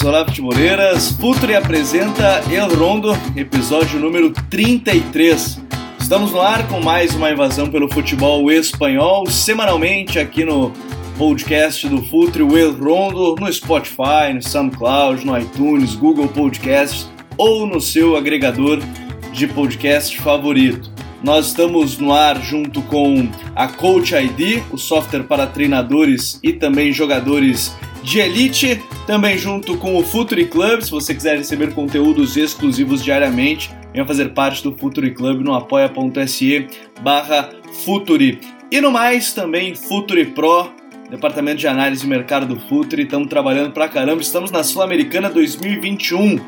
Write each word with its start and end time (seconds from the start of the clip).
futeboleiros! 0.00 0.04
Olá, 0.04 0.24
futeboleiras! 0.26 1.10
Futuri 1.12 1.54
apresenta 1.54 2.42
El 2.50 2.68
Rondo, 2.74 3.12
episódio 3.36 3.98
número 3.98 4.32
33. 4.48 5.60
Estamos 5.98 6.32
no 6.32 6.40
ar 6.40 6.66
com 6.68 6.80
mais 6.80 7.14
uma 7.14 7.30
invasão 7.30 7.70
pelo 7.70 7.92
futebol 7.92 8.50
espanhol, 8.50 9.26
semanalmente 9.26 10.18
aqui 10.18 10.44
no 10.44 10.72
podcast 11.18 11.88
do 11.88 12.02
Futre, 12.02 12.42
o 12.42 12.56
El 12.56 12.72
Rondo, 12.72 13.34
no 13.38 13.52
Spotify, 13.52 14.32
no 14.34 14.42
SoundCloud, 14.42 15.26
no 15.26 15.38
iTunes, 15.38 15.94
Google 15.94 16.28
Podcasts 16.28 17.08
ou 17.36 17.66
no 17.66 17.80
seu 17.80 18.16
agregador 18.16 18.80
de 19.32 19.46
podcast 19.48 20.18
favorito. 20.18 20.90
Nós 21.22 21.48
estamos 21.48 21.98
no 21.98 22.12
ar 22.12 22.40
junto 22.40 22.80
com 22.82 23.28
a 23.54 23.68
Coach 23.68 24.14
ID, 24.14 24.62
o 24.72 24.78
software 24.78 25.24
para 25.24 25.46
treinadores 25.46 26.40
e 26.42 26.52
também 26.52 26.92
jogadores 26.92 27.76
de 28.02 28.18
elite, 28.18 28.82
também 29.06 29.36
junto 29.36 29.76
com 29.76 29.96
o 29.96 30.04
Futuri 30.04 30.46
Club, 30.46 30.82
se 30.82 30.90
você 30.90 31.14
quiser 31.14 31.36
receber 31.36 31.74
conteúdos 31.74 32.36
exclusivos 32.36 33.04
diariamente, 33.04 33.70
venha 33.92 34.06
fazer 34.06 34.30
parte 34.30 34.62
do 34.62 34.76
Futuri 34.76 35.12
Club 35.12 35.42
no 35.42 35.54
apoia.se 35.54 36.66
barra 37.02 37.50
Futuri. 37.84 38.40
E 38.70 38.80
no 38.80 38.90
mais, 38.90 39.32
também 39.32 39.74
Futuri 39.74 40.26
Pro, 40.26 40.70
departamento 41.10 41.58
de 41.58 41.66
análise 41.66 42.02
de 42.02 42.08
mercado 42.08 42.46
do 42.46 42.60
Futuri, 42.60 43.02
estamos 43.02 43.28
trabalhando 43.28 43.72
pra 43.72 43.88
caramba, 43.88 44.22
estamos 44.22 44.50
na 44.50 44.62
Sul-Americana 44.62 45.28
2021. 45.28 46.38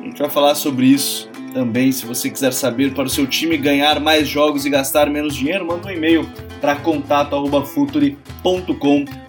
A 0.00 0.04
gente 0.04 0.18
vai 0.18 0.30
falar 0.30 0.54
sobre 0.54 0.86
isso 0.86 1.28
também, 1.52 1.90
se 1.90 2.06
você 2.06 2.30
quiser 2.30 2.52
saber 2.52 2.92
para 2.92 3.06
o 3.06 3.10
seu 3.10 3.26
time 3.26 3.56
ganhar 3.56 3.98
mais 4.00 4.28
jogos 4.28 4.66
e 4.66 4.70
gastar 4.70 5.10
menos 5.10 5.34
dinheiro, 5.34 5.66
manda 5.66 5.88
um 5.88 5.90
e-mail 5.90 6.28
para 6.60 6.76
contato@futuri.com.br. 6.76 9.27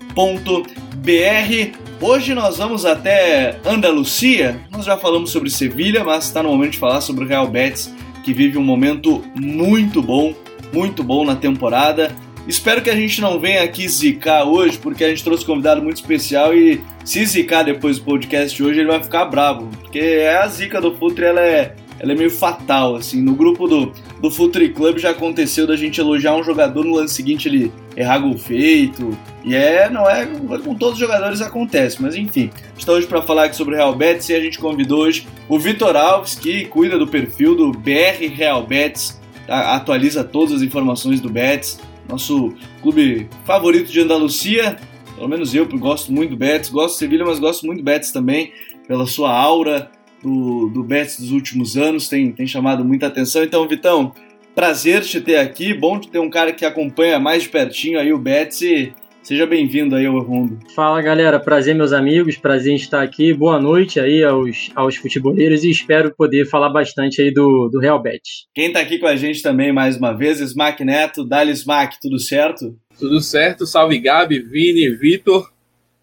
Hoje 2.01 2.33
nós 2.33 2.57
vamos 2.57 2.85
até 2.85 3.59
Andalucia. 3.65 4.59
Nós 4.71 4.85
já 4.85 4.97
falamos 4.97 5.31
sobre 5.31 5.49
Sevilha, 5.49 6.03
mas 6.03 6.25
está 6.25 6.41
no 6.41 6.49
momento 6.49 6.71
de 6.71 6.77
falar 6.79 7.01
sobre 7.01 7.25
o 7.25 7.27
Real 7.27 7.47
Betis, 7.47 7.93
que 8.23 8.33
vive 8.33 8.57
um 8.57 8.63
momento 8.63 9.23
muito 9.35 10.01
bom, 10.01 10.33
muito 10.73 11.03
bom 11.03 11.23
na 11.25 11.35
temporada. 11.35 12.11
Espero 12.47 12.81
que 12.81 12.89
a 12.89 12.95
gente 12.95 13.21
não 13.21 13.39
venha 13.39 13.61
aqui 13.61 13.87
zicar 13.87 14.43
hoje, 14.43 14.77
porque 14.77 15.03
a 15.03 15.09
gente 15.09 15.23
trouxe 15.23 15.43
um 15.43 15.47
convidado 15.47 15.83
muito 15.83 15.97
especial 15.97 16.55
e 16.55 16.81
se 17.05 17.23
zicar 17.25 17.63
depois 17.63 17.99
do 17.99 18.05
podcast 18.05 18.55
de 18.55 18.63
hoje, 18.63 18.79
ele 18.79 18.89
vai 18.89 19.03
ficar 19.03 19.25
bravo. 19.25 19.67
Porque 19.81 19.99
é 19.99 20.37
a 20.37 20.47
zica 20.47 20.81
do 20.81 20.95
Futre, 20.95 21.25
ela 21.25 21.41
é, 21.41 21.75
ela 21.99 22.11
é 22.11 22.15
meio 22.15 22.31
fatal, 22.31 22.95
assim. 22.95 23.21
No 23.21 23.35
grupo 23.35 23.67
do, 23.67 23.93
do 24.21 24.29
Futuri 24.29 24.69
Club 24.69 24.97
já 24.97 25.11
aconteceu 25.11 25.65
da 25.65 25.75
gente 25.75 25.99
elogiar 25.99 26.35
um 26.35 26.43
jogador 26.43 26.83
no 26.83 26.95
lance 26.95 27.15
seguinte 27.15 27.47
ele 27.47 27.71
errar 27.95 28.19
gol 28.19 28.37
feito. 28.37 29.17
E 29.43 29.55
é, 29.55 29.89
não 29.89 30.09
é 30.09 30.25
com 30.25 30.75
todos 30.75 30.93
os 30.93 30.99
jogadores 30.99 31.41
acontece, 31.41 32.01
mas 32.01 32.15
enfim. 32.15 32.49
Está 32.77 32.91
hoje 32.91 33.07
para 33.07 33.21
falar 33.21 33.45
aqui 33.45 33.55
sobre 33.55 33.75
o 33.75 33.77
Real 33.77 33.95
Betis 33.95 34.29
e 34.29 34.33
a 34.33 34.41
gente 34.41 34.59
convidou 34.59 35.03
hoje 35.03 35.27
o 35.47 35.57
Vitor 35.57 35.95
Alves, 35.95 36.35
que 36.35 36.65
cuida 36.65 36.97
do 36.97 37.07
perfil 37.07 37.55
do 37.55 37.71
BR 37.71 38.27
Real 38.33 38.65
Betis, 38.65 39.19
atualiza 39.47 40.23
todas 40.23 40.55
as 40.55 40.61
informações 40.61 41.21
do 41.21 41.29
Betis 41.29 41.79
nosso 42.09 42.53
clube 42.81 43.29
favorito 43.45 43.91
de 43.91 44.01
Andalucia. 44.01 44.77
Pelo 45.15 45.27
menos 45.27 45.53
eu 45.53 45.65
gosto 45.77 46.11
muito 46.11 46.31
do 46.31 46.37
Betis, 46.37 46.69
gosto 46.69 46.95
do 46.95 46.97
Sevilha, 46.97 47.25
mas 47.25 47.39
gosto 47.39 47.65
muito 47.65 47.79
do 47.79 47.83
Betis 47.83 48.11
também, 48.11 48.51
pela 48.87 49.05
sua 49.05 49.31
aura 49.31 49.91
do, 50.23 50.69
do 50.69 50.83
Betis 50.83 51.19
dos 51.19 51.31
últimos 51.31 51.77
anos, 51.77 52.07
tem, 52.07 52.31
tem 52.31 52.47
chamado 52.47 52.83
muita 52.83 53.07
atenção. 53.07 53.43
Então, 53.43 53.67
Vitão, 53.67 54.13
prazer 54.53 55.01
te 55.03 55.21
ter 55.21 55.37
aqui, 55.37 55.73
bom 55.73 55.99
te 55.99 56.09
ter 56.09 56.19
um 56.19 56.29
cara 56.29 56.51
que 56.51 56.65
acompanha 56.65 57.19
mais 57.19 57.43
de 57.43 57.49
pertinho 57.49 57.99
aí 57.99 58.11
o 58.11 58.17
Betis 58.17 58.61
e 58.61 58.93
Seja 59.29 59.45
bem-vindo 59.45 59.95
aí 59.95 60.07
ao 60.07 60.19
Rondo. 60.21 60.57
Fala 60.73 60.99
galera, 61.03 61.39
prazer 61.39 61.75
meus 61.75 61.93
amigos, 61.93 62.35
prazer 62.35 62.73
em 62.73 62.77
estar 62.77 63.03
aqui. 63.03 63.31
Boa 63.31 63.59
noite 63.61 63.99
aí 63.99 64.23
aos, 64.23 64.71
aos 64.73 64.95
futeboleiros 64.95 65.63
e 65.63 65.69
espero 65.69 66.11
poder 66.15 66.47
falar 66.47 66.69
bastante 66.69 67.21
aí 67.21 67.31
do, 67.31 67.69
do 67.71 67.79
Real 67.79 68.01
Betis. 68.01 68.47
Quem 68.55 68.71
tá 68.71 68.79
aqui 68.79 68.97
com 68.97 69.05
a 69.05 69.15
gente 69.15 69.43
também 69.43 69.71
mais 69.71 69.97
uma 69.97 70.13
vez, 70.13 70.39
Smack 70.39 70.83
Neto, 70.83 71.23
Dali 71.23 71.51
Smack, 71.51 71.97
tudo 72.01 72.17
certo? 72.17 72.75
Tudo 72.97 73.21
certo, 73.21 73.67
salve 73.67 73.99
Gabi, 73.99 74.39
Vini, 74.39 74.89
Vitor. 74.89 75.51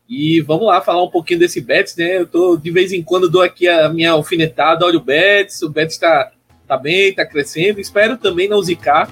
E 0.09 0.41
vamos 0.41 0.67
lá 0.67 0.81
falar 0.81 1.03
um 1.03 1.11
pouquinho 1.11 1.41
desse 1.41 1.61
Betis, 1.61 1.97
né? 1.97 2.19
Eu 2.19 2.27
tô 2.27 2.57
de 2.57 2.71
vez 2.71 2.93
em 2.93 3.03
quando 3.03 3.29
dou 3.29 3.43
aqui 3.43 3.67
a 3.67 3.89
minha 3.89 4.13
alfinetada, 4.13 4.87
olha 4.87 4.99
o 4.99 5.05
Betis, 5.05 5.63
o 5.63 5.69
Betis 5.69 5.99
tá, 5.99 6.31
tá 6.67 6.77
bem, 6.77 7.13
tá 7.13 7.27
crescendo. 7.27 7.81
Espero 7.81 8.17
também 8.17 8.49
não 8.49 8.63
zicar 8.63 9.11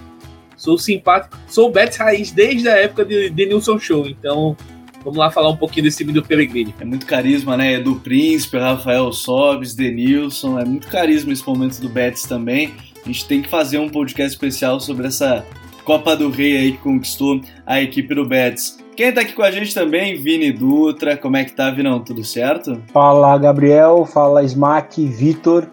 Sou 0.56 0.78
simpático. 0.78 1.36
Sou 1.46 1.70
Betis 1.70 1.98
Raiz 1.98 2.30
desde 2.30 2.68
a 2.68 2.76
época 2.76 3.04
de, 3.04 3.30
de 3.30 3.46
Nilson 3.46 3.78
Show. 3.78 4.06
Então, 4.06 4.56
vamos 5.02 5.18
lá 5.18 5.30
falar 5.30 5.50
um 5.50 5.56
pouquinho 5.56 5.84
desse 5.84 5.98
time 5.98 6.12
do 6.12 6.22
Pellegrini. 6.22 6.74
É 6.80 6.84
muito 6.84 7.06
carisma, 7.06 7.56
né? 7.56 7.78
Do 7.78 7.96
Príncipe, 7.96 8.58
Rafael 8.58 9.12
Sobes, 9.12 9.74
Denilson. 9.74 10.58
É 10.58 10.64
muito 10.64 10.88
carisma 10.88 11.32
esse 11.32 11.46
momento 11.46 11.80
do 11.80 11.88
Betis 11.88 12.22
também. 12.22 12.72
A 13.04 13.06
gente 13.06 13.26
tem 13.26 13.42
que 13.42 13.48
fazer 13.48 13.78
um 13.78 13.88
podcast 13.88 14.32
especial 14.32 14.80
sobre 14.80 15.06
essa 15.06 15.44
Copa 15.84 16.16
do 16.16 16.30
Rei 16.30 16.56
aí 16.56 16.72
que 16.72 16.78
conquistou 16.78 17.40
a 17.66 17.82
equipe 17.82 18.14
do 18.14 18.24
Betis. 18.24 18.78
Quem 18.96 19.12
tá 19.12 19.22
aqui 19.22 19.32
com 19.32 19.42
a 19.42 19.50
gente 19.50 19.74
também, 19.74 20.16
Vini 20.16 20.52
Dutra, 20.52 21.16
como 21.16 21.36
é 21.36 21.44
que 21.44 21.52
tá, 21.52 21.68
Vinão? 21.68 21.98
Tudo 21.98 22.22
certo? 22.22 22.80
Fala, 22.92 23.36
Gabriel, 23.38 24.04
fala 24.06 24.44
Smack, 24.44 25.04
Vitor. 25.04 25.66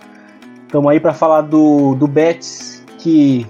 Estamos 0.65 0.91
aí 0.91 0.99
para 0.99 1.13
falar 1.13 1.41
do, 1.41 1.93
do 1.93 2.07
Betis, 2.07 2.83
que 2.97 3.45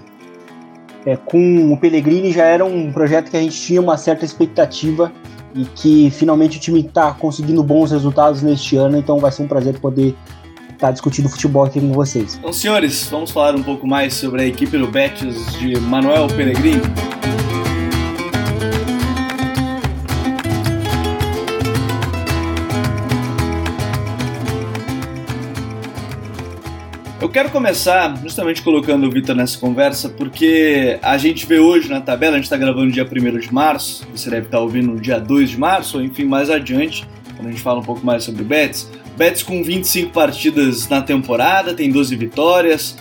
é, 1.06 1.16
com 1.16 1.72
o 1.72 1.76
Pellegrini 1.78 2.32
já 2.32 2.44
era 2.44 2.64
um 2.64 2.92
projeto 2.92 3.30
que 3.30 3.36
a 3.36 3.40
gente 3.40 3.58
tinha 3.58 3.80
uma 3.80 3.96
certa 3.96 4.26
expectativa 4.26 5.10
e 5.54 5.64
que 5.64 6.10
finalmente 6.10 6.58
o 6.58 6.60
time 6.60 6.80
está 6.80 7.12
conseguindo 7.12 7.62
bons 7.62 7.92
resultados 7.92 8.42
neste 8.42 8.76
ano, 8.76 8.98
então 8.98 9.18
vai 9.18 9.32
ser 9.32 9.42
um 9.42 9.48
prazer 9.48 9.78
poder 9.78 10.14
estar 10.64 10.88
tá 10.88 10.90
discutindo 10.90 11.30
futebol 11.30 11.64
aqui 11.64 11.80
com 11.80 11.92
vocês. 11.92 12.36
Então, 12.38 12.52
senhores, 12.52 13.08
vamos 13.10 13.30
falar 13.30 13.54
um 13.54 13.62
pouco 13.62 13.86
mais 13.86 14.12
sobre 14.12 14.42
a 14.42 14.46
equipe 14.46 14.76
do 14.76 14.86
Betis 14.86 15.50
de 15.58 15.80
Manuel 15.80 16.26
Pellegrini. 16.26 16.82
Quero 27.32 27.48
começar 27.48 28.14
justamente 28.22 28.60
colocando 28.60 29.06
o 29.06 29.10
Vitor 29.10 29.34
nessa 29.34 29.58
conversa, 29.58 30.10
porque 30.10 30.98
a 31.00 31.16
gente 31.16 31.46
vê 31.46 31.58
hoje 31.58 31.88
na 31.88 31.98
tabela, 31.98 32.34
a 32.34 32.36
gente 32.36 32.44
está 32.44 32.58
gravando 32.58 32.92
dia 32.92 33.08
1 33.10 33.38
de 33.38 33.52
março, 33.52 34.06
você 34.14 34.28
deve 34.28 34.46
estar 34.46 34.58
tá 34.58 34.62
ouvindo 34.62 34.88
no 34.88 35.00
dia 35.00 35.18
2 35.18 35.50
de 35.50 35.58
março, 35.58 35.96
ou 35.96 36.04
enfim, 36.04 36.26
mais 36.26 36.50
adiante, 36.50 37.08
quando 37.34 37.48
a 37.48 37.50
gente 37.50 37.62
fala 37.62 37.80
um 37.80 37.82
pouco 37.82 38.04
mais 38.04 38.24
sobre 38.24 38.42
o 38.42 38.44
Betis. 38.44 38.90
Betis 39.16 39.42
com 39.42 39.62
25 39.62 40.12
partidas 40.12 40.86
na 40.90 41.00
temporada, 41.00 41.72
tem 41.72 41.90
12 41.90 42.14
vitórias, 42.16 42.98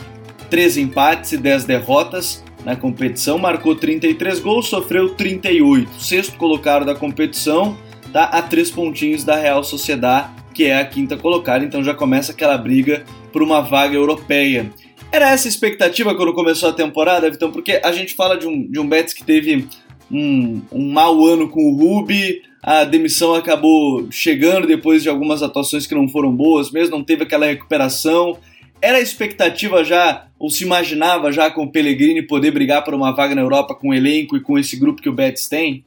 13 0.49 0.81
empates 0.81 1.33
e 1.33 1.37
10 1.37 1.65
derrotas 1.65 2.41
na 2.63 2.77
competição, 2.77 3.37
marcou 3.37 3.75
33 3.75 4.39
gols, 4.39 4.69
sofreu 4.69 5.09
38. 5.09 6.01
Sexto 6.01 6.37
colocado 6.37 6.85
da 6.85 6.95
competição, 6.95 7.77
tá 8.13 8.23
a 8.23 8.41
3 8.41 8.71
pontinhos 8.71 9.25
da 9.25 9.35
Real 9.35 9.61
Sociedade, 9.61 10.29
que 10.53 10.66
é 10.66 10.79
a 10.79 10.85
quinta 10.85 11.17
colocada, 11.17 11.63
então 11.63 11.84
já 11.84 11.94
começa 11.94 12.31
aquela 12.31 12.57
briga 12.57 13.03
por 13.31 13.41
uma 13.41 13.62
vaga 13.62 13.95
europeia. 13.95 14.69
Era 15.12 15.29
essa 15.29 15.47
a 15.47 15.50
expectativa 15.50 16.16
quando 16.16 16.34
começou 16.34 16.69
a 16.69 16.73
temporada, 16.73 17.29
Vitão? 17.29 17.51
Porque 17.51 17.81
a 17.84 17.91
gente 17.91 18.14
fala 18.14 18.37
de 18.37 18.47
um, 18.47 18.70
de 18.70 18.79
um 18.79 18.87
Betis 18.87 19.14
que 19.14 19.23
teve 19.23 19.67
um, 20.09 20.61
um 20.72 20.91
mau 20.91 21.25
ano 21.25 21.49
com 21.49 21.61
o 21.61 21.75
Rubi, 21.75 22.41
a 22.64 22.84
demissão 22.84 23.34
acabou 23.34 24.08
chegando 24.11 24.67
depois 24.67 25.02
de 25.02 25.09
algumas 25.09 25.41
atuações 25.41 25.87
que 25.87 25.96
não 25.96 26.08
foram 26.08 26.34
boas, 26.34 26.72
mesmo 26.72 26.96
não 26.96 27.03
teve 27.03 27.23
aquela 27.23 27.47
recuperação. 27.47 28.37
Era 28.81 28.97
a 28.97 29.02
expectativa 29.02 29.84
já, 29.84 30.28
ou 30.40 30.49
se 30.49 30.64
imaginava 30.64 31.31
já 31.31 31.52
com 31.52 31.64
o 31.64 31.72
Pellegrini 31.72 32.22
poder 32.22 32.52
brigar 32.52 32.84
por 32.84 32.93
uma 32.93 33.11
vaga 33.11 33.35
na 33.35 33.41
Europa 33.41 33.75
com 33.75 33.90
o 33.90 33.93
elenco 33.93 34.37
e 34.37 34.41
com 34.41 34.58
esse 34.58 34.75
grupo 34.75 35.02
que 35.02 35.09
o 35.09 35.14
Betis 35.14 35.47
tem? 35.47 35.84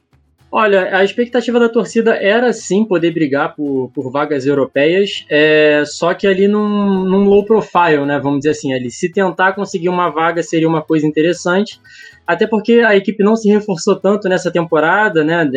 Olha, 0.57 0.95
a 0.95 1.03
expectativa 1.03 1.59
da 1.59 1.67
torcida 1.67 2.15
era 2.15 2.53
sim 2.53 2.85
poder 2.85 3.11
brigar 3.11 3.53
por, 3.57 3.91
por 3.93 4.09
vagas 4.09 4.45
europeias, 4.45 5.25
é, 5.29 5.83
só 5.85 6.13
que 6.13 6.25
ali 6.25 6.47
num, 6.47 7.03
num 7.03 7.25
low 7.25 7.43
profile, 7.43 8.05
né? 8.05 8.17
Vamos 8.19 8.39
dizer 8.39 8.51
assim, 8.51 8.73
ali 8.73 8.89
se 8.89 9.11
tentar 9.11 9.51
conseguir 9.51 9.89
uma 9.89 10.09
vaga 10.09 10.41
seria 10.41 10.69
uma 10.69 10.81
coisa 10.81 11.05
interessante, 11.05 11.77
até 12.27 12.47
porque 12.47 12.79
a 12.79 12.95
equipe 12.95 13.23
não 13.23 13.35
se 13.35 13.47
reforçou 13.47 13.95
tanto 13.95 14.27
nessa 14.27 14.51
temporada, 14.51 15.23
né? 15.23 15.47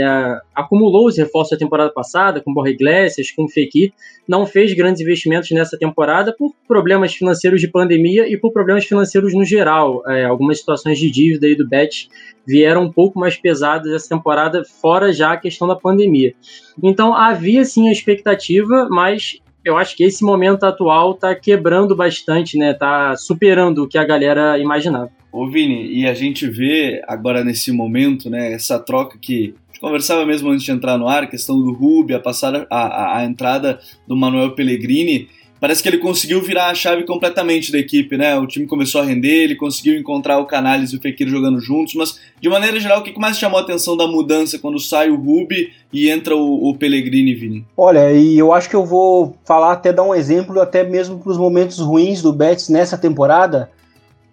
acumulou 0.55 1.07
os 1.07 1.17
reforços 1.17 1.53
da 1.53 1.65
temporada 1.65 1.91
passada, 1.91 2.41
com 2.41 2.53
Borja 2.53 2.73
Iglesias, 2.73 3.31
com 3.31 3.49
Fekir, 3.49 3.93
não 4.27 4.47
fez 4.47 4.75
grandes 4.75 5.01
investimentos 5.01 5.51
nessa 5.51 5.79
temporada 5.79 6.35
por 6.37 6.53
problemas 6.67 7.15
financeiros 7.15 7.61
de 7.61 7.69
pandemia 7.69 8.29
e 8.29 8.37
por 8.37 8.53
problemas 8.53 8.85
financeiros 8.85 9.33
no 9.33 9.45
geral. 9.45 10.03
É, 10.07 10.25
algumas 10.25 10.59
situações 10.59 10.99
de 10.99 11.11
dívida 11.11 11.47
aí 11.47 11.57
do 11.57 11.67
Bet 11.67 12.11
vieram 12.47 12.85
um 12.85 12.93
pouco 12.93 13.19
mais 13.19 13.37
pesadas 13.37 13.91
essa 13.93 14.09
temporada, 14.09 14.63
fora 14.65 15.13
já 15.13 15.33
a 15.33 15.37
questão 15.37 15.67
da 15.67 15.77
pandemia. 15.77 16.35
Então 16.83 17.15
havia 17.15 17.65
sim 17.65 17.89
a 17.89 17.93
expectativa, 17.93 18.89
mas 18.91 19.41
eu 19.65 19.77
acho 19.77 19.97
que 19.97 20.05
esse 20.05 20.23
momento 20.25 20.65
atual 20.65 21.13
está 21.13 21.35
quebrando 21.35 21.97
bastante, 21.97 22.57
né? 22.57 22.75
Tá 22.75 23.17
superando 23.17 23.85
o 23.85 23.89
que 23.89 23.99
a 23.99 24.05
galera 24.05 24.59
imaginava. 24.59 25.18
Ô 25.33 25.47
Vini, 25.47 25.93
e 25.93 26.07
a 26.07 26.15
gente 26.15 26.49
vê 26.49 27.03
agora 27.07 27.45
nesse 27.45 27.71
momento, 27.71 28.31
né, 28.31 28.53
essa 28.53 28.79
troca 28.79 29.19
que 29.21 29.55
conversava 29.81 30.27
mesmo 30.27 30.51
antes 30.51 30.65
de 30.65 30.73
entrar 30.73 30.99
no 30.99 31.09
ar, 31.09 31.25
a 31.25 31.27
questão 31.27 31.61
do 31.61 31.73
Rubi, 31.73 32.15
a, 32.15 32.21
passada, 32.21 32.67
a, 32.71 33.19
a, 33.19 33.25
entrada 33.25 33.79
do 34.07 34.17
Manuel 34.17 34.53
Pellegrini, 34.53 35.29
parece 35.61 35.83
que 35.83 35.89
ele 35.89 35.99
conseguiu 35.99 36.43
virar 36.43 36.69
a 36.69 36.75
chave 36.75 37.05
completamente 37.05 37.71
da 37.71 37.79
equipe, 37.79 38.17
né? 38.17 38.37
O 38.39 38.47
time 38.47 38.67
começou 38.67 39.01
a 39.01 39.05
render, 39.05 39.45
ele 39.45 39.57
conseguiu 39.57 39.99
encontrar 39.99 40.39
o 40.39 40.47
Canales 40.47 40.93
e 40.93 40.97
o 40.97 41.01
Fekir 41.01 41.29
jogando 41.29 41.61
juntos, 41.61 41.95
mas 41.95 42.21
de 42.41 42.49
maneira 42.49 42.79
geral, 42.81 43.01
o 43.01 43.03
que 43.03 43.19
mais 43.19 43.39
chamou 43.39 43.59
a 43.59 43.63
atenção 43.63 43.97
da 43.97 44.07
mudança 44.07 44.59
quando 44.59 44.79
sai 44.79 45.11
o 45.11 45.17
Rubi 45.17 45.73
e 45.93 46.09
entra 46.09 46.37
o, 46.37 46.71
o 46.71 46.77
Pellegrini, 46.77 47.35
Vini? 47.35 47.67
Olha, 47.77 48.13
e 48.13 48.39
eu 48.39 48.53
acho 48.53 48.69
que 48.69 48.77
eu 48.77 48.85
vou 48.85 49.37
falar 49.45 49.73
até 49.73 49.93
dar 49.93 50.03
um 50.03 50.15
exemplo 50.15 50.61
até 50.61 50.85
mesmo 50.85 51.19
para 51.19 51.31
os 51.31 51.39
momentos 51.39 51.79
ruins 51.79 52.23
do 52.23 52.33
Betis 52.33 52.69
nessa 52.69 52.97
temporada, 52.99 53.71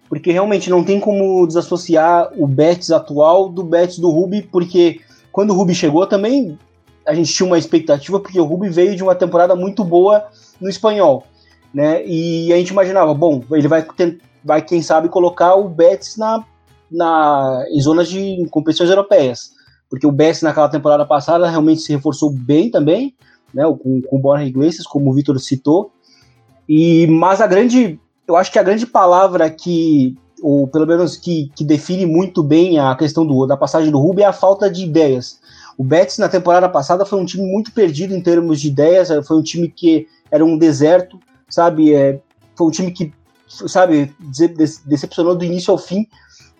porque 0.08 0.32
realmente 0.32 0.70
não 0.70 0.84
tem 0.84 1.00
como 1.00 1.46
desassociar 1.46 2.30
o 2.36 2.46
Betis 2.46 2.90
atual 2.90 3.48
do 3.48 3.62
Betis 3.62 3.98
do 3.98 4.10
Rubi, 4.10 4.42
porque 4.42 5.00
quando 5.32 5.50
o 5.50 5.54
Rubi 5.54 5.74
chegou 5.74 6.06
também 6.06 6.58
a 7.06 7.14
gente 7.14 7.32
tinha 7.32 7.46
uma 7.46 7.58
expectativa, 7.58 8.18
porque 8.18 8.40
o 8.40 8.44
Rubi 8.44 8.68
veio 8.68 8.96
de 8.96 9.02
uma 9.02 9.14
temporada 9.14 9.54
muito 9.54 9.84
boa 9.84 10.26
no 10.60 10.68
espanhol, 10.68 11.24
né? 11.72 12.04
E 12.04 12.52
a 12.52 12.56
gente 12.56 12.70
imaginava, 12.70 13.14
bom, 13.14 13.42
ele 13.52 13.68
vai, 13.68 13.86
vai 14.44 14.60
quem 14.60 14.82
sabe, 14.82 15.08
colocar 15.08 15.54
o 15.54 15.68
Betis 15.68 16.16
na, 16.16 16.44
na, 16.90 17.64
em 17.70 17.80
zonas 17.80 18.08
de 18.08 18.44
competições 18.50 18.90
europeias, 18.90 19.52
porque 19.88 20.06
o 20.06 20.12
Betis 20.12 20.42
naquela 20.42 20.68
temporada 20.68 21.06
passada 21.06 21.48
realmente 21.48 21.82
se 21.82 21.92
reforçou 21.92 22.30
bem 22.30 22.70
também, 22.70 23.14
né? 23.54 23.62
Com, 23.64 24.02
com 24.02 24.16
o 24.16 24.20
Borja 24.20 24.44
Iglesias, 24.44 24.86
como 24.86 25.10
o 25.10 25.14
Vitor 25.14 25.38
citou, 25.38 25.92
e 26.68 27.06
mas 27.06 27.40
a 27.40 27.46
grande, 27.46 28.00
eu 28.26 28.36
acho 28.36 28.50
que 28.50 28.58
a 28.58 28.62
grande 28.62 28.86
palavra 28.86 29.48
que 29.50 30.16
ou 30.42 30.66
pelo 30.68 30.86
menos 30.86 31.16
que, 31.16 31.50
que 31.54 31.64
define 31.64 32.04
muito 32.04 32.42
bem 32.42 32.78
a 32.78 32.94
questão 32.94 33.26
do, 33.26 33.46
da 33.46 33.56
passagem 33.56 33.90
do 33.90 33.98
Rubi 33.98 34.22
é 34.22 34.26
a 34.26 34.32
falta 34.32 34.70
de 34.70 34.84
ideias. 34.84 35.40
O 35.78 35.84
Betis 35.84 36.18
na 36.18 36.28
temporada 36.28 36.68
passada 36.68 37.04
foi 37.04 37.20
um 37.20 37.24
time 37.24 37.50
muito 37.50 37.72
perdido 37.72 38.14
em 38.14 38.20
termos 38.20 38.60
de 38.60 38.68
ideias, 38.68 39.08
foi 39.26 39.36
um 39.36 39.42
time 39.42 39.68
que 39.68 40.06
era 40.30 40.44
um 40.44 40.56
deserto, 40.56 41.18
sabe? 41.48 41.94
É, 41.94 42.18
foi 42.54 42.66
um 42.66 42.70
time 42.70 42.90
que, 42.92 43.12
sabe, 43.48 44.14
decepcionou 44.84 45.34
do 45.34 45.44
início 45.44 45.70
ao 45.70 45.78
fim. 45.78 46.06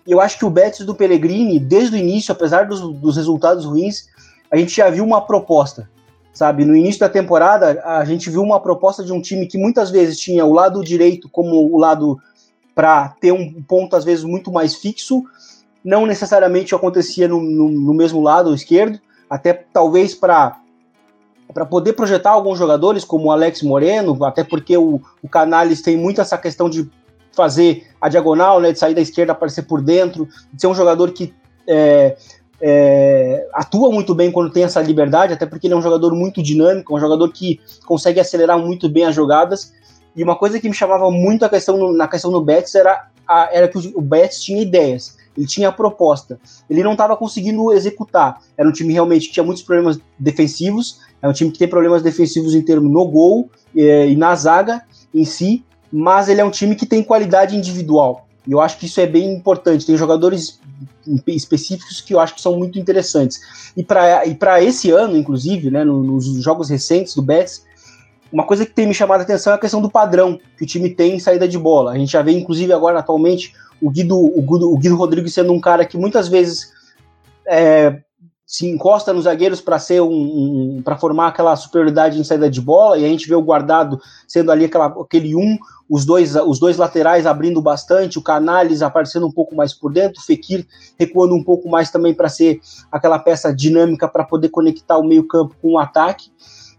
E 0.05 0.11
eu 0.11 0.21
acho 0.21 0.37
que 0.37 0.45
o 0.45 0.49
Betis 0.49 0.85
do 0.85 0.95
Pellegrini, 0.95 1.59
desde 1.59 1.95
o 1.95 1.99
início, 1.99 2.31
apesar 2.31 2.67
dos, 2.67 2.81
dos 2.81 3.15
resultados 3.15 3.65
ruins, 3.65 4.07
a 4.51 4.57
gente 4.57 4.75
já 4.75 4.89
viu 4.89 5.03
uma 5.03 5.21
proposta, 5.21 5.89
sabe? 6.37 6.63
No 6.63 6.75
início 6.75 6.99
da 6.99 7.09
temporada, 7.09 7.81
a 7.83 8.05
gente 8.05 8.29
viu 8.29 8.43
uma 8.43 8.59
proposta 8.59 9.03
de 9.03 9.11
um 9.11 9.19
time 9.19 9.47
que 9.47 9.57
muitas 9.57 9.89
vezes 9.89 10.19
tinha 10.19 10.45
o 10.45 10.53
lado 10.53 10.83
direito 10.83 11.27
como 11.27 11.73
o 11.73 11.79
lado 11.79 12.19
para 12.75 13.09
ter 13.19 13.31
um 13.31 13.59
ponto 13.63 13.95
às 13.95 14.05
vezes 14.05 14.23
muito 14.23 14.51
mais 14.51 14.75
fixo, 14.75 15.23
não 15.83 16.05
necessariamente 16.05 16.75
acontecia 16.75 17.27
no, 17.27 17.41
no, 17.41 17.71
no 17.71 17.91
mesmo 17.91 18.21
lado 18.21 18.53
esquerdo, 18.53 18.99
até 19.27 19.51
talvez 19.51 20.13
para 20.13 20.59
para 21.53 21.65
poder 21.65 21.93
projetar 21.93 22.31
alguns 22.31 22.59
jogadores 22.59 23.05
como 23.05 23.27
o 23.27 23.31
Alex 23.31 23.63
Moreno, 23.63 24.23
até 24.25 24.43
porque 24.43 24.77
o, 24.77 25.01
o 25.23 25.29
Canales 25.29 25.81
tem 25.81 25.97
muito 25.97 26.19
essa 26.21 26.37
questão 26.37 26.69
de 26.69 26.87
fazer 27.31 27.87
a 28.01 28.09
diagonal, 28.09 28.59
né, 28.59 28.73
de 28.73 28.77
sair 28.77 28.93
da 28.93 29.01
esquerda 29.01 29.31
aparecer 29.31 29.63
por 29.63 29.81
dentro, 29.81 30.27
de 30.53 30.61
ser 30.61 30.67
um 30.67 30.75
jogador 30.75 31.11
que 31.13 31.33
é, 31.67 32.17
é, 32.61 33.47
atua 33.53 33.91
muito 33.91 34.15
bem 34.15 34.31
quando 34.31 34.51
tem 34.51 34.63
essa 34.63 34.81
liberdade, 34.81 35.33
até 35.33 35.45
porque 35.45 35.67
ele 35.67 35.73
é 35.73 35.77
um 35.77 35.81
jogador 35.81 36.13
muito 36.13 36.41
dinâmico, 36.41 36.95
um 36.95 36.99
jogador 36.99 37.31
que 37.31 37.59
consegue 37.85 38.19
acelerar 38.19 38.57
muito 38.59 38.89
bem 38.89 39.05
as 39.05 39.15
jogadas. 39.15 39.73
E 40.15 40.23
uma 40.23 40.35
coisa 40.35 40.59
que 40.59 40.67
me 40.67 40.75
chamava 40.75 41.11
muito 41.11 41.45
a 41.45 41.49
questão 41.49 41.93
na 41.93 42.07
questão 42.07 42.31
do 42.31 42.41
Betis 42.41 42.73
era, 42.73 43.07
a, 43.27 43.49
era 43.51 43.67
que 43.67 43.77
o, 43.77 43.99
o 43.99 44.01
Betis 44.01 44.41
tinha 44.41 44.61
ideias 44.61 45.15
ele 45.37 45.45
tinha 45.45 45.69
a 45.69 45.71
proposta. 45.71 46.39
Ele 46.69 46.83
não 46.83 46.93
estava 46.93 47.15
conseguindo 47.15 47.71
executar. 47.71 48.41
Era 48.57 48.67
um 48.67 48.71
time 48.71 48.91
realmente 48.91 49.27
que 49.27 49.33
tinha 49.33 49.45
muitos 49.45 49.63
problemas 49.63 49.99
defensivos, 50.17 50.99
é 51.21 51.27
um 51.27 51.33
time 51.33 51.51
que 51.51 51.59
tem 51.59 51.67
problemas 51.67 52.01
defensivos 52.01 52.55
em 52.55 52.61
termos 52.61 52.91
no 52.91 53.07
gol 53.07 53.49
é, 53.75 54.07
e 54.07 54.15
na 54.15 54.35
zaga 54.35 54.81
em 55.13 55.23
si, 55.23 55.63
mas 55.91 56.27
ele 56.27 56.41
é 56.41 56.45
um 56.45 56.51
time 56.51 56.75
que 56.75 56.85
tem 56.85 57.03
qualidade 57.03 57.55
individual. 57.55 58.27
E 58.45 58.51
eu 58.51 58.59
acho 58.59 58.77
que 58.77 58.85
isso 58.85 58.99
é 58.99 59.05
bem 59.05 59.33
importante. 59.33 59.85
Tem 59.85 59.95
jogadores 59.95 60.59
específicos 61.27 62.01
que 62.01 62.13
eu 62.13 62.19
acho 62.19 62.35
que 62.35 62.41
são 62.41 62.57
muito 62.57 62.77
interessantes. 62.77 63.71
E 63.75 63.83
para 63.83 64.61
esse 64.61 64.91
ano, 64.91 65.17
inclusive, 65.17 65.71
né, 65.71 65.83
nos 65.83 66.25
jogos 66.43 66.69
recentes 66.69 67.15
do 67.15 67.21
Betis, 67.21 67.65
uma 68.31 68.45
coisa 68.45 68.65
que 68.65 68.73
tem 68.73 68.85
me 68.85 68.93
chamado 68.93 69.21
a 69.21 69.23
atenção 69.23 69.53
é 69.53 69.55
a 69.55 69.59
questão 69.59 69.81
do 69.81 69.89
padrão 69.89 70.39
que 70.57 70.63
o 70.63 70.67
time 70.67 70.89
tem 70.89 71.15
em 71.15 71.19
saída 71.19 71.47
de 71.47 71.57
bola. 71.57 71.91
A 71.91 71.97
gente 71.97 72.11
já 72.11 72.21
vê, 72.21 72.31
inclusive, 72.31 72.73
agora 72.73 72.99
atualmente 72.99 73.53
o 73.81 73.89
Guido, 73.89 74.17
o 74.17 74.41
Guido, 74.41 74.71
o 74.71 74.77
Guido 74.77 74.95
Rodrigues 74.95 75.33
sendo 75.33 75.53
um 75.53 75.59
cara 75.59 75.85
que 75.85 75.97
muitas 75.97 76.27
vezes 76.27 76.73
é, 77.47 78.01
se 78.47 78.65
encosta 78.65 79.11
nos 79.11 79.25
zagueiros 79.25 79.59
para 79.59 79.77
ser 79.77 80.01
um, 80.01 80.07
um 80.77 80.81
para 80.81 80.95
formar 80.95 81.27
aquela 81.27 81.53
superioridade 81.57 82.17
em 82.17 82.23
saída 82.23 82.49
de 82.49 82.61
bola 82.61 82.97
e 82.97 83.03
a 83.03 83.07
gente 83.09 83.27
vê 83.27 83.35
o 83.35 83.41
guardado 83.41 83.99
sendo 84.25 84.53
ali 84.53 84.63
aquela, 84.63 84.85
aquele 84.85 85.35
um, 85.35 85.57
os 85.89 86.05
dois 86.05 86.33
os 86.33 86.57
dois 86.57 86.77
laterais 86.77 87.25
abrindo 87.25 87.61
bastante, 87.61 88.17
o 88.17 88.21
Canales 88.21 88.81
aparecendo 88.81 89.27
um 89.27 89.31
pouco 89.31 89.53
mais 89.53 89.73
por 89.73 89.91
dentro, 89.91 90.21
o 90.21 90.25
Fekir 90.25 90.65
recuando 90.97 91.35
um 91.35 91.43
pouco 91.43 91.67
mais 91.67 91.91
também 91.91 92.13
para 92.13 92.29
ser 92.29 92.61
aquela 92.89 93.19
peça 93.19 93.53
dinâmica 93.53 94.07
para 94.07 94.23
poder 94.23 94.47
conectar 94.47 94.97
o 94.97 95.05
meio-campo 95.05 95.53
com 95.61 95.73
o 95.73 95.77
ataque. 95.77 96.31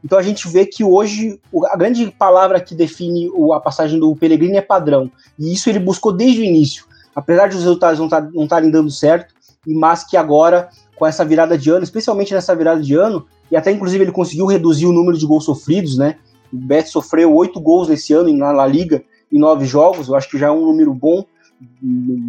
Então 0.02 0.18
a 0.18 0.22
gente 0.22 0.48
vê 0.48 0.64
que 0.64 0.82
hoje 0.82 1.38
a 1.70 1.76
grande 1.76 2.10
palavra 2.18 2.60
que 2.60 2.74
define 2.74 3.30
a 3.52 3.60
passagem 3.60 4.00
do 4.00 4.16
Pellegrini 4.16 4.56
é 4.56 4.62
padrão. 4.62 5.10
E 5.38 5.52
isso 5.52 5.68
ele 5.68 5.80
buscou 5.80 6.12
desde 6.12 6.40
o 6.40 6.44
início. 6.44 6.86
Apesar 7.14 7.48
de 7.48 7.56
os 7.56 7.62
resultados 7.62 7.98
não 7.98 8.08
tá, 8.08 8.26
estarem 8.32 8.70
dando 8.70 8.90
certo, 8.90 9.34
mas 9.66 10.04
que 10.04 10.16
agora, 10.16 10.70
com 10.98 11.06
essa 11.06 11.24
virada 11.24 11.56
de 11.56 11.70
ano, 11.70 11.84
especialmente 11.84 12.34
nessa 12.34 12.54
virada 12.56 12.82
de 12.82 12.94
ano, 12.94 13.24
e 13.50 13.56
até 13.56 13.70
inclusive 13.70 14.04
ele 14.04 14.12
conseguiu 14.12 14.46
reduzir 14.46 14.86
o 14.86 14.92
número 14.92 15.16
de 15.16 15.24
gols 15.24 15.44
sofridos, 15.44 15.96
né? 15.96 16.16
O 16.52 16.56
Betis 16.56 16.90
sofreu 16.90 17.32
oito 17.34 17.60
gols 17.60 17.88
nesse 17.88 18.12
ano 18.12 18.34
na 18.36 18.50
La 18.50 18.66
Liga 18.66 19.04
em 19.32 19.38
nove 19.38 19.64
jogos, 19.64 20.08
eu 20.08 20.16
acho 20.16 20.28
que 20.28 20.38
já 20.38 20.48
é 20.48 20.50
um 20.50 20.64
número 20.64 20.92
bom, 20.92 21.24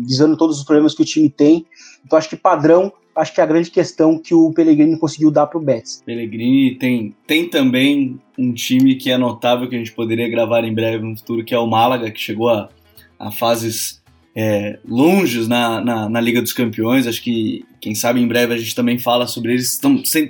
visando 0.05 0.37
todos 0.37 0.59
os 0.59 0.63
problemas 0.63 0.93
que 0.93 1.01
o 1.01 1.05
time 1.05 1.29
tem. 1.29 1.65
Então 2.05 2.17
acho 2.17 2.29
que 2.29 2.35
padrão 2.35 2.91
acho 3.15 3.33
que 3.33 3.41
é 3.41 3.43
a 3.43 3.47
grande 3.47 3.69
questão 3.69 4.17
que 4.17 4.33
o 4.33 4.53
Pellegrini 4.53 4.97
conseguiu 4.97 5.29
dar 5.29 5.47
para 5.47 5.57
o 5.57 5.61
Betis. 5.61 6.01
Pellegrini 6.05 6.75
tem, 6.75 7.15
tem 7.27 7.49
também 7.49 8.19
um 8.37 8.53
time 8.53 8.95
que 8.95 9.11
é 9.11 9.17
notável 9.17 9.67
que 9.67 9.75
a 9.75 9.77
gente 9.77 9.91
poderia 9.91 10.29
gravar 10.29 10.63
em 10.63 10.73
breve 10.73 11.03
no 11.03 11.17
futuro, 11.17 11.43
que 11.43 11.53
é 11.53 11.59
o 11.59 11.67
Málaga, 11.67 12.11
que 12.11 12.19
chegou 12.19 12.49
a, 12.49 12.69
a 13.17 13.31
fases 13.31 13.98
é, 14.35 14.79
longes 14.87 15.47
na, 15.47 15.81
na, 15.81 16.09
na, 16.09 16.21
Liga 16.21 16.41
dos 16.41 16.53
Campeões. 16.53 17.07
Acho 17.07 17.21
que, 17.21 17.65
quem 17.81 17.95
sabe, 17.95 18.21
em 18.21 18.27
breve 18.27 18.53
a 18.53 18.57
gente 18.57 18.75
também 18.75 18.97
fala 18.97 19.27
sobre 19.27 19.53
eles. 19.53 19.79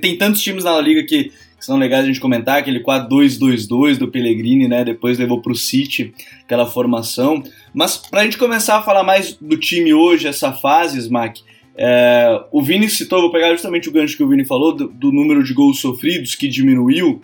Tem 0.02 0.18
tantos 0.18 0.42
times 0.42 0.64
na 0.64 0.80
Liga 0.80 1.04
que, 1.04 1.26
que 1.26 1.66
são 1.66 1.78
legais 1.78 2.06
a 2.06 2.08
gente 2.08 2.20
comentar. 2.20 2.60
Aquele 2.60 2.82
4-2-2-2 2.84 3.98
do 3.98 4.08
Pellegrini, 4.08 4.68
né? 4.68 4.84
Depois 4.84 5.18
levou 5.18 5.42
para 5.42 5.52
o 5.52 5.56
City 5.56 6.14
aquela 6.44 6.66
formação. 6.66 7.44
Mas 7.74 7.98
para 7.98 8.22
a 8.22 8.24
gente 8.24 8.38
começar 8.38 8.78
a 8.78 8.82
falar 8.82 9.04
mais 9.04 9.34
do 9.34 9.58
time 9.58 9.94
hoje, 9.94 10.28
essa 10.28 10.54
fase, 10.54 10.98
Smack, 11.00 11.42
é, 11.82 12.44
o 12.52 12.62
Vini 12.62 12.90
citou, 12.90 13.22
vou 13.22 13.32
pegar 13.32 13.52
justamente 13.52 13.88
o 13.88 13.92
gancho 13.92 14.18
que 14.18 14.24
o 14.24 14.28
Vini 14.28 14.44
falou, 14.44 14.76
do, 14.76 14.90
do 14.90 15.14
número 15.14 15.42
de 15.42 15.54
gols 15.54 15.80
sofridos 15.80 16.36
que 16.36 16.46
diminuiu, 16.46 17.22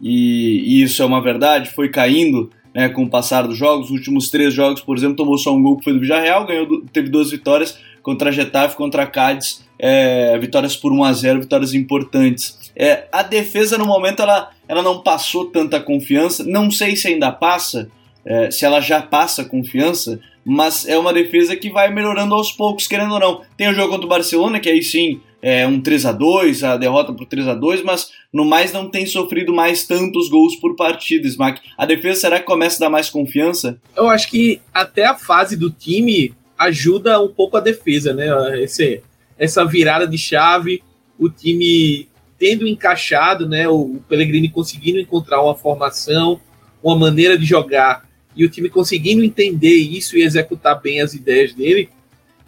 e, 0.00 0.62
e, 0.64 0.82
isso 0.82 1.02
é 1.02 1.04
uma 1.04 1.20
verdade, 1.20 1.70
foi 1.70 1.90
caindo 1.90 2.50
né, 2.74 2.88
com 2.88 3.04
o 3.04 3.10
passar 3.10 3.46
dos 3.46 3.56
jogos. 3.56 3.86
Os 3.86 3.92
últimos 3.92 4.30
três 4.30 4.54
jogos, 4.54 4.80
por 4.80 4.96
exemplo, 4.96 5.16
tomou 5.16 5.38
só 5.38 5.54
um 5.54 5.62
gol 5.62 5.76
que 5.76 5.84
foi 5.84 5.92
do 5.92 6.00
Villarreal, 6.00 6.46
ganhou, 6.46 6.82
teve 6.92 7.08
duas 7.08 7.30
vitórias 7.30 7.78
contra 8.02 8.30
a 8.30 8.32
Getafe, 8.32 8.76
contra 8.76 9.02
a 9.02 9.06
Cádiz, 9.06 9.64
é, 9.78 10.38
vitórias 10.38 10.76
por 10.76 10.92
1 10.92 11.04
a 11.04 11.12
0 11.12 11.40
vitórias 11.40 11.74
importantes. 11.74 12.58
É, 12.74 13.06
a 13.12 13.22
defesa, 13.22 13.76
no 13.76 13.84
momento, 13.84 14.22
ela, 14.22 14.50
ela 14.66 14.82
não 14.82 15.02
passou 15.02 15.46
tanta 15.46 15.80
confiança, 15.80 16.44
não 16.44 16.70
sei 16.70 16.96
se 16.96 17.08
ainda 17.08 17.30
passa, 17.30 17.90
é, 18.24 18.50
se 18.50 18.64
ela 18.64 18.80
já 18.80 19.02
passa 19.02 19.44
confiança, 19.44 20.20
mas 20.44 20.86
é 20.86 20.96
uma 20.96 21.12
defesa 21.12 21.54
que 21.56 21.70
vai 21.70 21.92
melhorando 21.92 22.34
aos 22.34 22.52
poucos, 22.52 22.86
querendo 22.86 23.12
ou 23.12 23.20
não. 23.20 23.42
Tem 23.56 23.68
o 23.68 23.74
jogo 23.74 23.90
contra 23.90 24.06
o 24.06 24.08
Barcelona, 24.08 24.60
que 24.60 24.68
aí 24.68 24.82
sim 24.82 25.20
é 25.40 25.66
um 25.66 25.80
3 25.80 26.06
a 26.06 26.12
2 26.12 26.64
a 26.64 26.76
derrota 26.76 27.12
por 27.12 27.26
3 27.26 27.48
a 27.48 27.54
2 27.54 27.82
mas 27.82 28.10
no 28.32 28.44
mais 28.44 28.72
não 28.72 28.90
tem 28.90 29.06
sofrido 29.06 29.54
mais 29.54 29.86
tantos 29.86 30.28
gols 30.28 30.56
por 30.56 30.74
partida, 30.74 31.26
Smack. 31.26 31.60
A 31.76 31.86
defesa 31.86 32.20
será 32.20 32.40
que 32.40 32.46
começa 32.46 32.76
a 32.76 32.86
dar 32.86 32.90
mais 32.90 33.08
confiança? 33.08 33.78
Eu 33.96 34.08
acho 34.08 34.28
que 34.28 34.60
até 34.74 35.06
a 35.06 35.14
fase 35.14 35.56
do 35.56 35.70
time 35.70 36.34
ajuda 36.58 37.20
um 37.20 37.28
pouco 37.28 37.56
a 37.56 37.60
defesa, 37.60 38.12
né? 38.12 38.26
Esse, 38.62 39.00
essa 39.38 39.64
virada 39.64 40.06
de 40.06 40.18
chave, 40.18 40.82
o 41.18 41.28
time 41.28 42.08
tendo 42.38 42.66
encaixado, 42.66 43.48
né? 43.48 43.68
O 43.68 44.00
Pellegrini 44.08 44.48
conseguindo 44.48 44.98
encontrar 44.98 45.42
uma 45.42 45.54
formação, 45.54 46.40
uma 46.82 46.96
maneira 46.96 47.38
de 47.38 47.44
jogar 47.44 48.08
e 48.36 48.44
o 48.44 48.48
time 48.48 48.68
conseguindo 48.68 49.24
entender 49.24 49.76
isso 49.76 50.16
e 50.16 50.22
executar 50.22 50.80
bem 50.80 51.00
as 51.00 51.14
ideias 51.14 51.52
dele, 51.52 51.88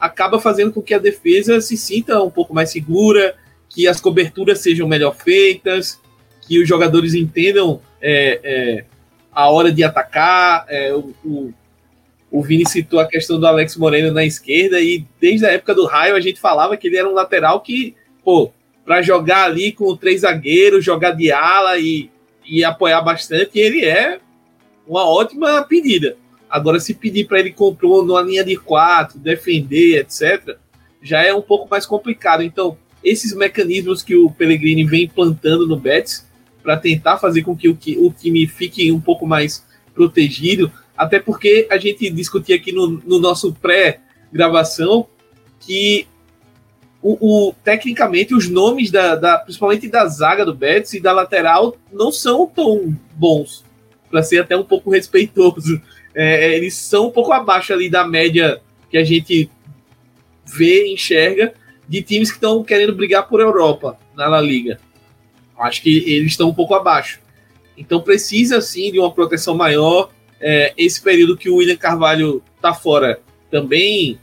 acaba 0.00 0.40
fazendo 0.40 0.72
com 0.72 0.80
que 0.80 0.94
a 0.94 0.98
defesa 0.98 1.60
se 1.60 1.76
sinta 1.76 2.22
um 2.22 2.30
pouco 2.30 2.54
mais 2.54 2.70
segura, 2.70 3.36
que 3.68 3.86
as 3.86 4.00
coberturas 4.00 4.60
sejam 4.60 4.88
melhor 4.88 5.14
feitas, 5.14 6.00
que 6.40 6.60
os 6.60 6.66
jogadores 6.66 7.14
entendam 7.14 7.80
é, 8.00 8.40
é, 8.42 8.84
a 9.30 9.50
hora 9.50 9.70
de 9.70 9.84
atacar. 9.84 10.64
É, 10.68 10.94
o, 10.94 11.14
o, 11.24 11.54
o 12.30 12.42
Vini 12.42 12.66
citou 12.66 12.98
a 12.98 13.06
questão 13.06 13.38
do 13.38 13.46
Alex 13.46 13.76
Moreno 13.76 14.10
na 14.12 14.24
esquerda, 14.24 14.80
e 14.80 15.04
desde 15.20 15.44
a 15.44 15.50
época 15.50 15.74
do 15.74 15.86
Raio 15.86 16.16
a 16.16 16.20
gente 16.20 16.40
falava 16.40 16.76
que 16.76 16.86
ele 16.88 16.96
era 16.96 17.08
um 17.08 17.14
lateral 17.14 17.60
que, 17.60 17.94
pô, 18.24 18.50
para 18.84 19.02
jogar 19.02 19.44
ali 19.44 19.70
com 19.70 19.96
três 19.96 20.22
zagueiros, 20.22 20.84
jogar 20.84 21.12
de 21.12 21.30
ala 21.30 21.78
e, 21.78 22.10
e 22.44 22.64
apoiar 22.64 23.02
bastante, 23.02 23.58
ele 23.58 23.84
é 23.84 24.18
uma 24.86 25.08
ótima 25.08 25.62
pedida. 25.62 26.16
Agora, 26.50 26.80
se 26.80 26.94
pedir 26.94 27.26
para 27.26 27.38
ele 27.38 27.52
compor 27.52 28.04
numa 28.04 28.22
linha 28.22 28.44
de 28.44 28.56
quatro, 28.56 29.18
defender, 29.18 30.00
etc., 30.00 30.56
já 31.00 31.22
é 31.22 31.32
um 31.32 31.40
pouco 31.40 31.68
mais 31.70 31.86
complicado. 31.86 32.42
Então, 32.42 32.76
esses 33.02 33.34
mecanismos 33.34 34.02
que 34.02 34.16
o 34.16 34.30
Pellegrini 34.30 34.84
vem 34.84 35.04
implantando 35.04 35.66
no 35.66 35.76
Betis 35.76 36.26
para 36.62 36.76
tentar 36.76 37.18
fazer 37.18 37.42
com 37.42 37.56
que 37.56 37.68
o, 37.68 37.78
o 37.98 38.12
time 38.12 38.46
fique 38.46 38.90
um 38.92 39.00
pouco 39.00 39.26
mais 39.26 39.64
protegido, 39.94 40.70
até 40.96 41.18
porque 41.18 41.66
a 41.70 41.78
gente 41.78 42.10
discutia 42.10 42.56
aqui 42.56 42.72
no, 42.72 43.00
no 43.06 43.18
nosso 43.18 43.52
pré-gravação 43.54 45.06
que 45.60 46.06
o, 47.02 47.48
o, 47.48 47.54
tecnicamente 47.64 48.34
os 48.34 48.48
nomes 48.48 48.90
da, 48.90 49.14
da, 49.14 49.38
principalmente 49.38 49.88
da 49.88 50.06
zaga 50.06 50.44
do 50.44 50.54
Betis 50.54 50.92
e 50.94 51.00
da 51.00 51.12
lateral 51.12 51.76
não 51.90 52.12
são 52.12 52.46
tão 52.46 52.94
bons 53.14 53.64
para 54.10 54.22
ser 54.22 54.40
até 54.40 54.56
um 54.56 54.64
pouco 54.64 54.90
respeitoso. 54.90 55.80
É, 56.14 56.46
é, 56.46 56.56
eles 56.56 56.74
são 56.74 57.08
um 57.08 57.10
pouco 57.10 57.32
abaixo 57.32 57.72
ali 57.72 57.88
da 57.88 58.06
média 58.06 58.60
que 58.90 58.96
a 58.96 59.04
gente 59.04 59.50
vê, 60.44 60.88
enxerga 60.88 61.54
de 61.88 62.02
times 62.02 62.30
que 62.30 62.36
estão 62.36 62.62
querendo 62.62 62.94
brigar 62.94 63.28
por 63.28 63.40
Europa 63.40 63.98
na 64.14 64.26
La 64.26 64.40
Liga. 64.40 64.80
Acho 65.58 65.82
que 65.82 65.98
eles 66.10 66.32
estão 66.32 66.48
um 66.48 66.54
pouco 66.54 66.74
abaixo. 66.74 67.20
Então 67.76 68.00
precisa 68.00 68.60
sim 68.60 68.90
de 68.90 68.98
uma 68.98 69.10
proteção 69.10 69.54
maior. 69.54 70.10
É, 70.40 70.72
esse 70.76 71.00
período 71.02 71.36
que 71.36 71.50
o 71.50 71.56
William 71.56 71.76
Carvalho 71.76 72.42
tá 72.60 72.72
fora 72.72 73.20
também 73.50 74.18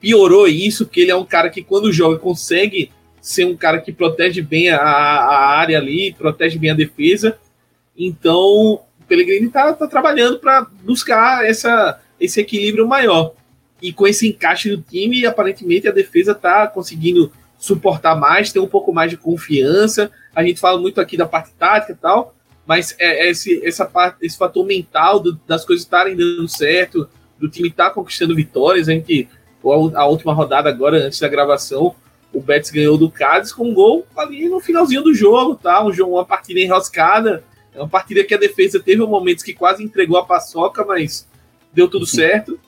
piorou 0.00 0.46
isso, 0.46 0.86
que 0.86 1.00
ele 1.00 1.10
é 1.10 1.16
um 1.16 1.24
cara 1.24 1.50
que 1.50 1.62
quando 1.62 1.92
joga 1.92 2.18
consegue 2.18 2.90
ser 3.20 3.44
um 3.44 3.56
cara 3.56 3.80
que 3.80 3.92
protege 3.92 4.40
bem 4.40 4.70
a, 4.70 4.78
a 4.78 5.48
área 5.56 5.78
ali, 5.78 6.12
protege 6.12 6.58
bem 6.58 6.70
a 6.70 6.74
defesa. 6.74 7.38
Então, 7.98 8.80
Pellegrini 9.08 9.46
está 9.46 9.72
tá 9.72 9.86
trabalhando 9.86 10.38
para 10.38 10.66
buscar 10.82 11.46
essa, 11.46 12.00
esse 12.20 12.40
equilíbrio 12.40 12.86
maior. 12.86 13.34
E 13.80 13.92
com 13.92 14.06
esse 14.06 14.28
encaixe 14.28 14.70
do 14.70 14.82
time, 14.82 15.26
aparentemente 15.26 15.86
a 15.86 15.92
defesa 15.92 16.32
está 16.32 16.66
conseguindo 16.66 17.32
suportar 17.58 18.16
mais, 18.16 18.52
ter 18.52 18.58
um 18.60 18.66
pouco 18.66 18.92
mais 18.92 19.10
de 19.10 19.16
confiança. 19.16 20.10
A 20.34 20.42
gente 20.42 20.60
fala 20.60 20.80
muito 20.80 21.00
aqui 21.00 21.16
da 21.16 21.26
parte 21.26 21.50
tática 21.58 21.92
e 21.92 21.96
tal, 21.96 22.34
mas 22.66 22.94
é, 22.98 23.26
é 23.26 23.30
esse, 23.30 23.64
essa 23.66 23.84
parte, 23.84 24.18
esse 24.24 24.36
fator 24.36 24.64
mental 24.64 25.20
do, 25.20 25.38
das 25.46 25.64
coisas 25.64 25.84
estarem 25.84 26.16
dando 26.16 26.48
certo, 26.48 27.08
do 27.38 27.48
time 27.48 27.68
estar 27.68 27.88
tá 27.88 27.94
conquistando 27.94 28.34
vitórias. 28.34 28.88
A 28.88 28.92
gente 28.92 29.28
a 29.94 30.06
última 30.06 30.32
rodada 30.32 30.68
agora, 30.68 30.98
antes 30.98 31.18
da 31.18 31.28
gravação, 31.28 31.94
o 32.32 32.40
Betis 32.40 32.70
ganhou 32.70 32.96
do 32.96 33.10
Cádiz 33.10 33.52
com 33.52 33.68
um 33.70 33.74
gol 33.74 34.06
ali 34.16 34.48
no 34.48 34.60
finalzinho 34.60 35.02
do 35.02 35.14
jogo, 35.14 35.56
tá? 35.56 35.84
Um 35.84 35.92
jogo, 35.92 36.14
uma 36.14 36.24
partida 36.24 36.60
enroscada, 36.60 37.42
é 37.76 37.80
uma 37.80 37.88
partida 37.88 38.24
que 38.24 38.34
a 38.34 38.38
defesa 38.38 38.80
teve 38.80 39.04
momentos 39.04 39.44
que 39.44 39.52
quase 39.52 39.84
entregou 39.84 40.16
a 40.16 40.24
paçoca, 40.24 40.84
mas 40.84 41.28
deu 41.72 41.88
tudo 41.88 42.06
certo. 42.06 42.58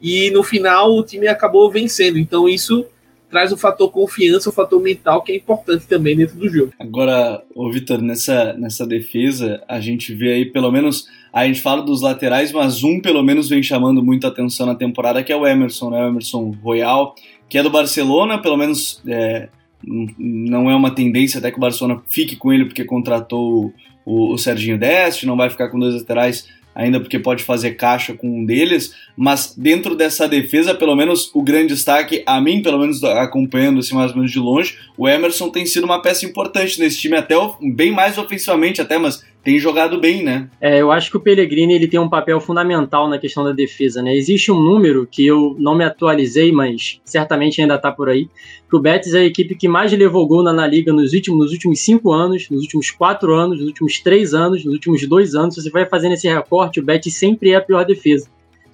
E 0.00 0.30
no 0.30 0.42
final 0.42 0.94
o 0.94 1.02
time 1.02 1.26
acabou 1.26 1.70
vencendo. 1.70 2.18
Então 2.18 2.48
isso 2.48 2.86
traz 3.30 3.52
o 3.52 3.56
fator 3.56 3.90
confiança, 3.90 4.48
o 4.48 4.52
fator 4.52 4.80
mental 4.80 5.22
que 5.22 5.32
é 5.32 5.36
importante 5.36 5.86
também 5.86 6.16
dentro 6.16 6.36
do 6.36 6.48
jogo. 6.48 6.72
Agora, 6.78 7.42
o 7.54 7.70
Vitor, 7.70 8.00
nessa, 8.00 8.54
nessa 8.54 8.86
defesa, 8.86 9.62
a 9.68 9.80
gente 9.80 10.14
vê 10.14 10.32
aí 10.32 10.44
pelo 10.46 10.70
menos. 10.70 11.06
A 11.30 11.46
gente 11.46 11.60
fala 11.60 11.82
dos 11.82 12.00
laterais, 12.00 12.52
mas 12.52 12.82
um 12.82 13.00
pelo 13.00 13.22
menos 13.22 13.48
vem 13.48 13.62
chamando 13.62 14.02
muita 14.02 14.28
atenção 14.28 14.64
na 14.64 14.74
temporada, 14.74 15.22
que 15.22 15.32
é 15.32 15.36
o 15.36 15.46
Emerson, 15.46 15.90
né? 15.90 16.04
O 16.04 16.08
Emerson 16.08 16.54
Royal, 16.62 17.14
que 17.48 17.58
é 17.58 17.62
do 17.62 17.70
Barcelona, 17.70 18.40
pelo 18.40 18.56
menos 18.56 19.02
é, 19.06 19.48
não 19.84 20.70
é 20.70 20.74
uma 20.74 20.94
tendência 20.94 21.38
até 21.38 21.50
que 21.50 21.58
o 21.58 21.60
Barcelona 21.60 22.02
fique 22.08 22.34
com 22.34 22.52
ele 22.52 22.64
porque 22.64 22.82
contratou 22.82 23.72
o, 24.08 24.32
o 24.32 24.38
Serginho 24.38 24.78
Deste, 24.78 25.26
não 25.26 25.36
vai 25.36 25.50
ficar 25.50 25.68
com 25.68 25.78
dois 25.78 25.94
laterais 25.94 26.48
ainda 26.74 27.00
porque 27.00 27.18
pode 27.18 27.42
fazer 27.42 27.72
caixa 27.72 28.14
com 28.14 28.28
um 28.40 28.44
deles, 28.44 28.94
mas 29.16 29.52
dentro 29.56 29.96
dessa 29.96 30.28
defesa, 30.28 30.72
pelo 30.72 30.94
menos 30.94 31.28
o 31.34 31.42
grande 31.42 31.74
destaque, 31.74 32.22
a 32.24 32.40
mim, 32.40 32.62
pelo 32.62 32.78
menos 32.78 33.02
acompanhando 33.02 33.80
assim 33.80 33.96
mais 33.96 34.12
ou 34.12 34.18
menos 34.18 34.30
de 34.30 34.38
longe, 34.38 34.78
o 34.96 35.08
Emerson 35.08 35.50
tem 35.50 35.66
sido 35.66 35.84
uma 35.84 36.00
peça 36.00 36.24
importante 36.24 36.78
nesse 36.78 37.00
time, 37.00 37.16
até 37.16 37.34
bem 37.74 37.90
mais 37.90 38.16
ofensivamente 38.16 38.80
até, 38.80 38.96
mas 38.96 39.24
tem 39.48 39.58
jogado 39.58 39.98
bem, 39.98 40.22
né? 40.22 40.46
É, 40.60 40.82
eu 40.82 40.92
acho 40.92 41.10
que 41.10 41.16
o 41.16 41.20
Pellegrini 41.20 41.72
ele 41.72 41.88
tem 41.88 41.98
um 41.98 42.08
papel 42.08 42.38
fundamental 42.38 43.08
na 43.08 43.18
questão 43.18 43.42
da 43.42 43.50
defesa, 43.50 44.02
né? 44.02 44.14
Existe 44.14 44.52
um 44.52 44.60
número 44.60 45.08
que 45.10 45.24
eu 45.26 45.56
não 45.58 45.74
me 45.74 45.84
atualizei, 45.84 46.52
mas 46.52 47.00
certamente 47.02 47.58
ainda 47.58 47.78
tá 47.78 47.90
por 47.90 48.10
aí, 48.10 48.28
que 48.68 48.76
o 48.76 48.78
Betis 48.78 49.14
é 49.14 49.20
a 49.20 49.24
equipe 49.24 49.54
que 49.54 49.66
mais 49.66 49.90
levou 49.90 50.28
gol 50.28 50.42
na, 50.42 50.52
na 50.52 50.66
liga 50.66 50.92
nos 50.92 51.14
últimos, 51.14 51.38
nos 51.44 51.52
últimos 51.52 51.80
cinco 51.80 52.12
anos, 52.12 52.50
nos 52.50 52.60
últimos 52.60 52.90
quatro 52.90 53.34
anos, 53.34 53.58
nos 53.58 53.68
últimos 53.68 53.98
três 54.00 54.34
anos, 54.34 54.62
nos 54.66 54.74
últimos 54.74 55.08
dois 55.08 55.34
anos. 55.34 55.54
Se 55.54 55.62
você 55.62 55.70
vai 55.70 55.86
fazendo 55.86 56.12
esse 56.12 56.28
recorte, 56.28 56.78
o 56.78 56.84
Betis 56.84 57.14
sempre 57.14 57.52
é 57.52 57.54
a 57.54 57.62
pior 57.62 57.86
defesa 57.86 58.28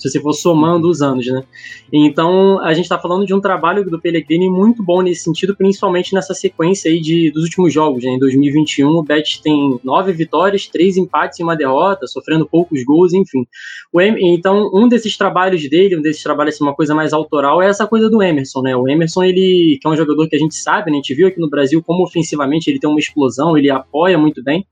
se 0.09 0.19
você 0.19 0.21
for 0.21 0.33
somando 0.33 0.89
os 0.89 1.01
anos, 1.01 1.27
né? 1.27 1.43
Então, 1.93 2.61
a 2.61 2.73
gente 2.75 2.85
está 2.85 2.99
falando 2.99 3.25
de 3.27 3.35
um 3.35 3.41
trabalho 3.41 3.89
do 3.89 4.01
Pellegrini 4.01 4.51
muito 4.51 4.83
bom 4.83 5.01
nesse 5.01 5.23
sentido, 5.23 5.57
principalmente 5.57 6.15
nessa 6.15 6.35
sequência 6.35 6.91
aí 6.91 7.01
de, 7.01 7.31
dos 7.31 7.45
últimos 7.45 7.73
jogos, 7.73 8.05
né? 8.05 8.11
Em 8.11 8.19
2021, 8.19 8.89
o 8.89 9.03
Betis 9.03 9.39
tem 9.39 9.79
nove 9.83 10.13
vitórias, 10.13 10.67
três 10.67 10.97
empates 10.97 11.39
e 11.39 11.43
uma 11.43 11.57
derrota, 11.57 12.07
sofrendo 12.07 12.47
poucos 12.47 12.85
gols, 12.85 13.13
enfim. 13.15 13.47
então, 14.21 14.71
um 14.75 14.89
desses 14.89 15.17
trabalhos 15.17 15.69
dele, 15.69 15.97
um 15.97 16.03
desses 16.03 16.23
trabalhos, 16.23 16.55
assim, 16.55 16.65
uma 16.65 16.75
coisa 16.75 16.95
mais 16.95 17.13
autoral, 17.13 17.63
é 17.63 17.69
essa 17.69 17.87
coisa 17.87 18.11
do 18.11 18.23
Emerson, 18.23 18.61
né? 18.63 18.77
O 18.77 18.89
Emerson, 18.89 19.23
ele, 19.23 19.79
que 19.81 19.87
é 19.87 19.91
um 19.91 19.97
jogador 19.97 20.29
que 20.29 20.37
a 20.37 20.39
gente 20.39 20.55
sabe, 20.55 20.91
né? 20.91 20.99
A 20.99 21.01
gente 21.01 21.15
viu 21.15 21.29
aqui 21.29 21.41
no 21.41 21.49
Brasil 21.49 21.83
como 21.83 22.05
ofensivamente 22.05 22.69
ele 22.69 22.79
tem 22.79 22.91
uma 22.91 22.99
explosão, 22.99 23.57
ele 23.57 23.71
apoia 23.71 24.19
muito 24.19 24.43
bem. 24.43 24.67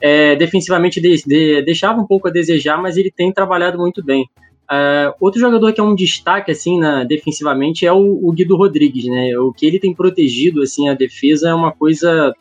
É, 0.00 0.36
defensivamente 0.36 1.00
de, 1.00 1.22
de, 1.26 1.62
deixava 1.62 2.00
um 2.00 2.06
pouco 2.06 2.28
a 2.28 2.30
desejar, 2.30 2.80
mas 2.80 2.96
ele 2.96 3.10
tem 3.10 3.32
trabalhado 3.32 3.78
muito 3.78 4.04
bem. 4.04 4.28
Uh, 4.70 5.14
outro 5.18 5.40
jogador 5.40 5.72
que 5.72 5.80
é 5.80 5.82
um 5.82 5.94
destaque 5.94 6.50
assim 6.50 6.78
na, 6.78 7.02
defensivamente 7.02 7.86
é 7.86 7.92
o, 7.92 8.20
o, 8.22 8.30
Guido 8.32 8.54
Rodrigues, 8.54 9.06
né? 9.06 9.36
O 9.38 9.50
que 9.50 9.64
ele 9.64 9.80
tem 9.80 9.94
protegido 9.94 10.60
assim 10.60 10.90
a 10.90 10.94
defesa 10.94 11.48
é 11.48 11.54
uma 11.54 11.72
coisa 11.72 12.34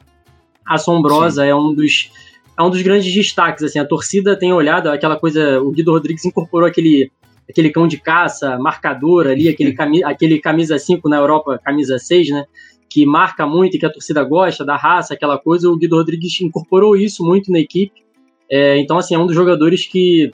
assombrosa, 0.65 1.43
Sim. 1.43 1.49
é 1.49 1.55
um 1.55 1.73
dos 1.73 2.11
é 2.59 2.61
um 2.61 2.69
dos 2.69 2.81
grandes 2.81 3.13
destaques 3.13 3.63
assim. 3.63 3.79
A 3.79 3.85
torcida 3.85 4.37
tem 4.37 4.51
olhado 4.51 4.89
aquela 4.89 5.17
coisa, 5.17 5.61
o 5.61 5.71
Guido 5.71 5.91
Rodrigues 5.91 6.25
incorporou 6.25 6.67
aquele 6.67 7.09
aquele 7.49 7.69
cão 7.69 7.87
de 7.87 7.97
caça, 7.97 8.57
marcador 8.59 9.27
ali, 9.27 9.47
aquele, 9.47 9.71
cami, 9.73 10.03
aquele 10.03 10.39
camisa 10.39 10.77
5 10.77 11.07
na 11.07 11.15
Europa, 11.15 11.57
camisa 11.63 11.97
6, 11.97 12.29
né? 12.29 12.45
Que 12.89 13.05
marca 13.05 13.47
muito 13.47 13.75
e 13.77 13.79
que 13.79 13.85
a 13.85 13.89
torcida 13.89 14.21
gosta, 14.23 14.65
da 14.65 14.75
raça, 14.75 15.13
aquela 15.13 15.37
coisa. 15.37 15.69
O 15.69 15.77
Guido 15.77 15.95
Rodrigues 15.95 16.41
incorporou 16.41 16.97
isso 16.97 17.23
muito 17.23 17.51
na 17.51 17.59
equipe. 17.59 18.03
É, 18.51 18.77
então, 18.79 18.97
assim, 18.97 19.15
é 19.15 19.17
um 19.17 19.25
dos 19.25 19.35
jogadores 19.35 19.85
que 19.85 20.31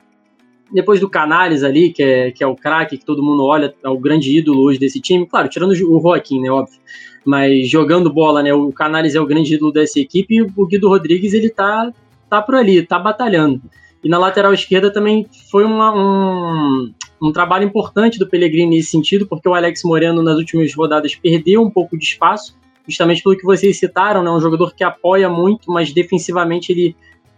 depois 0.74 1.00
do 1.00 1.10
Canales 1.10 1.64
ali, 1.64 1.92
que 1.92 2.02
é, 2.02 2.32
que 2.32 2.44
é 2.44 2.48
o 2.48 2.56
craque 2.56 2.98
que 2.98 3.06
todo 3.06 3.24
mundo 3.24 3.46
olha, 3.46 3.74
é 3.84 3.90
o 3.90 3.98
grande 3.98 4.36
ídolo 4.36 4.64
hoje 4.64 4.80
desse 4.80 5.00
time, 5.00 5.28
claro, 5.28 5.48
tirando 5.48 5.72
o 5.72 6.02
Joaquim, 6.02 6.42
né, 6.42 6.50
óbvio, 6.50 6.80
mas 7.24 7.70
jogando 7.70 8.12
bola, 8.12 8.42
né, 8.42 8.54
o 8.54 8.72
Canales 8.72 9.14
é 9.14 9.22
o 9.22 9.26
grande 9.26 9.54
ídolo 9.54 9.72
dessa 9.72 10.00
equipe 10.00 10.36
e 10.36 10.42
o 10.42 10.66
Guido 10.66 10.90
Rodrigues, 10.90 11.34
ele 11.34 11.50
tá, 11.50 11.92
tá 12.30 12.42
por 12.42 12.56
ali, 12.56 12.82
tá 12.82 12.98
batalhando. 12.98 13.62
E 14.04 14.10
na 14.10 14.18
lateral 14.18 14.54
esquerda 14.54 14.92
também 14.92 15.28
foi 15.50 15.64
uma, 15.64 15.96
um, 15.96 16.92
um 17.22 17.32
trabalho 17.32 17.64
importante 17.64 18.20
do 18.20 18.28
Pellegrini 18.28 18.76
nesse 18.76 18.90
sentido, 18.90 19.28
porque 19.28 19.48
o 19.48 19.54
Alex 19.54 19.84
Moreno 19.84 20.22
nas 20.22 20.38
últimas 20.38 20.74
rodadas 20.74 21.16
perdeu 21.16 21.62
um 21.62 21.70
pouco 21.70 21.98
de 21.98 22.04
espaço, 22.04 22.58
justamente 22.86 23.24
pelo 23.24 23.38
que 23.38 23.46
vocês 23.46 23.80
citaram, 23.80 24.24
né, 24.24 24.32
um 24.32 24.42
jogador 24.42 24.74
que 24.76 24.84
apoia 24.84 25.30
muito, 25.30 25.72
mas 25.72 25.94
defensivamente 25.94 26.72
ele 26.72 26.96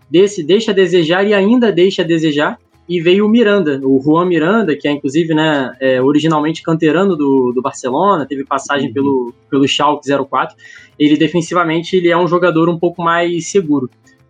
desse, 0.10 0.44
deixa 0.44 0.72
a 0.72 0.74
desejar 0.74 1.28
e 1.28 1.34
ainda 1.34 1.72
deixa 1.72 2.02
a 2.02 2.06
desejar 2.06 2.58
e 2.88 3.02
veio 3.02 3.26
o 3.26 3.30
Miranda, 3.30 3.82
o 3.84 4.00
Juan 4.00 4.26
Miranda, 4.26 4.76
que 4.76 4.88
é 4.88 4.92
inclusive 4.92 5.34
né, 5.34 5.76
é, 5.80 6.02
originalmente 6.02 6.62
canterano 6.62 7.16
do, 7.16 7.52
do 7.52 7.62
Barcelona, 7.62 8.26
teve 8.28 8.46
passagem 8.46 8.90
uhum. 8.90 8.94
pelo, 8.94 9.34
pelo 9.50 9.68
Schalke 9.68 10.08
04. 10.08 10.56
Ele 10.98 11.18
defensivamente 11.18 11.96
ele 11.96 12.10
é 12.10 12.18
um 12.18 12.28
jogador 12.28 12.70
um 12.70 12.78
pouco 12.78 13.02
mais 13.02 13.48
seguro. 13.48 13.90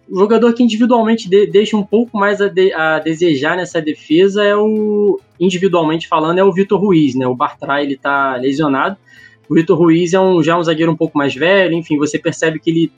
O 0.09 0.19
jogador 0.19 0.53
que 0.53 0.63
individualmente 0.63 1.27
de, 1.27 1.47
deixa 1.47 1.75
um 1.75 1.83
pouco 1.83 2.17
mais 2.17 2.39
a, 2.39 2.47
de, 2.47 2.71
a, 2.71 2.99
desejar 2.99 3.57
nessa 3.57 3.81
defesa 3.81 4.43
é 4.43 4.55
o, 4.55 5.19
individualmente 5.39 6.07
falando, 6.07 6.37
é 6.37 6.43
o 6.43 6.53
Vitor 6.53 6.79
Ruiz, 6.79 7.13
né? 7.15 7.27
O 7.27 7.35
Bartra 7.35 7.83
ele 7.83 7.97
tá 7.97 8.37
lesionado. 8.37 8.95
O 9.49 9.55
Vitor 9.55 9.77
Ruiz 9.77 10.13
é 10.13 10.19
um, 10.19 10.41
já 10.41 10.53
é 10.53 10.55
um 10.57 10.63
zagueiro 10.63 10.91
um 10.91 10.95
pouco 10.95 11.17
mais 11.17 11.35
velho, 11.35 11.73
enfim, 11.73 11.97
você 11.97 12.17
percebe 12.17 12.59
que 12.59 12.69
ele 12.69 12.91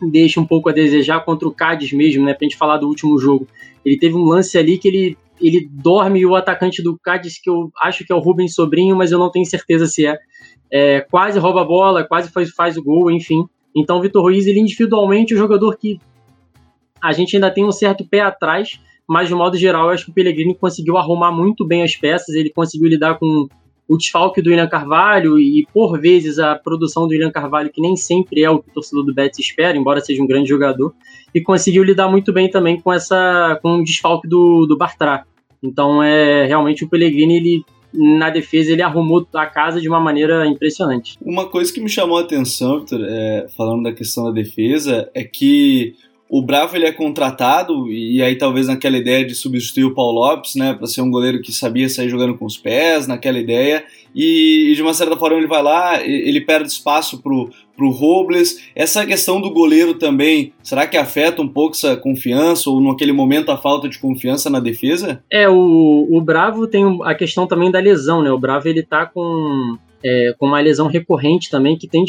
deixa 0.00 0.40
um 0.40 0.46
pouco 0.46 0.68
a 0.68 0.72
desejar 0.72 1.24
contra 1.24 1.46
o 1.46 1.52
Cádiz 1.52 1.92
mesmo, 1.92 2.24
né? 2.24 2.32
Pra 2.32 2.44
gente 2.44 2.56
falar 2.56 2.78
do 2.78 2.88
último 2.88 3.18
jogo. 3.18 3.46
Ele 3.86 3.96
teve 3.96 4.16
um 4.16 4.24
lance 4.24 4.58
ali 4.58 4.78
que 4.78 4.88
ele, 4.88 5.16
ele 5.40 5.68
dorme 5.70 6.18
e 6.18 6.26
o 6.26 6.34
atacante 6.34 6.82
do 6.82 6.98
Cádiz, 6.98 7.40
que 7.40 7.48
eu 7.48 7.70
acho 7.80 8.04
que 8.04 8.12
é 8.12 8.16
o 8.16 8.18
Rubens 8.18 8.52
Sobrinho, 8.52 8.96
mas 8.96 9.12
eu 9.12 9.18
não 9.18 9.30
tenho 9.30 9.46
certeza 9.46 9.86
se 9.86 10.04
é, 10.04 10.18
é 10.72 11.00
quase 11.02 11.38
rouba 11.38 11.62
a 11.62 11.64
bola, 11.64 12.02
quase 12.02 12.28
faz, 12.32 12.50
faz 12.50 12.76
o 12.76 12.82
gol, 12.82 13.08
enfim. 13.12 13.44
Então 13.76 13.98
o 13.98 14.02
Vitor 14.02 14.22
Ruiz, 14.22 14.44
ele 14.48 14.58
individualmente 14.58 15.32
é 15.32 15.36
um 15.36 15.38
jogador 15.38 15.76
que 15.76 16.00
a 17.00 17.12
gente 17.12 17.36
ainda 17.36 17.48
tem 17.48 17.64
um 17.64 17.70
certo 17.70 18.04
pé 18.04 18.22
atrás, 18.22 18.80
mas 19.08 19.28
de 19.28 19.34
modo 19.36 19.56
geral 19.56 19.84
eu 19.84 19.90
acho 19.90 20.06
que 20.06 20.10
o 20.10 20.14
Pellegrini 20.14 20.56
conseguiu 20.56 20.96
arrumar 20.96 21.30
muito 21.30 21.64
bem 21.64 21.84
as 21.84 21.94
peças, 21.94 22.34
ele 22.34 22.50
conseguiu 22.50 22.88
lidar 22.88 23.20
com 23.20 23.46
o 23.88 23.96
desfalque 23.96 24.42
do 24.42 24.50
William 24.50 24.68
Carvalho 24.68 25.38
e, 25.38 25.66
por 25.72 25.98
vezes, 26.00 26.38
a 26.38 26.54
produção 26.56 27.06
do 27.06 27.10
William 27.10 27.30
Carvalho, 27.30 27.70
que 27.70 27.80
nem 27.80 27.96
sempre 27.96 28.42
é 28.42 28.50
o 28.50 28.58
que 28.58 28.70
o 28.70 28.72
torcedor 28.72 29.04
do 29.04 29.14
Betis 29.14 29.38
espera, 29.38 29.76
embora 29.76 30.00
seja 30.00 30.22
um 30.22 30.26
grande 30.26 30.48
jogador, 30.48 30.92
e 31.34 31.40
conseguiu 31.40 31.84
lidar 31.84 32.08
muito 32.08 32.32
bem 32.32 32.50
também 32.50 32.80
com 32.80 32.92
essa 32.92 33.58
com 33.62 33.78
o 33.78 33.84
desfalque 33.84 34.28
do, 34.28 34.66
do 34.66 34.76
Bartra. 34.76 35.24
Então, 35.62 36.02
é 36.02 36.46
realmente 36.46 36.84
o 36.84 36.88
Pellegrini, 36.88 37.36
ele 37.36 37.64
na 37.92 38.28
defesa 38.28 38.72
ele 38.72 38.82
arrumou 38.82 39.26
a 39.34 39.46
casa 39.46 39.80
de 39.80 39.88
uma 39.88 39.98
maneira 39.98 40.46
impressionante. 40.46 41.16
Uma 41.22 41.46
coisa 41.46 41.72
que 41.72 41.80
me 41.80 41.88
chamou 41.88 42.18
a 42.18 42.22
atenção, 42.22 42.80
Victor, 42.80 43.00
é, 43.02 43.46
falando 43.56 43.84
da 43.84 43.92
questão 43.92 44.24
da 44.24 44.30
defesa, 44.32 45.10
é 45.14 45.24
que 45.24 45.94
o 46.28 46.42
Bravo 46.42 46.76
ele 46.76 46.86
é 46.86 46.92
contratado 46.92 47.90
e 47.90 48.22
aí 48.22 48.36
talvez 48.36 48.66
naquela 48.66 48.96
ideia 48.96 49.24
de 49.24 49.34
substituir 49.34 49.84
o 49.84 49.94
Paulo 49.94 50.20
Lopes, 50.20 50.54
né, 50.56 50.74
para 50.74 50.86
ser 50.86 51.00
um 51.00 51.10
goleiro 51.10 51.40
que 51.40 51.52
sabia 51.52 51.88
sair 51.88 52.08
jogando 52.08 52.36
com 52.36 52.44
os 52.44 52.58
pés, 52.58 53.06
naquela 53.06 53.38
ideia, 53.38 53.84
e, 54.14 54.70
e, 54.70 54.74
de 54.74 54.82
uma 54.82 54.94
certa 54.94 55.16
forma 55.16 55.36
ele 55.36 55.46
vai 55.46 55.62
lá, 55.62 56.02
ele 56.02 56.40
perde 56.40 56.68
espaço 56.68 57.22
pro 57.22 57.50
pro 57.76 57.90
Robles. 57.90 58.70
Essa 58.74 59.04
questão 59.04 59.40
do 59.40 59.50
goleiro 59.50 59.94
também, 59.94 60.52
será 60.62 60.86
que 60.86 60.96
afeta 60.96 61.42
um 61.42 61.48
pouco 61.48 61.76
essa 61.76 61.94
confiança 61.94 62.70
ou 62.70 62.80
naquele 62.80 63.12
momento 63.12 63.52
a 63.52 63.58
falta 63.58 63.86
de 63.86 63.98
confiança 63.98 64.48
na 64.48 64.58
defesa? 64.58 65.22
É, 65.30 65.46
o, 65.46 66.08
o 66.10 66.20
Bravo 66.22 66.66
tem 66.66 66.84
a 67.04 67.14
questão 67.14 67.46
também 67.46 67.70
da 67.70 67.78
lesão, 67.78 68.22
né? 68.22 68.30
O 68.30 68.38
Bravo 68.38 68.66
ele 68.66 68.82
tá 68.82 69.04
com 69.04 69.76
é, 70.02 70.34
com 70.38 70.46
uma 70.46 70.60
lesão 70.60 70.86
recorrente 70.86 71.50
também 71.50 71.76
que 71.76 71.86
tem 71.86 72.04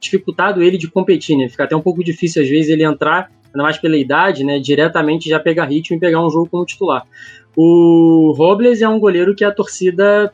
dificultado 0.00 0.62
ele 0.62 0.78
de 0.78 0.90
competir, 0.90 1.36
né? 1.36 1.48
Fica 1.48 1.64
até 1.64 1.76
um 1.76 1.82
pouco 1.82 2.02
difícil 2.02 2.42
às 2.42 2.48
vezes 2.48 2.70
ele 2.70 2.84
entrar 2.84 3.30
ainda 3.52 3.62
mais 3.62 3.78
pela 3.78 3.96
idade, 3.96 4.44
né, 4.44 4.58
diretamente 4.58 5.28
já 5.28 5.38
pegar 5.38 5.66
ritmo 5.66 5.96
e 5.96 6.00
pegar 6.00 6.24
um 6.24 6.30
jogo 6.30 6.48
como 6.50 6.64
titular. 6.64 7.06
O 7.56 8.32
Robles 8.36 8.80
é 8.80 8.88
um 8.88 8.98
goleiro 8.98 9.34
que 9.34 9.44
a 9.44 9.52
torcida 9.52 10.32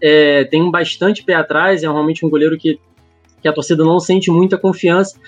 é, 0.00 0.44
tem 0.44 0.68
bastante 0.70 1.24
pé 1.24 1.34
atrás, 1.34 1.82
é 1.82 1.86
realmente 1.86 2.26
um 2.26 2.30
goleiro 2.30 2.58
que, 2.58 2.78
que 3.40 3.48
a 3.48 3.52
torcida 3.52 3.84
não 3.84 4.00
sente 4.00 4.30
muita 4.30 4.58
confiança, 4.58 5.18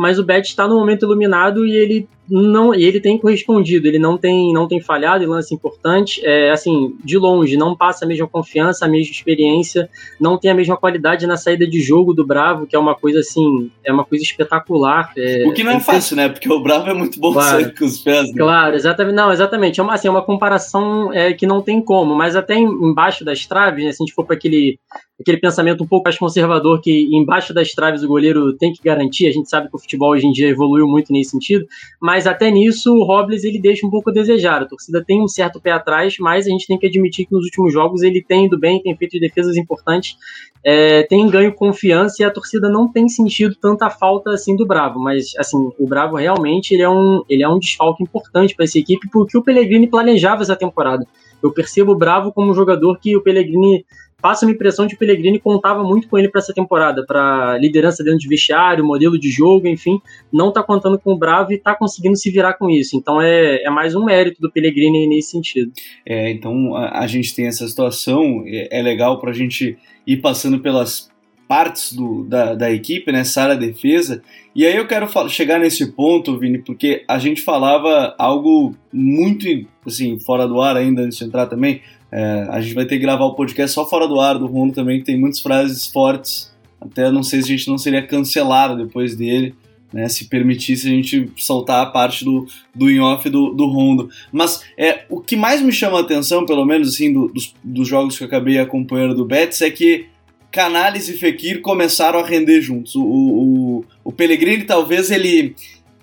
mas 0.00 0.18
o 0.18 0.24
Bet 0.24 0.48
está 0.48 0.66
no 0.66 0.76
momento 0.76 1.04
iluminado 1.04 1.66
e 1.66 1.76
ele 1.76 2.08
não 2.30 2.74
e 2.74 2.84
ele 2.84 3.00
tem 3.00 3.18
correspondido, 3.18 3.86
ele 3.86 3.98
não 3.98 4.16
tem 4.16 4.52
não 4.52 4.68
tem 4.68 4.80
falhado 4.80 5.24
em 5.24 5.26
lance 5.26 5.54
importante, 5.54 6.24
é, 6.24 6.50
assim, 6.50 6.96
de 7.04 7.18
longe, 7.18 7.56
não 7.56 7.76
passa 7.76 8.04
a 8.04 8.08
mesma 8.08 8.26
confiança, 8.26 8.86
a 8.86 8.88
mesma 8.88 9.12
experiência, 9.12 9.90
não 10.18 10.38
tem 10.38 10.50
a 10.50 10.54
mesma 10.54 10.76
qualidade 10.76 11.26
na 11.26 11.36
saída 11.36 11.66
de 11.66 11.80
jogo 11.80 12.14
do 12.14 12.26
Bravo, 12.26 12.66
que 12.66 12.76
é 12.76 12.78
uma 12.78 12.94
coisa 12.94 13.18
assim, 13.18 13.70
é 13.84 13.92
uma 13.92 14.04
coisa 14.04 14.24
espetacular. 14.24 15.12
É, 15.16 15.46
o 15.46 15.52
que 15.52 15.64
não 15.64 15.72
é, 15.72 15.76
é 15.76 15.80
fácil, 15.80 16.16
né? 16.16 16.28
Porque 16.28 16.50
o 16.50 16.62
Bravo 16.62 16.88
é 16.88 16.94
muito 16.94 17.18
bom 17.20 17.32
claro, 17.32 17.72
com 17.76 17.84
os 17.84 17.98
pés. 17.98 18.28
Né? 18.28 18.38
Claro, 18.38 18.76
exatamente, 18.76 19.14
não, 19.14 19.32
exatamente, 19.32 19.80
é 19.80 19.82
uma 19.82 19.94
assim, 19.94 20.08
é 20.08 20.10
uma 20.10 20.22
comparação 20.22 21.12
é, 21.12 21.32
que 21.32 21.46
não 21.46 21.60
tem 21.60 21.82
como, 21.82 22.14
mas 22.14 22.36
até 22.36 22.54
embaixo 22.54 23.24
das 23.24 23.44
traves, 23.44 23.84
né, 23.84 23.92
se 23.92 24.02
a 24.02 24.06
gente 24.06 24.14
for 24.14 24.24
para 24.24 24.36
aquele 24.36 24.78
aquele 25.20 25.36
pensamento 25.36 25.84
um 25.84 25.86
pouco 25.86 26.04
mais 26.04 26.18
conservador 26.18 26.80
que 26.80 27.08
embaixo 27.12 27.52
das 27.52 27.72
traves 27.72 28.02
o 28.02 28.08
goleiro 28.08 28.56
tem 28.56 28.72
que 28.72 28.82
garantir, 28.82 29.26
a 29.26 29.32
gente 29.32 29.50
sabe 29.50 29.68
que 29.68 29.76
o 29.76 29.78
futebol 29.90 30.10
hoje 30.10 30.26
em 30.26 30.32
dia 30.32 30.48
evoluiu 30.48 30.86
muito 30.86 31.12
nesse 31.12 31.30
sentido, 31.30 31.66
mas 32.00 32.26
até 32.26 32.50
nisso 32.50 32.92
o 32.94 33.04
Robles 33.04 33.44
ele 33.44 33.60
deixa 33.60 33.86
um 33.86 33.90
pouco 33.90 34.10
a 34.10 34.12
desejar. 34.12 34.62
A 34.62 34.66
torcida 34.66 35.04
tem 35.04 35.22
um 35.22 35.28
certo 35.28 35.60
pé 35.60 35.72
atrás, 35.72 36.16
mas 36.18 36.46
a 36.46 36.50
gente 36.50 36.66
tem 36.66 36.78
que 36.78 36.86
admitir 36.86 37.26
que 37.26 37.32
nos 37.32 37.44
últimos 37.44 37.72
jogos 37.72 38.02
ele 38.02 38.22
tem 38.22 38.46
ido 38.46 38.58
bem, 38.58 38.80
tem 38.82 38.96
feito 38.96 39.18
defesas 39.18 39.56
importantes, 39.56 40.16
é, 40.62 41.02
tem 41.04 41.28
ganho 41.28 41.54
confiança 41.54 42.22
e 42.22 42.24
a 42.24 42.30
torcida 42.30 42.68
não 42.68 42.90
tem 42.90 43.08
sentido 43.08 43.54
tanta 43.60 43.90
falta 43.90 44.30
assim 44.30 44.54
do 44.54 44.66
Bravo. 44.66 45.00
Mas 45.00 45.32
assim, 45.38 45.56
o 45.78 45.86
Bravo 45.86 46.16
realmente 46.16 46.72
ele 46.72 46.82
é 46.82 46.88
um, 46.88 47.22
ele 47.28 47.42
é 47.42 47.48
um 47.48 47.58
desfalque 47.58 48.02
importante 48.02 48.54
para 48.54 48.64
essa 48.64 48.78
equipe 48.78 49.08
porque 49.10 49.36
o 49.36 49.42
Pellegrini 49.42 49.88
planejava 49.88 50.42
essa 50.42 50.56
temporada. 50.56 51.06
Eu 51.42 51.52
percebo 51.52 51.92
o 51.92 51.98
Bravo 51.98 52.32
como 52.32 52.50
um 52.50 52.54
jogador 52.54 52.98
que 52.98 53.16
o 53.16 53.22
Pellegrini 53.22 53.84
passa 54.20 54.44
uma 54.44 54.52
impressão 54.52 54.86
de 54.86 54.90
que 54.90 54.96
o 54.96 54.98
Pellegrini 54.98 55.38
contava 55.38 55.82
muito 55.82 56.08
com 56.08 56.18
ele 56.18 56.28
para 56.28 56.40
essa 56.40 56.52
temporada, 56.52 57.04
para 57.06 57.56
liderança 57.58 58.04
dentro 58.04 58.18
de 58.18 58.28
vestiário, 58.28 58.84
modelo 58.84 59.18
de 59.18 59.30
jogo, 59.30 59.66
enfim, 59.66 60.00
não 60.32 60.48
está 60.48 60.62
contando 60.62 60.98
com 60.98 61.12
o 61.12 61.18
Bravo 61.18 61.52
e 61.52 61.56
está 61.56 61.74
conseguindo 61.74 62.16
se 62.16 62.30
virar 62.30 62.54
com 62.54 62.68
isso. 62.68 62.96
Então 62.96 63.20
é, 63.20 63.62
é 63.62 63.70
mais 63.70 63.94
um 63.94 64.04
mérito 64.04 64.40
do 64.40 64.50
Pellegrini 64.50 65.06
nesse 65.06 65.30
sentido. 65.30 65.72
É, 66.04 66.30
então 66.30 66.76
a, 66.76 67.00
a 67.00 67.06
gente 67.06 67.34
tem 67.34 67.46
essa 67.46 67.66
situação, 67.66 68.44
é, 68.46 68.78
é 68.78 68.82
legal 68.82 69.18
para 69.18 69.30
a 69.30 69.34
gente 69.34 69.78
ir 70.06 70.18
passando 70.18 70.60
pelas 70.60 71.10
partes 71.50 71.92
do, 71.92 72.22
da, 72.22 72.54
da 72.54 72.70
equipe, 72.70 73.10
né, 73.10 73.24
Sara 73.24 73.56
defesa. 73.56 74.22
E 74.54 74.64
aí 74.64 74.76
eu 74.76 74.86
quero 74.86 75.08
chegar 75.28 75.58
nesse 75.58 75.90
ponto, 75.90 76.38
Vini, 76.38 76.58
porque 76.58 77.02
a 77.08 77.18
gente 77.18 77.42
falava 77.42 78.14
algo 78.16 78.72
muito 78.92 79.46
assim 79.84 80.16
fora 80.20 80.46
do 80.46 80.60
ar 80.60 80.76
ainda 80.76 81.02
antes 81.02 81.18
de 81.18 81.24
entrar 81.24 81.46
também 81.46 81.80
é, 82.12 82.46
a 82.50 82.60
gente 82.60 82.74
vai 82.74 82.84
ter 82.84 82.96
que 82.96 83.02
gravar 83.02 83.24
o 83.24 83.34
podcast 83.34 83.72
só 83.72 83.88
fora 83.88 84.08
do 84.08 84.18
ar 84.18 84.38
do 84.38 84.46
Rondo 84.46 84.74
também, 84.74 84.98
que 84.98 85.04
tem 85.04 85.18
muitas 85.18 85.40
frases 85.40 85.86
fortes. 85.86 86.52
Até 86.80 87.10
não 87.10 87.22
sei 87.22 87.40
se 87.40 87.52
a 87.52 87.56
gente 87.56 87.68
não 87.68 87.78
seria 87.78 88.04
cancelado 88.04 88.84
depois 88.84 89.14
dele, 89.14 89.54
né? 89.92 90.08
Se 90.08 90.24
permitisse 90.26 90.88
a 90.88 90.90
gente 90.90 91.30
soltar 91.36 91.82
a 91.82 91.90
parte 91.90 92.24
do, 92.24 92.46
do 92.74 92.90
in-off 92.90 93.28
do, 93.28 93.50
do 93.50 93.66
Rondo. 93.66 94.08
Mas 94.32 94.64
é, 94.76 95.04
o 95.08 95.20
que 95.20 95.36
mais 95.36 95.62
me 95.62 95.72
chama 95.72 95.98
a 95.98 96.00
atenção, 96.00 96.44
pelo 96.44 96.64
menos 96.64 96.88
assim, 96.88 97.12
do, 97.12 97.28
dos, 97.28 97.54
dos 97.62 97.86
jogos 97.86 98.16
que 98.16 98.24
eu 98.24 98.28
acabei 98.28 98.58
acompanhando 98.58 99.14
do 99.14 99.24
Betis, 99.24 99.60
é 99.60 99.70
que 99.70 100.06
Canales 100.50 101.08
e 101.08 101.14
Fekir 101.14 101.60
começaram 101.60 102.18
a 102.18 102.26
render 102.26 102.60
juntos. 102.60 102.94
O, 102.94 103.02
o, 103.02 103.84
o 104.04 104.12
Pellegrini, 104.12 104.64
talvez 104.64 105.10
ele, 105.10 105.54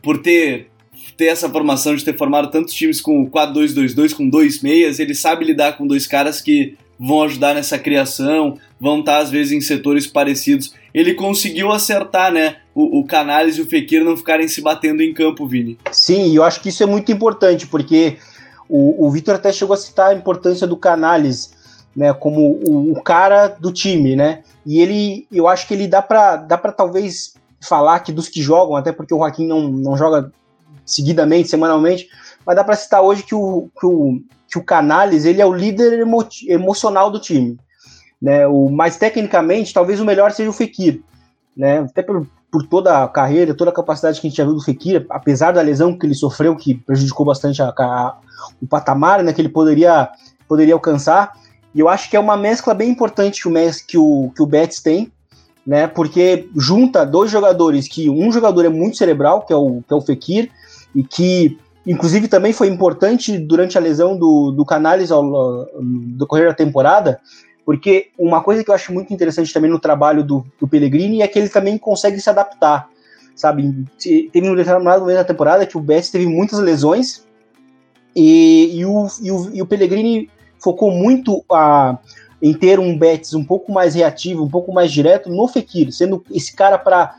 por 0.02 0.20
ter 0.20 0.70
ter 1.18 1.26
essa 1.26 1.50
formação, 1.50 1.96
de 1.96 2.06
ter 2.06 2.16
formado 2.16 2.52
tantos 2.52 2.76
times 2.76 3.02
com 3.02 3.28
4-2-2-2, 3.30 4.14
com 4.14 4.30
dois 4.30 4.62
meias, 4.62 5.00
ele 5.00 5.16
sabe 5.16 5.44
lidar 5.44 5.76
com 5.76 5.88
dois 5.88 6.06
caras 6.06 6.40
que 6.40 6.78
vão 7.00 7.24
ajudar 7.24 7.54
nessa 7.56 7.78
criação, 7.78 8.58
vão 8.80 9.00
estar 9.00 9.20
às 9.20 9.30
vezes 9.30 9.52
em 9.52 9.62
setores 9.62 10.08
parecidos. 10.08 10.74
Ele 10.94 11.14
conseguiu 11.14 11.72
acertar, 11.72 12.32
né? 12.32 12.58
O, 12.74 13.00
o 13.00 13.06
Canales 13.06 13.58
e 13.58 13.62
o 13.62 13.68
Fekir 13.68 14.04
não 14.04 14.16
ficarem 14.16 14.48
se 14.48 14.62
batendo 14.62 15.02
em 15.02 15.14
campo, 15.14 15.48
Vini. 15.48 15.78
Sim, 15.92 16.36
eu 16.36 16.44
acho 16.44 16.62
que 16.62 16.70
isso 16.70 16.84
é 16.84 16.86
muito 16.86 17.12
importante, 17.12 17.68
porque 17.68 18.18
o, 18.70 19.08
o 19.08 19.12
Vitor 19.12 19.36
até 19.36 19.52
chegou 19.52 19.74
a 19.74 19.78
citar 19.78 20.12
a 20.12 20.16
importância 20.16 20.68
do 20.68 20.78
Canales, 20.78 21.54
né? 21.98 22.14
Como 22.14 22.60
o, 22.68 22.92
o 22.92 23.02
cara 23.02 23.48
do 23.48 23.74
time, 23.74 24.16
né? 24.16 24.44
E 24.64 24.80
ele, 24.80 25.28
eu 25.32 25.48
acho 25.48 25.68
que 25.68 25.74
ele 25.74 25.88
dá 25.88 26.00
para 26.00 26.36
dá 26.36 26.56
para 26.56 26.72
talvez 26.72 27.34
falar 27.60 28.00
que 28.02 28.12
dos 28.12 28.30
que 28.30 28.40
jogam, 28.40 28.76
até 28.76 28.92
porque 28.92 29.16
o 29.16 29.18
Joaquim 29.18 29.48
não, 29.48 29.68
não 29.68 29.98
joga 29.98 30.32
seguidamente, 30.86 31.50
semanalmente, 31.50 32.08
mas 32.46 32.56
dá 32.56 32.64
para 32.64 32.76
citar 32.76 33.02
hoje 33.02 33.24
que 33.24 33.34
o, 33.34 33.68
que 33.80 33.86
o, 33.86 34.22
que 34.48 34.60
o 34.60 34.64
Canales 34.64 35.26
ele 35.26 35.42
é 35.42 35.46
o 35.46 35.54
líder 35.54 36.00
emo, 36.00 36.26
emocional 36.48 37.10
do 37.10 37.20
time. 37.20 37.58
Né? 38.22 38.46
O, 38.46 38.70
mais 38.70 38.98
tecnicamente, 38.98 39.74
talvez 39.74 40.00
o 40.00 40.06
melhor 40.06 40.32
seja 40.32 40.52
o 40.52 40.54
Fekir. 40.54 41.02
Né? 41.56 41.80
Até 41.80 42.04
por, 42.04 42.28
por 42.52 42.64
toda 42.68 43.04
a 43.04 43.08
carreira, 43.08 43.56
toda 43.56 43.72
a 43.72 43.74
capacidade 43.74 44.22
que 44.22 44.28
a 44.28 44.30
gente 44.30 44.38
já 44.38 44.44
viu 44.44 44.54
do 44.54 44.64
Fekir, 44.64 45.06
apesar 45.10 45.52
da 45.52 45.62
lesão 45.62 45.98
que 45.98 46.06
ele 46.06 46.14
sofreu, 46.14 46.56
que 46.56 46.76
prejudicou 46.76 47.26
bastante 47.26 47.62
a, 47.62 47.74
a, 47.76 48.18
o 48.62 48.68
patamar 48.68 49.24
né, 49.24 49.34
que 49.34 49.42
ele 49.42 49.50
poderia, 49.50 50.10
poderia 50.48 50.76
alcançar. 50.76 51.34
E 51.74 51.80
eu 51.80 51.90
acho 51.90 52.10
que 52.10 52.16
é 52.16 52.20
uma 52.20 52.38
mescla 52.38 52.74
bem 52.74 52.90
importante 52.90 53.42
que 53.42 53.48
o, 53.48 53.54
que 53.88 53.98
o, 53.98 54.32
que 54.36 54.42
o 54.42 54.46
Betis 54.46 54.82
tem, 54.82 55.12
né? 55.66 55.86
Porque 55.86 56.48
junta 56.56 57.06
dois 57.06 57.30
jogadores 57.30 57.88
que 57.88 58.10
um 58.10 58.32
jogador 58.32 58.66
é 58.66 58.70
muito 58.70 58.98
cerebral, 58.98 59.46
que 59.46 59.52
é 59.52 59.56
o, 59.56 59.84
que 59.86 59.94
é 59.94 59.96
o 59.96 60.02
Fekir, 60.02 60.50
e 60.96 61.04
que 61.04 61.58
inclusive 61.86 62.28
também 62.28 62.52
foi 62.52 62.68
importante 62.68 63.38
durante 63.38 63.78
a 63.78 63.82
lesão 63.82 64.18
do, 64.18 64.52
do 64.52 64.66
Canales 64.66 65.12
ao 65.12 65.68
decorrer 66.18 66.48
da 66.48 66.54
temporada, 66.54 67.20
porque 67.66 68.08
uma 68.18 68.42
coisa 68.42 68.64
que 68.64 68.70
eu 68.70 68.76
acho 68.76 68.94
muito 68.94 69.14
interessante 69.14 69.54
também 69.54 69.70
no 69.70 69.80
trabalho 69.80 70.24
do, 70.24 70.46
do 70.60 70.68
Pellegrini 70.68 71.22
é 71.22 71.28
que 71.28 71.38
ele 71.38 71.50
também 71.50 71.78
consegue 71.78 72.20
se 72.20 72.30
adaptar, 72.30 72.90
sabe? 73.36 73.86
Teve 74.00 74.50
um 74.50 74.56
determinado 74.56 75.02
momento 75.02 75.18
da 75.18 75.24
temporada 75.24 75.66
que 75.66 75.78
o 75.78 75.82
Betis 75.82 76.10
teve 76.10 76.26
muitas 76.26 76.60
lesões 76.60 77.26
e, 78.16 78.80
e, 78.80 78.86
o, 78.86 79.08
e, 79.22 79.32
o, 79.32 79.56
e 79.56 79.62
o 79.62 79.66
Pellegrini 79.66 80.30
focou 80.60 80.92
muito 80.92 81.44
a, 81.52 81.98
em 82.42 82.54
ter 82.54 82.80
um 82.80 82.98
Betis 82.98 83.34
um 83.34 83.44
pouco 83.44 83.72
mais 83.72 83.96
reativo, 83.96 84.44
um 84.44 84.50
pouco 84.50 84.74
mais 84.74 84.92
direto 84.92 85.30
no 85.30 85.48
Fekir, 85.48 85.92
sendo 85.92 86.24
esse 86.32 86.56
cara 86.56 86.78
para 86.78 87.16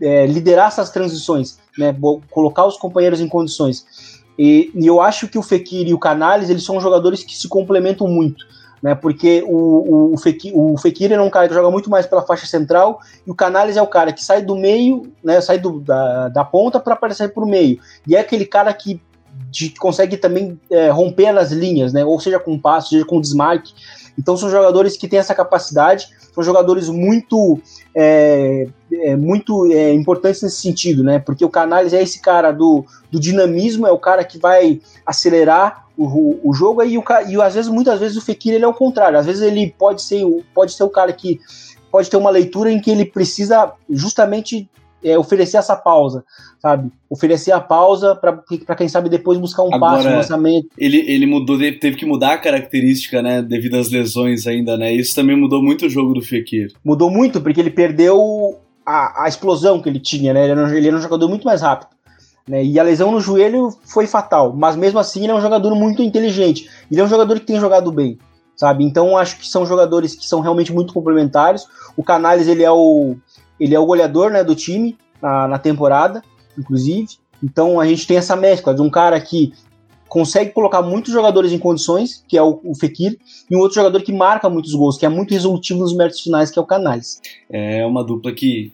é, 0.00 0.26
liderar 0.26 0.68
essas 0.68 0.90
transições 0.90 1.58
né, 1.78 1.94
colocar 2.30 2.64
os 2.66 2.76
companheiros 2.76 3.20
em 3.20 3.28
condições. 3.28 4.22
E, 4.38 4.70
e, 4.74 4.86
eu 4.86 5.00
acho 5.00 5.28
que 5.28 5.38
o 5.38 5.42
Fekir 5.42 5.86
e 5.86 5.94
o 5.94 5.98
Canales, 5.98 6.50
eles 6.50 6.64
são 6.64 6.80
jogadores 6.80 7.22
que 7.22 7.36
se 7.36 7.48
complementam 7.48 8.08
muito, 8.08 8.44
né, 8.82 8.94
porque 8.94 9.44
o, 9.46 10.12
o, 10.12 10.18
Fekir, 10.18 10.52
o 10.56 10.76
Fekir 10.76 11.12
é 11.12 11.20
um 11.20 11.30
cara 11.30 11.48
que 11.48 11.54
joga 11.54 11.70
muito 11.70 11.88
mais 11.88 12.06
pela 12.06 12.22
faixa 12.22 12.46
central 12.46 13.00
e 13.26 13.30
o 13.30 13.34
Canales 13.34 13.76
é 13.76 13.82
o 13.82 13.86
cara 13.86 14.12
que 14.12 14.24
sai 14.24 14.42
do 14.42 14.56
meio, 14.56 15.12
né, 15.22 15.40
sai 15.40 15.58
do, 15.58 15.80
da, 15.80 16.28
da 16.28 16.44
ponta 16.44 16.80
para 16.80 16.94
aparecer 16.94 17.32
para 17.32 17.44
o 17.44 17.48
meio. 17.48 17.78
E 18.06 18.16
é 18.16 18.20
aquele 18.20 18.44
cara 18.44 18.72
que 18.72 19.00
de, 19.50 19.70
consegue 19.70 20.16
também 20.16 20.58
é, 20.70 20.90
romper 20.90 21.32
nas 21.32 21.52
linhas, 21.52 21.92
né, 21.92 22.04
ou 22.04 22.18
seja 22.20 22.38
com 22.38 22.58
passo, 22.58 22.90
seja 22.90 23.04
com 23.04 23.20
desmarque. 23.20 23.72
Então 24.18 24.36
são 24.36 24.48
jogadores 24.48 24.96
que 24.96 25.08
têm 25.08 25.18
essa 25.18 25.34
capacidade, 25.34 26.08
são 26.32 26.42
jogadores 26.42 26.88
muito 26.88 27.60
é, 27.94 28.66
é, 28.92 29.16
muito 29.16 29.66
é, 29.72 29.92
importantes 29.92 30.42
nesse 30.42 30.60
sentido, 30.60 31.02
né? 31.02 31.18
Porque 31.18 31.44
o 31.44 31.48
Canales 31.48 31.92
é 31.92 32.02
esse 32.02 32.20
cara 32.20 32.52
do, 32.52 32.84
do 33.10 33.20
dinamismo, 33.20 33.86
é 33.86 33.92
o 33.92 33.98
cara 33.98 34.24
que 34.24 34.38
vai 34.38 34.80
acelerar 35.06 35.84
o, 35.96 36.40
o 36.42 36.52
jogo 36.52 36.82
e, 36.82 36.98
o, 36.98 37.04
e 37.28 37.40
às 37.40 37.54
vezes, 37.54 37.70
muitas 37.70 38.00
vezes 38.00 38.16
o 38.16 38.20
Fekir 38.20 38.54
ele 38.54 38.64
é 38.64 38.68
o 38.68 38.74
contrário, 38.74 39.18
às 39.18 39.26
vezes 39.26 39.42
ele 39.42 39.72
pode 39.78 40.02
ser, 40.02 40.24
pode 40.52 40.72
ser 40.72 40.82
o 40.82 40.90
cara 40.90 41.12
que 41.12 41.40
pode 41.90 42.10
ter 42.10 42.16
uma 42.16 42.30
leitura 42.30 42.70
em 42.70 42.80
que 42.80 42.90
ele 42.90 43.04
precisa 43.04 43.72
justamente 43.88 44.68
é, 45.04 45.18
oferecer 45.18 45.58
essa 45.58 45.76
pausa, 45.76 46.24
sabe? 46.60 46.90
Oferecer 47.10 47.52
a 47.52 47.60
pausa 47.60 48.16
para 48.16 48.74
quem 48.76 48.88
sabe 48.88 49.08
depois 49.08 49.38
buscar 49.38 49.62
um 49.62 49.74
Agora, 49.74 49.96
passe, 49.96 50.08
um 50.08 50.16
lançamento. 50.16 50.68
Ele, 50.78 50.98
ele 51.06 51.26
mudou, 51.26 51.58
teve 51.58 51.96
que 51.96 52.06
mudar 52.06 52.32
a 52.32 52.38
característica, 52.38 53.20
né? 53.20 53.42
Devido 53.42 53.76
às 53.76 53.90
lesões 53.90 54.46
ainda, 54.46 54.76
né? 54.76 54.92
Isso 54.92 55.14
também 55.14 55.36
mudou 55.36 55.62
muito 55.62 55.86
o 55.86 55.90
jogo 55.90 56.14
do 56.14 56.22
Fekir. 56.22 56.72
Mudou 56.84 57.10
muito, 57.10 57.40
porque 57.40 57.60
ele 57.60 57.70
perdeu 57.70 58.58
a, 58.84 59.24
a 59.24 59.28
explosão 59.28 59.80
que 59.80 59.88
ele 59.88 60.00
tinha, 60.00 60.32
né? 60.32 60.44
Ele 60.44 60.52
era, 60.52 60.64
um, 60.64 60.68
ele 60.68 60.88
era 60.88 60.96
um 60.96 61.02
jogador 61.02 61.28
muito 61.28 61.44
mais 61.44 61.60
rápido. 61.60 61.94
Né? 62.48 62.64
E 62.64 62.78
a 62.78 62.82
lesão 62.82 63.10
no 63.10 63.20
joelho 63.20 63.70
foi 63.84 64.06
fatal, 64.06 64.52
mas 64.54 64.76
mesmo 64.76 64.98
assim 64.98 65.22
ele 65.22 65.32
é 65.32 65.34
um 65.34 65.40
jogador 65.40 65.74
muito 65.74 66.02
inteligente. 66.02 66.68
Ele 66.90 67.00
é 67.00 67.04
um 67.04 67.08
jogador 67.08 67.40
que 67.40 67.46
tem 67.46 67.58
jogado 67.58 67.90
bem, 67.90 68.18
sabe? 68.54 68.84
Então 68.84 69.16
acho 69.16 69.38
que 69.38 69.48
são 69.48 69.64
jogadores 69.64 70.14
que 70.14 70.26
são 70.26 70.40
realmente 70.40 70.72
muito 70.72 70.92
complementares. 70.92 71.66
O 71.96 72.02
Canales 72.02 72.46
ele 72.46 72.62
é 72.62 72.70
o 72.70 73.16
ele 73.58 73.74
é 73.74 73.78
o 73.78 73.86
goleador 73.86 74.30
né, 74.30 74.42
do 74.42 74.54
time 74.54 74.96
na, 75.20 75.48
na 75.48 75.58
temporada, 75.58 76.22
inclusive. 76.58 77.08
Então 77.42 77.78
a 77.80 77.86
gente 77.86 78.06
tem 78.06 78.16
essa 78.16 78.36
mescla 78.36 78.74
de 78.74 78.80
um 78.80 78.90
cara 78.90 79.20
que 79.20 79.52
consegue 80.08 80.52
colocar 80.52 80.80
muitos 80.80 81.12
jogadores 81.12 81.52
em 81.52 81.58
condições, 81.58 82.24
que 82.28 82.38
é 82.38 82.42
o, 82.42 82.60
o 82.64 82.74
Fekir, 82.74 83.18
e 83.50 83.56
um 83.56 83.58
outro 83.58 83.74
jogador 83.74 84.00
que 84.02 84.12
marca 84.12 84.48
muitos 84.48 84.74
gols, 84.74 84.96
que 84.96 85.04
é 85.04 85.08
muito 85.08 85.32
resolutivo 85.32 85.80
nos 85.80 85.94
méritos 85.94 86.20
finais, 86.20 86.50
que 86.50 86.58
é 86.58 86.62
o 86.62 86.66
Canales. 86.66 87.20
É 87.50 87.84
uma 87.84 88.04
dupla 88.04 88.32
que 88.32 88.72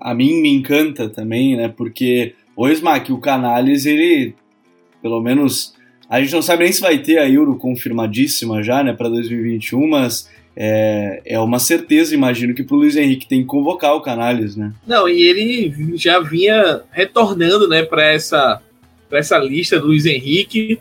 a 0.00 0.14
mim 0.14 0.42
me 0.42 0.52
encanta 0.52 1.08
também, 1.08 1.56
né? 1.56 1.68
Porque 1.68 2.34
o 2.54 2.68
Smack, 2.68 3.10
o 3.12 3.18
Canales, 3.18 3.86
ele, 3.86 4.34
pelo 5.00 5.22
menos, 5.22 5.74
a 6.08 6.20
gente 6.20 6.34
não 6.34 6.42
sabe 6.42 6.64
nem 6.64 6.72
se 6.72 6.80
vai 6.80 6.98
ter 6.98 7.18
a 7.18 7.28
Euro 7.28 7.56
confirmadíssima 7.56 8.62
já, 8.62 8.82
né, 8.82 8.92
para 8.92 9.08
2021, 9.08 9.88
mas 9.88 10.28
é, 10.60 11.22
é 11.24 11.38
uma 11.38 11.60
certeza, 11.60 12.12
imagino, 12.12 12.52
que 12.52 12.64
pro 12.64 12.78
Luiz 12.78 12.96
Henrique 12.96 13.28
tem 13.28 13.42
que 13.42 13.46
convocar 13.46 13.94
o 13.94 14.00
Canales, 14.00 14.56
né? 14.56 14.72
Não, 14.84 15.08
e 15.08 15.22
ele 15.22 15.96
já 15.96 16.18
vinha 16.18 16.82
retornando, 16.90 17.68
né, 17.68 17.84
para 17.84 18.04
essa, 18.12 18.60
pra 19.08 19.20
essa 19.20 19.38
lista 19.38 19.78
do 19.78 19.86
Luiz 19.86 20.04
Henrique 20.04 20.80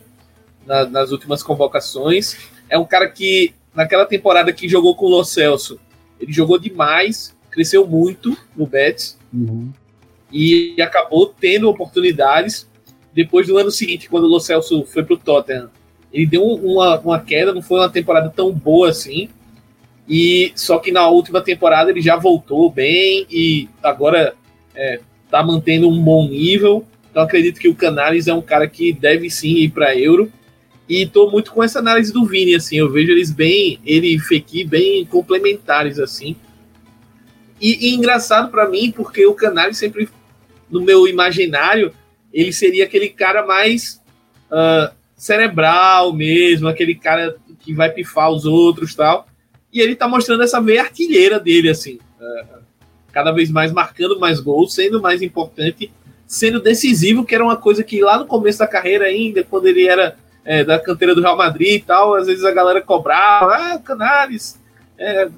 na, 0.66 0.88
nas 0.88 1.12
últimas 1.12 1.44
convocações. 1.44 2.36
É 2.68 2.76
um 2.76 2.86
cara 2.86 3.08
que, 3.08 3.54
naquela 3.76 4.08
temporada 4.08 4.52
que 4.52 4.68
jogou 4.68 4.96
com 4.96 5.06
o 5.06 5.10
Lo 5.10 5.24
Celso, 5.24 5.80
ele 6.20 6.34
jogou 6.34 6.58
demais, 6.58 7.38
cresceu 7.52 7.86
muito 7.86 8.36
no 8.56 8.66
Betis 8.66 9.16
uhum. 9.32 9.72
e 10.34 10.76
acabou 10.82 11.28
tendo 11.40 11.70
oportunidades. 11.70 12.68
Depois 13.14 13.46
do 13.46 13.56
ano 13.56 13.70
seguinte, 13.70 14.10
quando 14.10 14.24
o 14.24 14.28
Lo 14.28 14.40
Celso 14.40 14.84
foi 14.86 15.04
pro 15.04 15.18
Tottenham, 15.18 15.70
ele 16.12 16.26
deu 16.26 16.44
uma, 16.44 17.00
uma 17.00 17.20
queda, 17.20 17.54
não 17.54 17.62
foi 17.62 17.80
uma 17.80 17.90
temporada 17.90 18.34
tão 18.36 18.52
boa 18.52 18.90
assim. 18.90 19.30
E 20.08 20.52
só 20.56 20.80
que 20.80 20.92
na 20.92 21.08
última 21.08 21.42
temporada 21.42 21.92
ele 21.92 22.02
já 22.02 22.16
voltou 22.16 22.72
bem 22.72 23.26
e 23.30 23.68
agora 23.84 24.36
é, 24.74 25.00
tá 25.30 25.44
mantendo 25.44 25.90
um 25.90 26.02
bom 26.02 26.28
nível. 26.28 26.86
Então 27.12 27.24
acredito 27.24 27.60
que 27.60 27.68
o 27.68 27.76
Canales 27.76 28.28
é 28.28 28.34
um 28.34 28.42
cara 28.42 28.68
que 28.68 28.94
deve 28.94 29.30
sim 29.30 29.56
ir 29.56 29.70
para 29.70 29.98
Euro. 29.98 30.32
E 30.88 31.06
tô 31.06 31.30
muito 31.30 31.52
com 31.52 31.62
essa 31.62 31.80
análise 31.80 32.14
do 32.14 32.26
Vini, 32.26 32.56
assim, 32.56 32.78
eu 32.78 32.90
vejo 32.90 33.12
eles 33.12 33.30
bem, 33.30 33.78
ele 33.86 34.16
e 34.16 34.20
Fekir 34.20 34.66
bem 34.66 35.06
complementares, 35.06 36.00
assim. 36.00 36.36
E, 37.60 37.90
e 37.90 37.96
engraçado 37.96 38.50
para 38.50 38.70
mim, 38.70 38.92
porque 38.92 39.26
o 39.26 39.34
Canales 39.34 39.78
sempre, 39.78 40.08
no 40.70 40.82
meu 40.82 41.06
imaginário, 41.06 41.92
ele 42.32 42.54
seria 42.54 42.86
aquele 42.86 43.10
cara 43.10 43.46
mais 43.46 44.02
uh, 44.50 44.94
cerebral 45.16 46.14
mesmo, 46.14 46.70
aquele 46.70 46.96
cara 46.96 47.36
que 47.60 47.74
vai 47.74 47.90
pifar 47.90 48.32
os 48.32 48.46
outros 48.46 48.96
tal. 48.96 49.28
E 49.72 49.82
ele 49.82 49.96
tá 49.96 50.08
mostrando 50.08 50.44
essa 50.44 50.62
veia 50.62 50.82
artilheira 50.82 51.40
dele, 51.40 51.70
assim. 51.70 52.00
É, 52.20 52.46
cada 53.12 53.32
vez 53.32 53.50
mais 53.50 53.72
marcando 53.72 54.20
mais 54.20 54.40
gols, 54.40 54.74
sendo 54.74 55.02
mais 55.02 55.22
importante, 55.22 55.92
sendo 56.26 56.62
decisivo, 56.62 57.26
que 57.26 57.34
era 57.34 57.44
uma 57.44 57.58
coisa 57.58 57.84
que 57.84 58.02
lá 58.02 58.20
no 58.20 58.26
começo 58.26 58.60
da 58.60 58.68
carreira 58.68 59.06
ainda, 59.06 59.44
quando 59.44 59.68
ele 59.68 59.88
era 59.88 60.18
é, 60.46 60.64
da 60.64 60.80
canteira 60.80 61.16
do 61.16 61.22
Real 61.22 61.38
Madrid 61.38 61.82
e 61.82 61.86
tal, 61.86 62.16
às 62.16 62.28
vezes 62.28 62.46
a 62.46 62.52
galera 62.52 62.82
cobrava, 62.82 63.54
ah, 63.54 63.80
Canales, 63.80 64.60
é, 64.98 65.30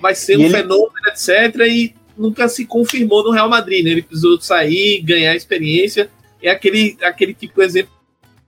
vai 0.00 0.14
ser 0.14 0.34
e 0.34 0.36
um 0.38 0.44
ele... 0.44 0.50
fenômeno, 0.50 1.08
etc. 1.08 1.56
E 1.66 1.94
nunca 2.16 2.48
se 2.48 2.64
confirmou 2.64 3.22
no 3.22 3.30
Real 3.30 3.48
Madrid, 3.48 3.84
né? 3.84 3.90
Ele 3.90 4.02
precisou 4.02 4.40
sair, 4.40 5.00
ganhar 5.02 5.34
experiência. 5.34 6.10
É 6.42 6.50
aquele, 6.50 6.96
aquele 7.02 7.34
tipo 7.34 7.60
de 7.60 7.66
exemplo 7.66 7.92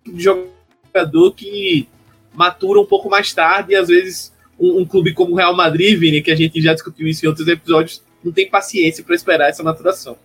de 0.04 0.22
jogador 0.22 1.32
que 1.32 1.88
matura 2.32 2.80
um 2.80 2.86
pouco 2.86 3.08
mais 3.08 3.32
tarde 3.32 3.72
e 3.72 3.76
às 3.76 3.88
vezes 3.88 4.32
um, 4.60 4.80
um, 4.80 4.84
clube 4.84 5.14
como 5.14 5.32
o 5.32 5.36
Real 5.36 5.56
Madrid, 5.56 5.98
Vini, 5.98 6.22
que 6.22 6.30
a 6.30 6.36
gente 6.36 6.60
já 6.60 6.74
discutiu 6.74 7.06
isso 7.08 7.24
em 7.24 7.28
outros 7.28 7.48
episódios, 7.48 8.02
não 8.22 8.30
tem 8.30 8.48
paciência 8.48 9.02
para 9.02 9.14
esperar 9.14 9.48
essa 9.48 9.62
maturação. 9.62 10.16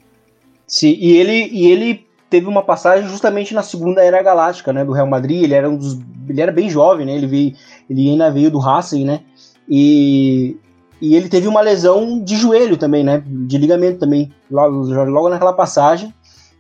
Sim, 0.68 0.98
e 1.00 1.16
ele, 1.16 1.48
e 1.52 1.68
ele 1.68 2.06
teve 2.30 2.48
uma 2.48 2.64
passagem 2.64 3.08
justamente 3.08 3.54
na 3.54 3.62
segunda 3.62 4.04
era 4.04 4.22
galáctica, 4.22 4.74
né, 4.74 4.84
do 4.84 4.92
Real 4.92 5.08
Madrid. 5.08 5.44
Ele 5.44 5.54
era 5.54 5.70
um 5.70 5.78
dos, 5.78 5.98
ele 6.28 6.42
era 6.42 6.52
bem 6.52 6.70
jovem, 6.70 7.06
né? 7.06 7.16
Ele 7.16 7.28
veio, 7.28 7.54
ele 7.90 8.10
ainda 8.10 8.32
veio 8.32 8.52
do 8.52 8.60
Racing, 8.60 9.06
né? 9.06 9.22
E, 9.70 10.58
e 11.02 11.16
ele 11.16 11.30
teve 11.30 11.48
uma 11.48 11.62
lesão 11.62 12.22
de 12.24 12.36
joelho 12.36 12.78
também, 12.78 13.04
né? 13.04 13.24
De 13.26 13.58
ligamento 13.58 14.00
também, 14.00 14.32
logo, 14.52 14.84
logo 15.06 15.30
naquela 15.30 15.54
passagem. 15.54 16.14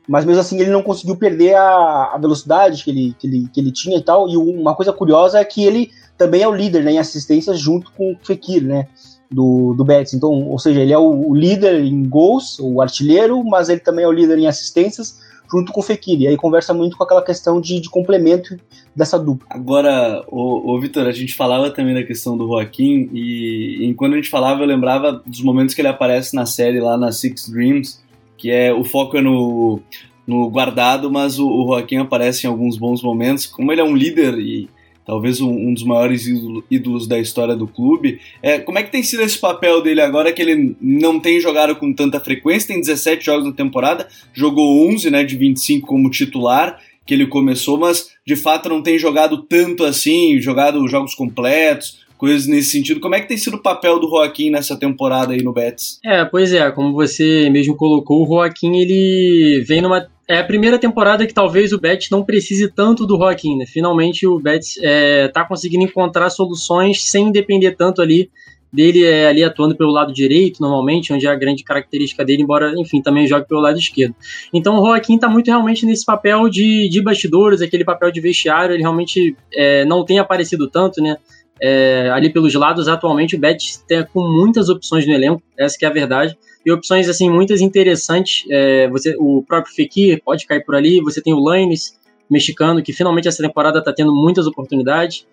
Mas 0.08 0.24
mesmo 0.24 0.40
assim 0.40 0.60
ele 0.60 0.70
não 0.70 0.84
conseguiu 0.84 1.16
perder 1.16 1.56
a, 1.56 2.12
a 2.14 2.18
velocidade 2.20 2.84
que 2.84 2.92
ele, 2.92 3.16
que, 3.18 3.28
ele, 3.28 3.50
que 3.52 3.60
ele 3.60 3.72
tinha 3.72 3.98
e 3.98 4.04
tal. 4.04 4.30
E 4.30 4.38
uma 4.38 4.76
coisa 4.76 4.94
curiosa 4.94 5.40
é 5.40 5.44
que 5.44 5.66
ele 5.66 5.92
também 6.18 6.42
é 6.42 6.48
o 6.48 6.56
líder 6.56 6.84
né, 6.84 6.94
em 6.94 7.00
assistências 7.00 7.60
junto 7.60 7.92
com 7.92 8.14
o 8.14 8.18
Fekir, 8.24 8.64
né? 8.64 8.88
Do, 9.32 9.74
do 9.74 9.84
Betis. 9.84 10.14
Então, 10.14 10.30
ou 10.30 10.60
seja, 10.60 10.82
ele 10.82 10.94
é 10.94 10.98
o, 10.98 11.34
líder 11.34 11.84
em 11.84 12.08
gols, 12.08 12.60
o 12.60 12.80
artilheiro, 12.80 13.44
mas 13.44 13.70
ele 13.70 13.80
também 13.80 14.06
é 14.06 14.08
o 14.08 14.12
líder 14.12 14.38
em 14.38 14.48
assistências 14.48 15.20
junto 15.52 15.72
com 15.72 15.80
o 15.80 15.84
Fekir. 15.84 16.22
E 16.22 16.28
aí 16.28 16.38
conversa 16.38 16.74
muito 16.74 16.96
com 16.96 17.04
aquela 17.04 17.24
questão 17.24 17.60
de, 17.60 17.80
de 17.80 17.90
complemento 17.90 18.58
dessa 18.96 19.18
dupla. 19.18 19.48
Agora, 19.50 20.24
o, 20.28 20.76
o 20.76 20.80
Vitor, 20.80 21.08
a 21.08 21.12
gente 21.12 21.34
falava 21.34 21.72
também 21.72 21.94
da 21.94 22.04
questão 22.04 22.38
do 22.38 22.48
Joaquim, 22.48 23.10
e, 23.14 23.90
e 23.90 23.94
quando 23.96 24.14
a 24.14 24.16
gente 24.16 24.30
falava, 24.30 24.62
eu 24.62 24.68
lembrava 24.68 25.24
dos 25.26 25.42
momentos 25.42 25.74
que 25.74 25.82
ele 25.82 25.88
aparece 25.88 26.36
na 26.36 26.46
série 26.46 26.80
lá 26.80 26.98
na 26.98 27.12
Six 27.12 27.50
Dreams, 27.50 28.00
que 28.38 28.52
é 28.52 28.74
o 28.74 28.84
foco 28.84 29.18
é 29.18 29.22
no, 29.22 29.80
no 30.26 30.50
guardado, 30.50 31.12
mas 31.12 31.40
o, 31.40 31.48
o 31.48 31.68
Joaquim 31.68 31.98
aparece 31.98 32.46
em 32.46 32.50
alguns 32.50 32.78
bons 32.78 33.02
momentos. 33.02 33.46
Como 33.46 33.72
ele 33.72 33.82
é 33.82 33.84
um 33.84 33.96
líder 33.96 34.38
e 34.40 34.70
talvez 35.06 35.40
um, 35.40 35.52
um, 35.52 35.74
dos 35.74 35.84
maiores 35.84 36.26
ídolos 36.70 37.08
da 37.08 37.20
história 37.20 37.56
do 37.56 37.68
clube. 37.68 38.20
É, 38.42 38.58
como 38.58 38.80
é 38.80 38.84
que 38.84 38.92
tem 38.92 39.04
sido 39.04 39.22
esse 39.22 39.38
papel 39.38 39.82
dele 39.82 40.02
agora 40.02 40.34
que 40.34 40.42
ele 40.42 40.76
não 40.82 41.20
tem 41.20 41.40
jogado 41.40 41.76
com 41.76 41.94
tanta 41.94 42.20
frequência, 42.20 42.70
tem 42.70 42.80
17 42.80 43.24
jogos 43.24 43.46
na 43.46 43.54
temporada, 43.54 44.08
jogou 44.34 44.88
11 44.90 45.12
né, 45.12 45.24
de 45.24 45.36
25 45.36 45.88
como 45.88 46.10
titular, 46.10 46.80
que 47.06 47.14
ele 47.14 47.28
começou, 47.28 47.78
mas 47.78 48.10
de 48.26 48.36
fato 48.36 48.68
não 48.68 48.82
tem 48.82 48.98
jogado 48.98 49.44
tanto 49.44 49.84
assim, 49.84 50.40
jogado 50.42 50.88
jogos 50.88 51.14
completos, 51.14 52.04
coisas 52.18 52.48
nesse 52.48 52.72
sentido. 52.72 53.00
Como 53.00 53.14
é 53.14 53.22
que 53.22 53.28
tem 53.28 53.38
sido 53.38 53.58
o 53.58 53.62
papel 53.62 54.00
do 54.00 54.10
Joaquim 54.10 54.50
nessa 54.50 54.76
temporada 54.76 55.34
aí 55.34 55.44
no 55.44 55.54
Betis? 55.54 56.00
É, 56.04 56.26
pois 56.26 56.52
é, 56.52 56.72
como 56.72 56.94
você 56.94 57.50
mesmo 57.52 57.76
colocou, 57.76 58.24
o 58.24 58.28
Joaquim 58.28 58.76
ele 58.78 59.64
vem 59.68 59.82
numa 59.82 60.08
é 60.28 60.40
a 60.40 60.44
primeira 60.44 60.80
temporada 60.80 61.26
que 61.26 61.34
talvez 61.34 61.72
o 61.72 61.80
Betis 61.80 62.10
não 62.10 62.24
precise 62.24 62.72
tanto 62.72 63.06
do 63.06 63.18
Joaquim, 63.18 63.58
né? 63.58 63.66
Finalmente 63.66 64.26
o 64.26 64.40
Betis 64.40 64.76
é, 64.82 65.28
tá 65.28 65.46
conseguindo 65.46 65.84
encontrar 65.84 66.30
soluções 66.30 67.04
sem 67.04 67.32
depender 67.32 67.76
tanto 67.76 68.02
ali 68.02 68.30
dele 68.74 69.06
é, 69.06 69.28
ali 69.28 69.44
atuando 69.44 69.76
pelo 69.76 69.92
lado 69.92 70.12
direito, 70.12 70.60
normalmente, 70.60 71.14
onde 71.14 71.26
é 71.26 71.30
a 71.30 71.36
grande 71.36 71.64
característica 71.64 72.26
dele, 72.26 72.44
embora, 72.44 72.74
enfim, 72.76 73.02
também 73.02 73.26
jogue 73.26 73.48
pelo 73.48 73.62
lado 73.62 73.80
esquerdo. 73.80 74.14
Então 74.54 74.76
o 74.76 74.86
Joaquim 74.86 75.16
está 75.16 75.30
muito 75.30 75.48
realmente 75.48 75.86
nesse 75.86 76.04
papel 76.04 76.50
de, 76.50 76.90
de 76.90 77.02
bastidores, 77.02 77.62
aquele 77.62 77.86
papel 77.86 78.12
de 78.12 78.20
vestiário, 78.20 78.74
ele 78.74 78.82
realmente 78.82 79.36
é, 79.54 79.86
não 79.86 80.04
tem 80.04 80.20
aparecido 80.20 80.68
tanto, 80.70 81.02
né? 81.02 81.18
É, 81.62 82.10
ali 82.12 82.30
pelos 82.30 82.54
lados, 82.54 82.90
atualmente 82.90 83.38
o 83.38 83.40
Betis 83.40 83.82
tem 83.88 84.06
com 84.14 84.28
muitas 84.28 84.68
opções 84.68 85.08
no 85.08 85.14
elenco, 85.14 85.42
essa 85.58 85.78
é 85.82 85.86
a 85.86 85.90
verdade 85.90 86.38
e 86.66 86.72
opções 86.72 87.08
assim 87.08 87.30
muitas 87.30 87.62
interessantes. 87.62 88.46
É, 88.50 88.90
você, 88.90 89.16
o 89.20 89.44
próprio 89.48 89.74
Fekir 89.74 90.22
pode 90.24 90.48
cair 90.48 90.66
por 90.66 90.76
ali. 90.76 91.00
Você 91.02 91.22
tem 91.22 91.34
o 91.34 91.40
Laines, 91.40 92.00
mexicano, 92.30 92.82
que 92.82 92.92
finalmente 92.92 93.28
essa 93.28 93.44
temporada 93.44 93.80
está 93.80 93.94
tendo 93.94 94.14
muitas 94.14 94.48
oportunidades. 94.48 95.28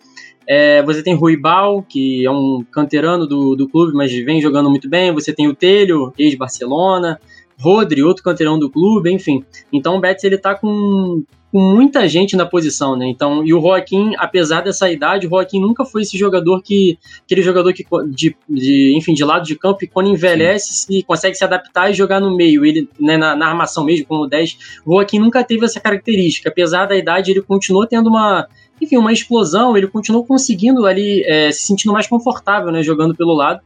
É, 0.46 0.82
você 0.82 1.02
tem 1.02 1.14
Ruibal, 1.14 1.82
que 1.82 2.24
é 2.24 2.30
um 2.30 2.64
canterano 2.70 3.26
do, 3.26 3.54
do 3.54 3.68
clube, 3.68 3.94
mas 3.94 4.12
vem 4.12 4.40
jogando 4.40 4.68
muito 4.68 4.88
bem. 4.88 5.12
Você 5.12 5.32
tem 5.32 5.48
o 5.48 5.54
Telho, 5.54 6.12
ex-Barcelona. 6.18 7.18
Rodri, 7.58 8.02
outro 8.02 8.24
canterão 8.24 8.58
do 8.58 8.68
clube, 8.68 9.10
enfim. 9.10 9.44
Então 9.72 9.96
o 9.96 10.00
Betis 10.00 10.24
ele 10.24 10.36
tá 10.36 10.54
com, 10.54 11.22
com 11.52 11.60
muita 11.60 12.08
gente 12.08 12.34
na 12.34 12.46
posição, 12.46 12.96
né? 12.96 13.06
Então, 13.06 13.44
e 13.44 13.52
o 13.52 13.60
Joaquim, 13.60 14.14
apesar 14.16 14.62
dessa 14.62 14.90
idade, 14.90 15.26
o 15.26 15.30
Joaquim 15.30 15.60
nunca 15.60 15.84
foi 15.84 16.00
esse 16.00 16.16
jogador 16.16 16.62
que 16.62 16.98
aquele 17.26 17.42
jogador 17.42 17.74
que 17.74 17.84
de, 18.08 18.34
de 18.48 18.94
enfim, 18.96 19.12
de 19.12 19.22
lado 19.22 19.44
de 19.44 19.54
campo 19.54 19.84
e 19.84 19.86
quando 19.86 20.08
envelhece 20.08 20.72
se 20.72 21.02
consegue 21.02 21.36
se 21.36 21.44
adaptar 21.44 21.90
e 21.90 21.94
jogar 21.94 22.20
no 22.20 22.34
meio, 22.34 22.64
ele 22.64 22.88
né, 22.98 23.18
na, 23.18 23.36
na 23.36 23.48
armação 23.48 23.84
mesmo 23.84 24.06
como 24.06 24.26
10. 24.26 24.80
O 24.86 24.94
Joaquim 24.94 25.18
nunca 25.18 25.44
teve 25.44 25.66
essa 25.66 25.78
característica, 25.78 26.48
apesar 26.48 26.86
da 26.86 26.96
idade, 26.96 27.30
ele 27.30 27.42
continuou 27.42 27.86
tendo 27.86 28.08
uma 28.08 28.48
enfim, 28.80 28.96
uma 28.96 29.12
explosão, 29.12 29.76
ele 29.76 29.86
continuou 29.86 30.24
conseguindo 30.24 30.86
ali 30.86 31.22
é, 31.24 31.52
se 31.52 31.66
sentindo 31.66 31.92
mais 31.92 32.06
confortável, 32.06 32.72
né, 32.72 32.82
jogando 32.82 33.14
pelo 33.14 33.34
lado. 33.34 33.60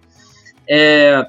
É, 0.69 1.25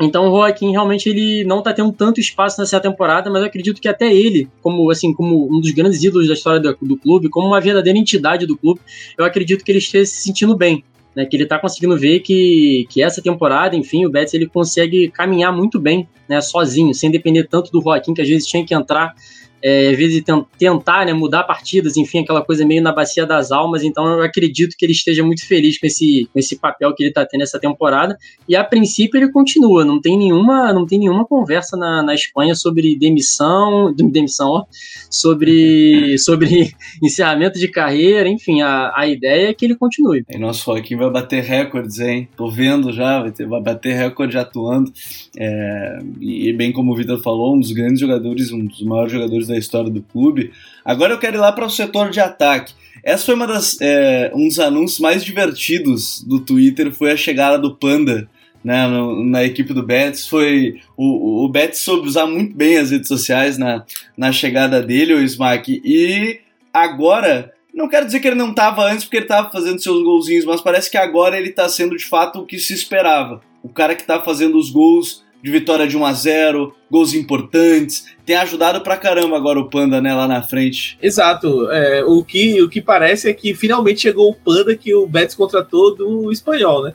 então 0.00 0.28
o 0.28 0.30
Joaquim 0.30 0.70
realmente 0.70 1.08
ele 1.08 1.44
não 1.44 1.58
está 1.58 1.72
tendo 1.72 1.92
tanto 1.92 2.20
espaço 2.20 2.60
nessa 2.60 2.80
temporada, 2.80 3.30
mas 3.30 3.42
eu 3.42 3.48
acredito 3.48 3.80
que 3.80 3.88
até 3.88 4.12
ele, 4.12 4.48
como 4.62 4.90
assim, 4.90 5.12
como 5.12 5.46
um 5.54 5.60
dos 5.60 5.70
grandes 5.72 6.02
ídolos 6.02 6.26
da 6.26 6.34
história 6.34 6.60
do, 6.60 6.76
do 6.80 6.96
clube, 6.96 7.28
como 7.28 7.46
uma 7.46 7.60
verdadeira 7.60 7.98
entidade 7.98 8.46
do 8.46 8.56
clube, 8.56 8.80
eu 9.18 9.24
acredito 9.24 9.64
que 9.64 9.70
ele 9.70 9.78
esteja 9.78 10.06
se 10.06 10.22
sentindo 10.22 10.56
bem. 10.56 10.84
Né, 11.12 11.26
que 11.26 11.36
ele 11.36 11.42
está 11.42 11.58
conseguindo 11.58 11.98
ver 11.98 12.20
que, 12.20 12.86
que 12.88 13.02
essa 13.02 13.20
temporada, 13.20 13.74
enfim, 13.74 14.06
o 14.06 14.08
Betis 14.08 14.32
ele 14.32 14.46
consegue 14.46 15.10
caminhar 15.10 15.52
muito 15.52 15.76
bem, 15.76 16.08
né, 16.28 16.40
sozinho, 16.40 16.94
sem 16.94 17.10
depender 17.10 17.48
tanto 17.48 17.72
do 17.72 17.82
Joaquim, 17.82 18.14
que 18.14 18.22
às 18.22 18.28
vezes 18.28 18.46
tinha 18.46 18.64
que 18.64 18.72
entrar 18.72 19.12
é, 19.62 19.90
às 19.90 19.96
vezes 19.96 20.22
tentar 20.58 21.06
né, 21.06 21.12
mudar 21.12 21.44
partidas, 21.44 21.96
enfim, 21.96 22.20
aquela 22.20 22.42
coisa 22.42 22.64
meio 22.64 22.82
na 22.82 22.92
bacia 22.92 23.26
das 23.26 23.52
almas. 23.52 23.82
Então 23.82 24.06
eu 24.06 24.22
acredito 24.22 24.74
que 24.76 24.84
ele 24.84 24.92
esteja 24.92 25.22
muito 25.22 25.46
feliz 25.46 25.78
com 25.78 25.86
esse, 25.86 26.28
com 26.32 26.38
esse 26.38 26.58
papel 26.58 26.94
que 26.94 27.02
ele 27.02 27.10
está 27.10 27.26
tendo 27.26 27.42
essa 27.42 27.58
temporada. 27.58 28.16
E 28.48 28.56
a 28.56 28.64
princípio 28.64 29.18
ele 29.18 29.30
continua, 29.30 29.84
não 29.84 30.00
tem 30.00 30.16
nenhuma, 30.16 30.72
não 30.72 30.86
tem 30.86 30.98
nenhuma 30.98 31.24
conversa 31.26 31.76
na, 31.76 32.02
na 32.02 32.14
Espanha 32.14 32.54
sobre 32.54 32.96
demissão, 32.96 33.92
demissão, 33.94 34.48
ó, 34.48 34.64
sobre, 35.10 36.16
sobre 36.18 36.70
encerramento 37.02 37.58
de 37.58 37.68
carreira, 37.68 38.28
enfim, 38.28 38.62
a, 38.62 38.92
a 38.94 39.06
ideia 39.06 39.50
é 39.50 39.54
que 39.54 39.64
ele 39.64 39.76
continue. 39.76 40.24
E 40.30 40.38
nosso 40.38 40.64
Joaquim 40.64 40.96
vai 40.96 41.10
bater 41.10 41.42
recordes, 41.42 41.98
hein? 42.00 42.28
Tô 42.36 42.50
vendo 42.50 42.92
já, 42.92 43.20
vai, 43.20 43.30
ter, 43.30 43.46
vai 43.46 43.60
bater 43.60 43.94
recorde 43.94 44.38
atuando. 44.38 44.92
É, 45.38 45.98
e 46.20 46.52
bem 46.52 46.72
como 46.72 46.92
o 46.92 46.96
Vitor 46.96 47.22
falou, 47.22 47.54
um 47.54 47.60
dos 47.60 47.72
grandes 47.72 48.00
jogadores, 48.00 48.52
um 48.52 48.66
dos 48.66 48.82
maiores 48.82 49.12
jogadores 49.12 49.49
da 49.50 49.58
história 49.58 49.90
do 49.90 50.02
clube. 50.02 50.52
Agora 50.84 51.12
eu 51.12 51.18
quero 51.18 51.36
ir 51.36 51.40
lá 51.40 51.52
para 51.52 51.66
o 51.66 51.70
setor 51.70 52.10
de 52.10 52.20
ataque. 52.20 52.72
Essa 53.02 53.26
foi 53.26 53.34
uma 53.34 53.46
das 53.46 53.78
é, 53.80 54.30
um 54.34 54.48
dos 54.48 54.58
anúncios 54.58 55.00
mais 55.00 55.24
divertidos 55.24 56.22
do 56.22 56.40
Twitter, 56.40 56.92
foi 56.92 57.12
a 57.12 57.16
chegada 57.16 57.58
do 57.58 57.74
Panda 57.74 58.28
né, 58.64 58.86
no, 58.86 59.24
na 59.24 59.44
equipe 59.44 59.72
do 59.72 59.82
Betis. 59.82 60.28
Foi 60.28 60.80
o, 60.96 61.44
o 61.44 61.48
Betis 61.48 61.80
soube 61.80 62.06
usar 62.06 62.26
muito 62.26 62.54
bem 62.54 62.78
as 62.78 62.90
redes 62.90 63.08
sociais 63.08 63.58
na, 63.58 63.84
na 64.16 64.32
chegada 64.32 64.82
dele, 64.82 65.14
o 65.14 65.22
Smack. 65.22 65.80
E 65.84 66.40
agora, 66.72 67.52
não 67.74 67.88
quero 67.88 68.06
dizer 68.06 68.20
que 68.20 68.28
ele 68.28 68.36
não 68.36 68.50
estava 68.50 68.84
antes 68.84 69.04
porque 69.04 69.18
ele 69.18 69.24
estava 69.24 69.50
fazendo 69.50 69.82
seus 69.82 70.02
golzinhos, 70.02 70.44
mas 70.44 70.60
parece 70.60 70.90
que 70.90 70.98
agora 70.98 71.38
ele 71.38 71.50
está 71.50 71.68
sendo 71.68 71.96
de 71.96 72.04
fato 72.04 72.40
o 72.40 72.46
que 72.46 72.58
se 72.58 72.74
esperava. 72.74 73.40
O 73.62 73.68
cara 73.68 73.94
que 73.94 74.02
está 74.02 74.20
fazendo 74.20 74.58
os 74.58 74.70
gols 74.70 75.24
de 75.42 75.50
vitória 75.50 75.86
de 75.86 75.96
1 75.96 76.04
a 76.04 76.12
0 76.12 76.74
gols 76.90 77.14
importantes. 77.14 78.06
Tem 78.26 78.36
ajudado 78.36 78.80
pra 78.82 78.96
caramba 78.96 79.36
agora 79.36 79.58
o 79.58 79.68
Panda, 79.68 80.00
né, 80.00 80.14
lá 80.14 80.28
na 80.28 80.42
frente. 80.42 80.98
Exato. 81.00 81.70
É, 81.70 82.04
o, 82.04 82.22
que, 82.24 82.60
o 82.62 82.68
que 82.68 82.80
parece 82.80 83.28
é 83.28 83.32
que 83.32 83.54
finalmente 83.54 84.00
chegou 84.00 84.30
o 84.30 84.34
Panda 84.34 84.76
que 84.76 84.94
o 84.94 85.06
Betis 85.06 85.34
contratou 85.34 85.94
do 85.94 86.30
espanhol, 86.30 86.84
né? 86.84 86.94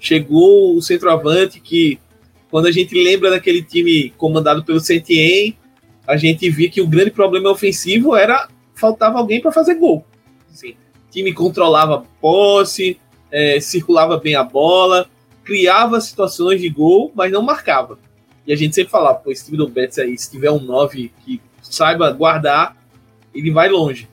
Chegou 0.00 0.76
o 0.76 0.82
centroavante 0.82 1.60
que, 1.60 1.98
quando 2.50 2.66
a 2.66 2.72
gente 2.72 2.94
lembra 2.94 3.30
daquele 3.30 3.62
time 3.62 4.12
comandado 4.16 4.64
pelo 4.64 4.80
Sentien, 4.80 5.56
a 6.06 6.16
gente 6.16 6.48
via 6.50 6.70
que 6.70 6.80
o 6.80 6.86
grande 6.86 7.10
problema 7.10 7.50
ofensivo 7.50 8.14
era 8.14 8.48
faltava 8.74 9.18
alguém 9.18 9.40
para 9.40 9.52
fazer 9.52 9.74
gol. 9.74 10.04
Assim, 10.52 10.70
o 10.70 11.10
time 11.10 11.32
controlava 11.32 12.04
posse, 12.20 12.98
é, 13.30 13.58
circulava 13.60 14.18
bem 14.18 14.34
a 14.34 14.44
bola, 14.44 15.08
criava 15.44 16.00
situações 16.00 16.60
de 16.60 16.68
gol, 16.68 17.12
mas 17.14 17.30
não 17.30 17.42
marcava. 17.42 17.98
E 18.46 18.52
a 18.52 18.56
gente 18.56 18.74
sempre 18.74 18.90
falava, 18.90 19.18
pô, 19.18 19.30
esse 19.30 19.44
time 19.44 19.56
do 19.56 19.68
Betis 19.68 19.98
aí, 19.98 20.16
se 20.18 20.30
tiver 20.30 20.50
um 20.50 20.60
9 20.60 21.12
que 21.24 21.40
saiba 21.62 22.10
guardar, 22.10 22.76
ele 23.34 23.50
vai 23.50 23.68
longe. 23.68 24.08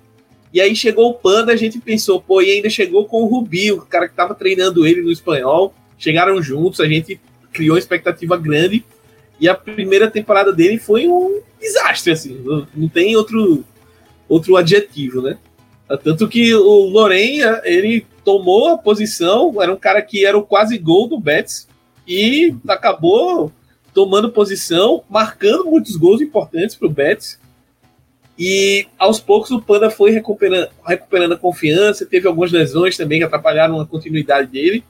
E 0.53 0.59
aí 0.59 0.75
chegou 0.75 1.09
o 1.09 1.13
Panda, 1.13 1.53
a 1.53 1.55
gente 1.55 1.79
pensou, 1.79 2.21
pô, 2.21 2.41
e 2.41 2.51
ainda 2.51 2.69
chegou 2.69 3.05
com 3.05 3.21
o 3.21 3.25
Rubio, 3.25 3.77
o 3.77 3.85
cara 3.85 4.07
que 4.07 4.15
tava 4.15 4.35
treinando 4.35 4.85
ele 4.85 5.01
no 5.01 5.11
espanhol. 5.11 5.73
Chegaram 5.97 6.41
juntos, 6.41 6.79
a 6.79 6.87
gente 6.87 7.19
criou 7.53 7.77
expectativa 7.77 8.35
grande. 8.37 8.83
E 9.39 9.47
a 9.47 9.55
primeira 9.55 10.09
temporada 10.09 10.51
dele 10.51 10.77
foi 10.77 11.07
um 11.07 11.41
desastre, 11.59 12.11
assim. 12.11 12.43
Não 12.75 12.89
tem 12.89 13.15
outro, 13.15 13.63
outro 14.27 14.57
adjetivo, 14.57 15.21
né? 15.21 15.37
Tanto 15.97 16.27
que 16.27 16.53
o 16.53 16.85
Loren, 16.89 17.39
ele 17.63 18.05
tomou 18.23 18.69
a 18.69 18.77
posição, 18.77 19.61
era 19.61 19.73
um 19.73 19.77
cara 19.77 20.01
que 20.01 20.25
era 20.25 20.37
o 20.37 20.43
quase 20.43 20.77
gol 20.77 21.07
do 21.07 21.19
Betis 21.19 21.67
e 22.07 22.55
acabou 22.67 23.51
tomando 23.93 24.31
posição, 24.31 25.03
marcando 25.09 25.65
muitos 25.65 25.95
gols 25.95 26.21
importantes 26.21 26.75
para 26.75 26.87
o 26.87 26.91
Betis. 26.91 27.39
E 28.37 28.87
aos 28.97 29.19
poucos 29.19 29.51
o 29.51 29.61
Panda 29.61 29.89
foi 29.89 30.11
recuperando, 30.11 30.69
recuperando 30.85 31.33
a 31.33 31.37
confiança, 31.37 32.05
teve 32.05 32.27
algumas 32.27 32.51
lesões 32.51 32.97
também 32.97 33.19
que 33.19 33.25
atrapalharam 33.25 33.79
a 33.79 33.85
continuidade 33.85 34.47
dele. 34.51 34.83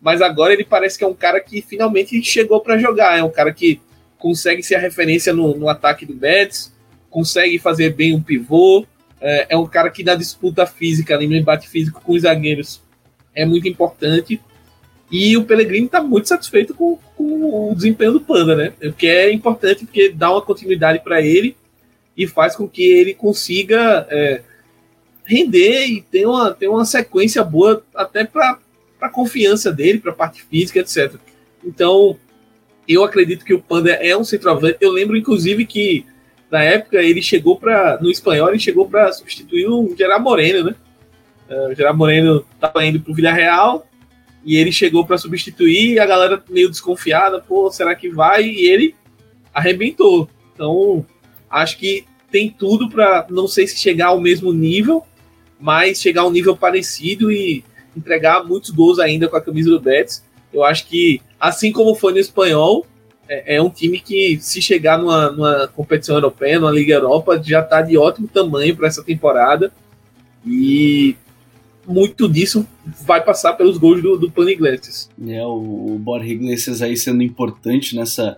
Mas 0.00 0.22
agora 0.22 0.52
ele 0.52 0.64
parece 0.64 0.96
que 0.96 1.04
é 1.04 1.06
um 1.06 1.14
cara 1.14 1.40
que 1.40 1.60
finalmente 1.60 2.20
chegou 2.22 2.60
para 2.60 2.78
jogar. 2.78 3.18
É 3.18 3.22
um 3.22 3.30
cara 3.30 3.52
que 3.52 3.80
consegue 4.18 4.62
ser 4.62 4.76
a 4.76 4.80
referência 4.80 5.32
no, 5.32 5.54
no 5.56 5.68
ataque 5.68 6.06
do 6.06 6.14
Betis, 6.14 6.72
consegue 7.10 7.58
fazer 7.58 7.90
bem 7.90 8.14
um 8.14 8.22
pivô, 8.22 8.86
é, 9.20 9.46
é 9.50 9.56
um 9.56 9.66
cara 9.66 9.90
que 9.90 10.02
na 10.02 10.14
disputa 10.14 10.66
física, 10.66 11.16
no 11.16 11.22
embate 11.22 11.68
físico 11.68 12.00
com 12.00 12.12
os 12.12 12.22
zagueiros, 12.22 12.80
é 13.34 13.44
muito 13.44 13.68
importante. 13.68 14.40
E 15.10 15.36
o 15.36 15.44
Pellegrini 15.44 15.86
está 15.86 16.02
muito 16.02 16.28
satisfeito 16.28 16.72
com, 16.74 16.98
com, 17.16 17.70
o 17.70 17.74
desempenho 17.74 18.12
do 18.12 18.20
Panda, 18.20 18.54
né? 18.54 18.72
O 18.82 18.92
que 18.92 19.06
é 19.06 19.32
importante 19.32 19.84
porque 19.84 20.10
dá 20.10 20.30
uma 20.30 20.42
continuidade 20.42 21.00
para 21.00 21.20
ele 21.20 21.56
e 22.16 22.26
faz 22.26 22.54
com 22.54 22.68
que 22.68 22.82
ele 22.82 23.14
consiga 23.14 24.06
é, 24.08 24.42
render 25.24 25.86
e 25.86 26.02
ter 26.02 26.26
uma, 26.26 26.52
ter 26.52 26.68
uma 26.68 26.84
sequência 26.84 27.42
boa 27.42 27.84
até 27.94 28.24
para 28.24 28.58
a 29.00 29.08
confiança 29.08 29.72
dele, 29.72 29.98
para 29.98 30.12
a 30.12 30.14
parte 30.14 30.42
física, 30.42 30.78
etc. 30.78 31.14
Então, 31.64 32.16
eu 32.88 33.04
acredito 33.04 33.44
que 33.44 33.54
o 33.54 33.60
Panda 33.60 33.90
é 33.92 34.16
um 34.16 34.24
centroavante. 34.24 34.78
Eu 34.80 34.92
lembro, 34.92 35.16
inclusive, 35.16 35.66
que 35.66 36.06
na 36.50 36.62
época 36.62 37.02
ele 37.02 37.22
chegou 37.22 37.56
para 37.56 37.98
no 38.00 38.10
espanhol 38.10 38.48
ele 38.48 38.58
chegou 38.58 38.88
para 38.88 39.12
substituir 39.12 39.66
o 39.66 39.94
Gerard 39.96 40.22
Moreno, 40.22 40.64
né? 40.64 40.74
Uh, 41.48 41.72
o 41.72 41.74
Gerard 41.74 41.96
Moreno 41.96 42.44
estava 42.54 42.84
indo 42.84 43.00
para 43.00 43.12
o 43.12 43.14
Villarreal 43.14 43.86
e 44.44 44.56
ele 44.56 44.72
chegou 44.72 45.04
para 45.06 45.18
substituir 45.18 45.98
a 45.98 46.06
galera 46.06 46.42
meio 46.48 46.70
desconfiada, 46.70 47.40
pô, 47.40 47.70
será 47.70 47.94
que 47.94 48.08
vai? 48.08 48.44
E 48.44 48.66
ele 48.68 48.94
arrebentou. 49.52 50.28
Então, 50.54 51.04
acho 51.50 51.76
que 51.78 52.04
tem 52.30 52.50
tudo 52.50 52.88
para 52.88 53.26
não 53.28 53.46
sei 53.46 53.66
se 53.66 53.76
chegar 53.76 54.08
ao 54.08 54.20
mesmo 54.20 54.52
nível, 54.52 55.04
mas 55.58 56.00
chegar 56.00 56.22
a 56.22 56.26
um 56.26 56.30
nível 56.30 56.56
parecido 56.56 57.30
e 57.30 57.64
entregar 57.96 58.44
muitos 58.44 58.70
gols 58.70 58.98
ainda 58.98 59.28
com 59.28 59.36
a 59.36 59.42
camisa 59.42 59.70
do 59.70 59.80
Betis. 59.80 60.24
Eu 60.52 60.64
acho 60.64 60.86
que, 60.86 61.20
assim 61.38 61.70
como 61.70 61.94
foi 61.94 62.12
no 62.12 62.18
espanhol, 62.18 62.86
é, 63.30 63.56
é 63.56 63.62
um 63.62 63.70
time 63.70 64.00
que, 64.00 64.38
se 64.40 64.60
chegar 64.60 64.98
numa, 64.98 65.30
numa 65.30 65.68
competição 65.68 66.16
europeia, 66.16 66.58
numa 66.58 66.72
Liga 66.72 66.94
Europa, 66.94 67.40
já 67.42 67.60
está 67.60 67.80
de 67.80 67.96
ótimo 67.96 68.26
tamanho 68.26 68.74
para 68.74 68.88
essa 68.88 69.04
temporada. 69.04 69.72
E 70.44 71.14
muito 71.86 72.28
disso 72.28 72.66
vai 73.06 73.22
passar 73.22 73.52
pelos 73.52 73.78
gols 73.78 74.02
do, 74.02 74.18
do 74.18 74.30
Pan 74.30 74.50
Iglesias. 74.50 75.08
É, 75.28 75.44
o, 75.46 75.94
o 75.94 75.98
Borja 75.98 76.26
Iglesias 76.26 76.82
aí 76.82 76.96
sendo 76.96 77.22
importante 77.22 77.94
nessa, 77.94 78.36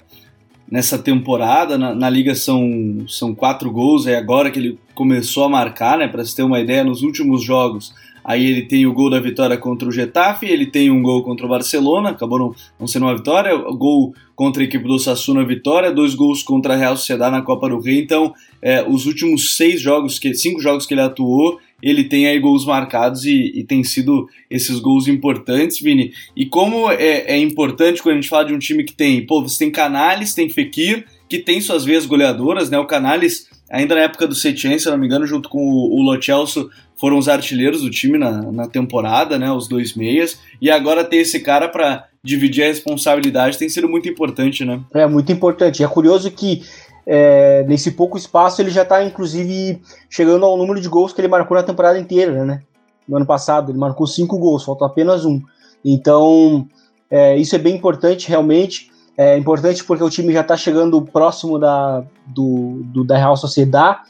nessa 0.70 0.98
temporada. 0.98 1.78
Na, 1.78 1.94
na, 1.94 2.10
Liga 2.10 2.34
são, 2.34 3.06
são 3.08 3.34
quatro 3.34 3.70
gols, 3.70 4.06
é 4.06 4.16
agora 4.16 4.50
que 4.50 4.58
ele 4.58 4.78
começou 4.94 5.44
a 5.44 5.48
marcar, 5.48 5.96
né? 5.96 6.06
Para 6.06 6.22
você 6.22 6.36
ter 6.36 6.42
uma 6.42 6.60
ideia, 6.60 6.84
nos 6.84 7.02
últimos 7.02 7.42
jogos 7.42 7.94
Aí 8.24 8.44
ele 8.44 8.62
tem 8.62 8.86
o 8.86 8.92
gol 8.92 9.10
da 9.10 9.20
vitória 9.20 9.56
contra 9.56 9.88
o 9.88 9.92
Getafe, 9.92 10.46
ele 10.46 10.66
tem 10.66 10.90
um 10.90 11.02
gol 11.02 11.22
contra 11.22 11.44
o 11.44 11.48
Barcelona, 11.48 12.10
acabou 12.10 12.38
não, 12.38 12.54
não 12.78 12.86
sendo 12.86 13.06
uma 13.06 13.16
vitória, 13.16 13.56
gol 13.56 14.14
contra 14.34 14.62
a 14.62 14.64
equipe 14.64 14.84
do 14.84 14.98
Sassuna 14.98 15.44
vitória, 15.44 15.92
dois 15.92 16.14
gols 16.14 16.42
contra 16.42 16.74
a 16.74 16.76
Real 16.76 16.96
Sociedade 16.96 17.32
na 17.32 17.42
Copa 17.42 17.68
do 17.68 17.80
Rei. 17.80 18.00
Então, 18.00 18.32
é, 18.60 18.82
os 18.88 19.06
últimos 19.06 19.56
seis 19.56 19.80
jogos, 19.80 20.18
que, 20.18 20.34
cinco 20.34 20.60
jogos 20.60 20.86
que 20.86 20.94
ele 20.94 21.00
atuou, 21.00 21.58
ele 21.82 22.04
tem 22.04 22.26
aí 22.28 22.38
gols 22.38 22.64
marcados 22.64 23.24
e, 23.24 23.52
e 23.54 23.64
tem 23.64 23.82
sido 23.82 24.28
esses 24.48 24.78
gols 24.78 25.08
importantes, 25.08 25.80
Vini. 25.80 26.12
E 26.36 26.46
como 26.46 26.90
é, 26.90 27.24
é, 27.26 27.38
importante 27.38 28.00
quando 28.00 28.12
a 28.12 28.20
gente 28.20 28.28
fala 28.28 28.44
de 28.44 28.54
um 28.54 28.58
time 28.58 28.84
que 28.84 28.92
tem, 28.92 29.26
pô, 29.26 29.42
você 29.42 29.64
tem 29.64 29.70
Canales, 29.70 30.32
tem 30.32 30.48
Fekir, 30.48 31.04
que 31.28 31.38
tem 31.38 31.60
suas 31.60 31.84
veias 31.84 32.06
goleadoras, 32.06 32.70
né? 32.70 32.78
O 32.78 32.86
Canales, 32.86 33.48
ainda 33.70 33.94
na 33.96 34.02
época 34.02 34.28
do 34.28 34.34
Setien, 34.34 34.78
se 34.78 34.88
não 34.88 34.98
me 34.98 35.06
engano, 35.06 35.26
junto 35.26 35.48
com 35.48 35.58
o, 35.58 35.98
o 35.98 36.02
Lo 36.02 36.22
Celso, 36.22 36.70
foram 37.02 37.18
os 37.18 37.28
artilheiros 37.28 37.82
do 37.82 37.90
time 37.90 38.16
na, 38.16 38.30
na 38.52 38.68
temporada, 38.68 39.36
né? 39.36 39.50
Os 39.50 39.66
dois 39.66 39.96
meias. 39.96 40.38
E 40.60 40.70
agora 40.70 41.02
ter 41.02 41.16
esse 41.16 41.40
cara 41.40 41.68
para 41.68 42.04
dividir 42.22 42.62
a 42.62 42.68
responsabilidade 42.68 43.58
tem 43.58 43.68
sido 43.68 43.88
muito 43.88 44.08
importante, 44.08 44.64
né? 44.64 44.80
É 44.94 45.04
muito 45.08 45.32
importante. 45.32 45.82
É 45.82 45.88
curioso 45.88 46.30
que 46.30 46.62
é, 47.04 47.64
nesse 47.64 47.90
pouco 47.90 48.16
espaço 48.16 48.62
ele 48.62 48.70
já 48.70 48.82
está 48.82 49.02
inclusive 49.02 49.82
chegando 50.08 50.44
ao 50.44 50.56
número 50.56 50.80
de 50.80 50.88
gols 50.88 51.12
que 51.12 51.20
ele 51.20 51.26
marcou 51.26 51.56
na 51.56 51.64
temporada 51.64 51.98
inteira, 51.98 52.44
né? 52.44 52.62
No 53.08 53.16
ano 53.16 53.26
passado 53.26 53.72
ele 53.72 53.78
marcou 53.78 54.06
cinco 54.06 54.38
gols, 54.38 54.62
falta 54.62 54.86
apenas 54.86 55.24
um. 55.24 55.42
Então 55.84 56.68
é, 57.10 57.36
isso 57.36 57.56
é 57.56 57.58
bem 57.58 57.74
importante 57.74 58.28
realmente. 58.28 58.92
É 59.16 59.36
importante 59.36 59.82
porque 59.82 60.04
o 60.04 60.08
time 60.08 60.32
já 60.32 60.42
está 60.42 60.56
chegando 60.56 61.02
próximo 61.02 61.58
da, 61.58 62.04
do, 62.28 62.80
do, 62.84 63.02
da 63.02 63.18
Real 63.18 63.36
Sociedade, 63.36 64.02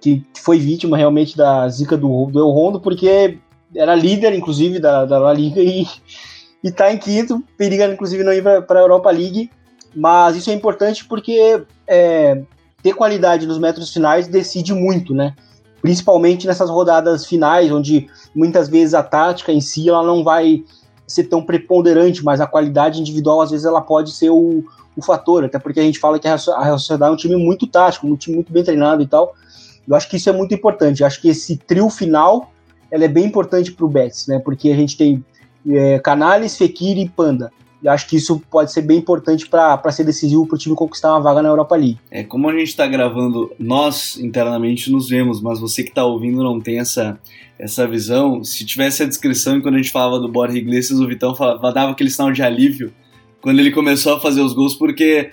que 0.00 0.24
foi 0.34 0.58
vítima 0.58 0.96
realmente 0.96 1.36
da 1.36 1.68
zica 1.68 1.96
do, 1.96 2.26
do 2.26 2.38
El 2.38 2.50
Rondo, 2.50 2.80
porque 2.80 3.38
era 3.74 3.94
líder, 3.94 4.34
inclusive, 4.34 4.78
da, 4.78 5.04
da 5.04 5.18
La 5.18 5.32
Liga 5.32 5.60
e 5.60 5.86
está 6.62 6.92
em 6.92 6.98
quinto, 6.98 7.42
periga, 7.56 7.86
inclusive, 7.86 8.24
não 8.24 8.32
ir 8.32 8.42
para 8.42 8.80
a 8.80 8.82
Europa 8.82 9.10
League. 9.10 9.50
Mas 9.94 10.36
isso 10.36 10.50
é 10.50 10.52
importante 10.52 11.04
porque 11.04 11.62
é, 11.86 12.42
ter 12.82 12.94
qualidade 12.94 13.46
nos 13.46 13.58
metros 13.58 13.92
finais 13.92 14.28
decide 14.28 14.72
muito, 14.72 15.14
né? 15.14 15.34
Principalmente 15.80 16.46
nessas 16.46 16.70
rodadas 16.70 17.26
finais, 17.26 17.70
onde 17.70 18.08
muitas 18.34 18.68
vezes 18.68 18.94
a 18.94 19.02
tática 19.02 19.52
em 19.52 19.60
si 19.60 19.88
ela 19.88 20.02
não 20.02 20.22
vai 20.22 20.62
ser 21.06 21.24
tão 21.24 21.42
preponderante, 21.42 22.22
mas 22.22 22.40
a 22.40 22.46
qualidade 22.46 23.00
individual 23.00 23.40
às 23.40 23.50
vezes 23.50 23.64
ela 23.64 23.80
pode 23.80 24.12
ser 24.12 24.30
o, 24.30 24.62
o 24.96 25.02
fator, 25.02 25.44
até 25.44 25.58
porque 25.58 25.80
a 25.80 25.82
gente 25.82 25.98
fala 25.98 26.18
que 26.18 26.28
a 26.28 26.36
Real 26.36 26.78
Sociedade 26.78 27.10
é 27.10 27.14
um 27.14 27.16
time 27.16 27.36
muito 27.36 27.66
tático, 27.66 28.06
um 28.06 28.16
time 28.16 28.36
muito 28.36 28.52
bem 28.52 28.62
treinado 28.62 29.02
e 29.02 29.06
tal. 29.06 29.34
Eu 29.88 29.96
acho 29.96 30.08
que 30.08 30.16
isso 30.16 30.28
é 30.28 30.32
muito 30.32 30.54
importante. 30.54 31.00
Eu 31.00 31.06
acho 31.06 31.20
que 31.20 31.28
esse 31.28 31.56
trio 31.56 31.88
final 31.88 32.52
ela 32.90 33.04
é 33.04 33.08
bem 33.08 33.24
importante 33.24 33.72
para 33.72 33.84
o 33.84 33.88
Betis, 33.88 34.26
né? 34.26 34.38
Porque 34.38 34.70
a 34.70 34.76
gente 34.76 34.96
tem 34.96 35.24
é, 35.68 35.98
Canales, 35.98 36.56
Fekir 36.56 36.98
e 36.98 37.08
Panda. 37.08 37.50
E 37.82 37.88
acho 37.88 38.08
que 38.08 38.16
isso 38.16 38.42
pode 38.50 38.72
ser 38.72 38.82
bem 38.82 38.98
importante 38.98 39.48
para 39.48 39.80
ser 39.92 40.02
decisivo 40.04 40.46
para 40.46 40.56
o 40.56 40.58
time 40.58 40.74
conquistar 40.74 41.12
uma 41.12 41.20
vaga 41.20 41.42
na 41.42 41.48
Europa 41.48 41.76
League. 41.76 41.98
É, 42.10 42.24
como 42.24 42.48
a 42.48 42.52
gente 42.52 42.68
está 42.68 42.86
gravando, 42.88 43.52
nós 43.58 44.18
internamente 44.18 44.90
nos 44.90 45.08
vemos, 45.08 45.40
mas 45.40 45.60
você 45.60 45.84
que 45.84 45.90
está 45.90 46.04
ouvindo 46.04 46.42
não 46.42 46.60
tem 46.60 46.80
essa, 46.80 47.18
essa 47.56 47.86
visão. 47.86 48.42
Se 48.42 48.64
tivesse 48.66 49.04
a 49.04 49.06
descrição 49.06 49.60
quando 49.60 49.76
a 49.76 49.78
gente 49.78 49.92
falava 49.92 50.18
do 50.18 50.28
Borja 50.28 50.58
Iglesias, 50.58 50.98
o 50.98 51.06
Vitão 51.06 51.36
falava, 51.36 51.72
dava 51.72 51.92
aquele 51.92 52.10
sinal 52.10 52.32
de 52.32 52.42
alívio 52.42 52.92
quando 53.40 53.60
ele 53.60 53.70
começou 53.70 54.14
a 54.14 54.20
fazer 54.20 54.40
os 54.40 54.52
gols, 54.52 54.74
porque 54.74 55.30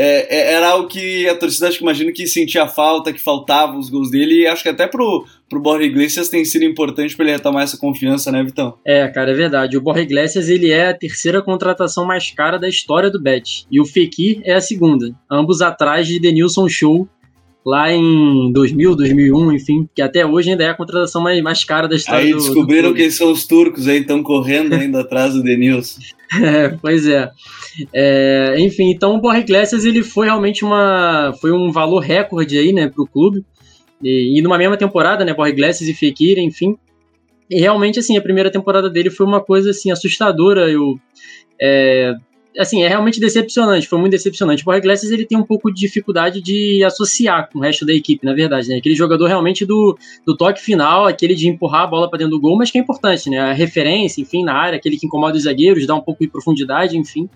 é, 0.00 0.28
é, 0.30 0.52
era 0.54 0.68
algo 0.68 0.86
que 0.86 1.28
a 1.28 1.34
torcida 1.34 1.66
acho 1.66 1.78
que 1.78 1.82
imagino 1.82 2.12
que 2.12 2.24
sentia 2.24 2.68
falta, 2.68 3.12
que 3.12 3.20
faltava 3.20 3.76
os 3.76 3.90
gols 3.90 4.12
dele, 4.12 4.42
e 4.42 4.46
acho 4.46 4.62
que 4.62 4.68
até 4.68 4.86
pro, 4.86 5.26
pro 5.50 5.60
Borja 5.60 5.84
Iglesias 5.84 6.28
tem 6.28 6.44
sido 6.44 6.64
importante 6.64 7.16
para 7.16 7.24
ele 7.24 7.34
retomar 7.34 7.64
essa 7.64 7.76
confiança, 7.76 8.30
né, 8.30 8.44
Vitão? 8.44 8.78
É, 8.86 9.08
cara, 9.08 9.32
é 9.32 9.34
verdade. 9.34 9.76
O 9.76 9.80
Borja 9.80 10.02
Iglesias 10.02 10.48
ele 10.48 10.70
é 10.70 10.90
a 10.90 10.96
terceira 10.96 11.42
contratação 11.42 12.06
mais 12.06 12.30
cara 12.30 12.58
da 12.58 12.68
história 12.68 13.10
do 13.10 13.20
Bet, 13.20 13.66
e 13.68 13.80
o 13.80 13.84
Fekir 13.84 14.40
é 14.44 14.54
a 14.54 14.60
segunda, 14.60 15.10
ambos 15.28 15.60
atrás 15.60 16.06
de 16.06 16.20
Denilson 16.20 16.68
Show, 16.68 17.08
lá 17.68 17.92
em 17.92 18.50
2000, 18.50 18.96
2001, 18.96 19.52
enfim, 19.52 19.88
que 19.94 20.00
até 20.00 20.24
hoje 20.24 20.50
ainda 20.50 20.64
é 20.64 20.70
a 20.70 20.74
contratação 20.74 21.22
mais, 21.22 21.42
mais 21.42 21.64
cara 21.64 21.86
da 21.86 21.96
história 21.96 22.24
aí 22.24 22.32
do 22.32 22.38
descobriram 22.38 22.88
do 22.88 22.94
quem 22.94 23.10
são 23.10 23.30
os 23.30 23.46
turcos 23.46 23.86
aí, 23.86 23.98
estão 23.98 24.22
correndo 24.22 24.72
ainda 24.74 25.00
atrás 25.00 25.34
do 25.34 25.42
Denilson. 25.42 26.00
É, 26.42 26.70
pois 26.80 27.06
é. 27.06 27.30
é. 27.92 28.54
Enfim, 28.58 28.90
então 28.90 29.14
o 29.14 29.20
Borja 29.20 29.40
Iglesias 29.40 29.84
ele 29.84 30.02
foi 30.02 30.26
realmente 30.26 30.64
uma, 30.64 31.34
foi 31.42 31.52
um 31.52 31.70
valor 31.70 32.00
recorde 32.00 32.56
aí, 32.56 32.72
né, 32.72 32.88
para 32.88 33.02
o 33.02 33.06
clube. 33.06 33.44
E, 34.02 34.38
e 34.38 34.42
numa 34.42 34.56
mesma 34.56 34.78
temporada, 34.78 35.22
né, 35.22 35.34
Borja 35.34 35.52
Iglesias 35.52 35.90
e 35.90 35.94
Fekir, 35.94 36.38
enfim. 36.38 36.74
E 37.50 37.60
realmente, 37.60 37.98
assim, 37.98 38.16
a 38.16 38.22
primeira 38.22 38.50
temporada 38.50 38.88
dele 38.88 39.10
foi 39.10 39.26
uma 39.26 39.42
coisa, 39.42 39.70
assim, 39.70 39.90
assustadora. 39.90 40.70
Eu, 40.70 40.98
é, 41.60 42.14
assim, 42.58 42.82
é 42.82 42.88
realmente 42.88 43.20
decepcionante, 43.20 43.86
foi 43.86 43.98
muito 43.98 44.12
decepcionante. 44.12 44.62
O 44.62 44.64
Borja 44.64 44.78
Iglesias, 44.78 45.12
ele 45.12 45.24
tem 45.24 45.38
um 45.38 45.44
pouco 45.44 45.72
de 45.72 45.80
dificuldade 45.80 46.42
de 46.42 46.82
associar 46.84 47.48
com 47.50 47.58
o 47.58 47.62
resto 47.62 47.86
da 47.86 47.92
equipe, 47.92 48.26
na 48.26 48.34
verdade, 48.34 48.68
né? 48.68 48.76
Aquele 48.76 48.94
jogador 48.94 49.26
realmente 49.26 49.64
do, 49.64 49.96
do 50.26 50.36
toque 50.36 50.60
final, 50.60 51.06
aquele 51.06 51.34
de 51.34 51.48
empurrar 51.48 51.82
a 51.82 51.86
bola 51.86 52.10
para 52.10 52.18
dentro 52.18 52.32
do 52.32 52.40
gol, 52.40 52.56
mas 52.56 52.70
que 52.70 52.78
é 52.78 52.80
importante, 52.80 53.30
né? 53.30 53.38
A 53.38 53.52
referência, 53.52 54.20
enfim, 54.20 54.44
na 54.44 54.54
área, 54.54 54.76
aquele 54.76 54.96
que 54.96 55.06
incomoda 55.06 55.36
os 55.36 55.44
zagueiros, 55.44 55.86
dá 55.86 55.94
um 55.94 56.00
pouco 56.00 56.24
de 56.24 56.30
profundidade, 56.30 56.96
enfim. 56.98 57.28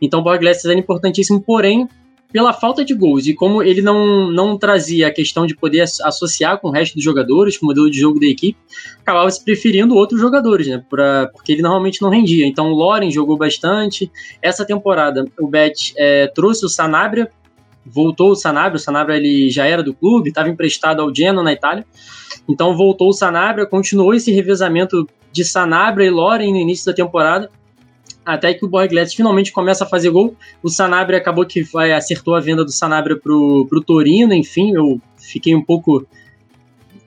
Então 0.00 0.20
o 0.20 0.22
Borja 0.22 0.38
Iglesias 0.38 0.64
era 0.66 0.78
importantíssimo, 0.78 1.40
porém, 1.40 1.88
pela 2.32 2.52
falta 2.52 2.84
de 2.84 2.94
gols 2.94 3.26
e 3.26 3.34
como 3.34 3.62
ele 3.62 3.82
não, 3.82 4.30
não 4.30 4.56
trazia 4.56 5.08
a 5.08 5.12
questão 5.12 5.46
de 5.46 5.56
poder 5.56 5.84
associar 6.02 6.58
com 6.58 6.68
o 6.68 6.70
resto 6.70 6.94
dos 6.94 7.04
jogadores, 7.04 7.58
com 7.58 7.66
o 7.66 7.68
modelo 7.68 7.90
de 7.90 7.98
jogo 7.98 8.20
da 8.20 8.26
equipe, 8.26 8.58
acabava 9.00 9.30
se 9.30 9.44
preferindo 9.44 9.94
outros 9.94 10.20
jogadores, 10.20 10.66
né? 10.66 10.82
Pra, 10.88 11.28
porque 11.32 11.52
ele 11.52 11.62
normalmente 11.62 12.00
não 12.00 12.08
rendia. 12.08 12.46
Então 12.46 12.70
o 12.70 12.74
Loren 12.74 13.10
jogou 13.10 13.36
bastante. 13.36 14.10
Essa 14.40 14.64
temporada 14.64 15.24
o 15.38 15.48
Bet 15.48 15.92
é, 15.96 16.28
trouxe 16.28 16.64
o 16.64 16.68
Sanabria, 16.68 17.30
voltou 17.84 18.30
o 18.30 18.36
Sanabria, 18.36 18.76
o 18.76 18.80
Sanabria 18.80 19.16
ele 19.16 19.50
já 19.50 19.66
era 19.66 19.82
do 19.82 19.94
clube, 19.94 20.28
estava 20.28 20.48
emprestado 20.48 21.02
ao 21.02 21.14
Genoa 21.14 21.42
na 21.42 21.52
Itália. 21.52 21.84
Então 22.48 22.76
voltou 22.76 23.08
o 23.08 23.12
Sanabria, 23.12 23.66
continuou 23.66 24.14
esse 24.14 24.30
revezamento 24.30 25.06
de 25.32 25.44
Sanabria 25.44 26.06
e 26.06 26.10
Loren 26.10 26.52
no 26.52 26.58
início 26.58 26.86
da 26.86 26.92
temporada 26.92 27.50
até 28.24 28.54
que 28.54 28.64
o 28.64 28.68
Borgletti 28.68 29.16
finalmente 29.16 29.52
começa 29.52 29.84
a 29.84 29.86
fazer 29.86 30.10
gol. 30.10 30.36
O 30.62 30.68
Sanabria 30.68 31.18
acabou 31.18 31.44
que 31.46 31.62
vai, 31.62 31.92
acertou 31.92 32.34
a 32.34 32.40
venda 32.40 32.64
do 32.64 32.72
Sanabria 32.72 33.16
pro, 33.16 33.66
pro 33.68 33.82
Torino, 33.82 34.34
enfim, 34.34 34.74
eu 34.74 35.00
fiquei 35.16 35.54
um 35.54 35.62
pouco. 35.62 36.06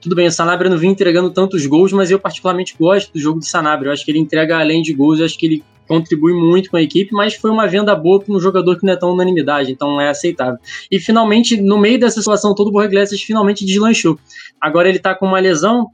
Tudo 0.00 0.16
bem, 0.16 0.26
o 0.26 0.32
Sanabria 0.32 0.70
não 0.70 0.76
vinha 0.76 0.92
entregando 0.92 1.30
tantos 1.30 1.64
gols, 1.64 1.92
mas 1.92 2.10
eu 2.10 2.18
particularmente 2.18 2.74
gosto 2.78 3.12
do 3.12 3.18
jogo 3.18 3.38
do 3.38 3.46
Sanabria. 3.46 3.88
Eu 3.88 3.92
acho 3.92 4.04
que 4.04 4.10
ele 4.10 4.18
entrega 4.18 4.58
além 4.58 4.82
de 4.82 4.92
gols, 4.92 5.18
eu 5.18 5.24
acho 5.24 5.38
que 5.38 5.46
ele 5.46 5.64
contribui 5.86 6.32
muito 6.32 6.70
com 6.70 6.76
a 6.76 6.82
equipe, 6.82 7.12
mas 7.12 7.34
foi 7.34 7.50
uma 7.50 7.66
venda 7.66 7.94
boa 7.94 8.20
para 8.20 8.34
um 8.34 8.40
jogador 8.40 8.78
que 8.78 8.86
não 8.86 8.92
é 8.92 8.96
tão 8.96 9.12
unanimidade, 9.12 9.70
então 9.70 10.00
é 10.00 10.08
aceitável. 10.08 10.58
E 10.90 10.98
finalmente, 10.98 11.60
no 11.60 11.78
meio 11.78 11.98
dessa 11.98 12.20
situação 12.20 12.54
todo 12.54 12.68
o 12.68 12.72
Borgletti 12.72 13.16
finalmente 13.18 13.64
deslanchou. 13.64 14.18
Agora 14.60 14.88
ele 14.88 14.98
está 14.98 15.14
com 15.14 15.26
uma 15.26 15.38
lesão, 15.38 15.90